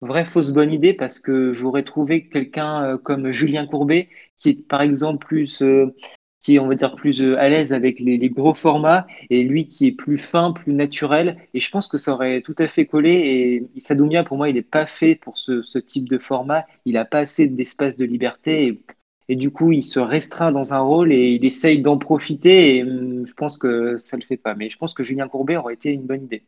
vraie 0.00 0.24
fausse 0.24 0.50
bonne 0.50 0.72
idée 0.72 0.94
parce 0.94 1.18
que 1.18 1.52
j'aurais 1.52 1.82
trouvé 1.82 2.28
quelqu'un 2.28 2.98
comme 3.02 3.30
Julien 3.30 3.66
Courbet 3.66 4.08
qui 4.38 4.50
est 4.50 4.66
par 4.66 4.82
exemple 4.82 5.24
plus 5.24 5.62
euh, 5.62 5.94
qui 6.40 6.58
on 6.58 6.66
va 6.68 6.74
dire, 6.74 6.94
plus 6.96 7.22
euh, 7.22 7.38
à 7.38 7.48
l'aise 7.48 7.72
avec 7.72 8.00
les, 8.00 8.30
gros 8.30 8.54
formats, 8.54 9.06
et 9.28 9.42
lui 9.42 9.68
qui 9.68 9.86
est 9.88 9.92
plus 9.92 10.18
fin, 10.18 10.52
plus 10.52 10.72
naturel. 10.72 11.36
Et 11.54 11.60
je 11.60 11.70
pense 11.70 11.86
que 11.86 11.98
ça 11.98 12.14
aurait 12.14 12.40
tout 12.40 12.54
à 12.58 12.66
fait 12.66 12.86
collé. 12.86 13.12
Et 13.12 13.68
Isadoumia, 13.76 14.24
pour 14.24 14.38
moi, 14.38 14.48
il 14.48 14.54
n'est 14.54 14.62
pas 14.62 14.86
fait 14.86 15.14
pour 15.14 15.36
ce, 15.38 15.78
type 15.78 16.08
de 16.08 16.18
format. 16.18 16.66
Il 16.86 16.94
n'a 16.94 17.04
pas 17.04 17.18
assez 17.18 17.48
d'espace 17.48 17.96
de 17.96 18.06
liberté. 18.06 18.80
Et, 19.28 19.36
du 19.36 19.50
coup, 19.52 19.72
il 19.72 19.82
se 19.82 20.00
restreint 20.00 20.50
dans 20.50 20.74
un 20.74 20.80
rôle 20.80 21.12
et 21.12 21.32
il 21.32 21.44
essaye 21.44 21.80
d'en 21.80 21.98
profiter. 21.98 22.76
Et 22.76 22.82
hum, 22.84 23.26
je 23.26 23.34
pense 23.34 23.58
que 23.58 23.96
ça 23.98 24.16
le 24.16 24.22
fait 24.22 24.36
pas. 24.38 24.54
Mais 24.54 24.70
je 24.70 24.78
pense 24.78 24.94
que 24.94 25.02
Julien 25.04 25.28
Courbet 25.28 25.56
aurait 25.56 25.74
été 25.74 25.92
une 25.92 26.06
bonne 26.06 26.24
idée. 26.24 26.42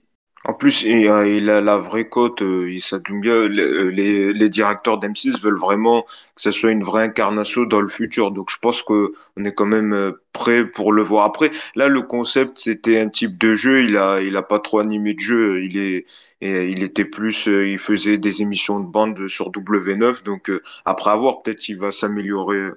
En 0.45 0.55
plus, 0.55 0.83
il 0.83 1.07
a, 1.07 1.19
a 1.19 1.61
la 1.61 1.79
vraie 1.79 2.09
cote, 2.09 2.43
euh, 2.43 2.69
il 2.71 2.81
s'adoume 2.81 3.21
bien. 3.21 3.49
Les, 3.49 4.33
les, 4.33 4.49
directeurs 4.49 4.99
d'M6 4.99 5.41
veulent 5.41 5.59
vraiment 5.59 6.03
que 6.03 6.43
ce 6.43 6.51
soit 6.51 6.71
une 6.71 6.83
vraie 6.83 7.05
incarnation 7.05 7.63
dans 7.63 7.81
le 7.81 7.89
futur. 7.89 8.33
Donc, 8.33 8.51
je 8.51 8.57
pense 8.59 8.83
qu'on 8.83 9.11
est 9.45 9.55
quand 9.55 9.67
même 9.67 9.93
euh, 9.93 10.21
prêt 10.33 10.67
pour 10.67 10.93
le 10.93 11.03
voir. 11.03 11.25
Après, 11.27 11.53
là, 11.77 11.87
le 11.87 12.03
concept, 12.03 12.59
c'était 12.59 12.99
un 12.99 13.09
type 13.09 13.39
de 13.39 13.55
jeu. 13.55 13.83
Il 13.85 13.97
a, 13.97 14.21
il 14.21 14.37
a 14.37 14.43
pas 14.43 14.59
trop 14.59 14.81
animé 14.81 15.15
de 15.15 15.21
jeu. 15.21 15.63
Il 15.63 15.79
est, 15.79 16.07
il 16.41 16.83
était 16.83 17.05
plus, 17.05 17.47
euh, 17.47 17.69
il 17.69 17.79
faisait 17.79 18.19
des 18.19 18.43
émissions 18.43 18.81
de 18.81 18.87
bande 18.87 19.29
sur 19.29 19.51
W9. 19.53 20.25
Donc, 20.25 20.51
après 20.85 21.11
avoir, 21.11 21.43
peut-être 21.43 21.69
il 21.69 21.79
va 21.79 21.93
s'améliorer 21.93 22.71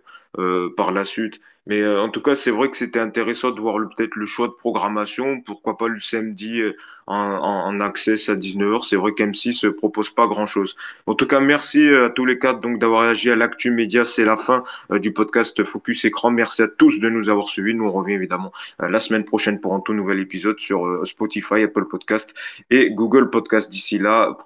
par 0.78 0.92
la 0.92 1.06
suite. 1.06 1.40
Mais 1.68 1.82
euh, 1.82 2.02
en 2.02 2.10
tout 2.10 2.22
cas, 2.22 2.36
c'est 2.36 2.52
vrai 2.52 2.70
que 2.70 2.78
c'était 2.78 3.00
intéressant 3.00 3.52
de 3.52 3.60
voir 3.60 3.78
peut-être 3.96 4.16
le 4.16 4.26
choix 4.26 4.48
de 4.48 4.54
programmation. 4.54 5.42
Pourquoi 5.42 5.78
pas 5.78 5.88
le 5.88 6.00
samedi 6.00 6.62
euh, 6.62 6.76
en, 7.08 7.16
en, 7.16 7.80
access 7.80 8.30
à 8.30 8.36
19h. 8.36 8.88
C'est 8.88 8.96
vrai 8.96 9.12
qu'M6 9.12 9.66
ne 9.66 9.72
propose 9.72 10.10
pas 10.10 10.28
grand-chose. 10.28 10.76
En 11.08 11.16
tout 11.16 11.26
cas, 11.26 11.40
merci 11.40 11.88
euh, 11.88 12.08
à 12.08 12.10
tous 12.12 12.26
les 12.26 12.38
quatre 12.38 12.60
donc 12.60 12.80
d'avoir 12.80 13.04
réagi 13.04 13.32
à 13.32 13.36
l'actu 13.36 13.72
média. 13.72 14.06
C'est 14.06 14.26
la 14.26 14.38
fin 14.38 14.64
du 14.92 15.12
podcast 15.12 15.64
Focus 15.64 16.06
Écran. 16.06 16.30
Merci 16.32 16.62
à 16.62 16.68
tous 16.68 17.00
de 17.00 17.10
nous 17.10 17.30
avoir 17.30 17.48
suivis. 17.48 17.74
Nous, 17.74 17.86
on 17.86 17.92
revient 17.92 18.14
évidemment 18.14 18.52
la 18.80 19.00
semaine 19.00 19.26
prochaine 19.26 19.60
pour 19.60 19.74
un 19.74 19.80
tout 19.80 19.94
nouvel 19.94 20.20
épisode 20.20 20.60
sur 20.60 21.06
Spotify, 21.06 21.64
Apple 21.64 21.86
Podcast 21.86 22.34
et 22.70 22.92
Google 22.92 23.30
Podcast. 23.30 23.72
D'ici 23.72 23.98
là, 23.98 24.38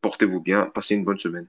portez-vous 0.00 0.40
bien. 0.40 0.66
Passez 0.66 0.94
une 0.94 1.04
bonne 1.04 1.18
semaine. 1.18 1.46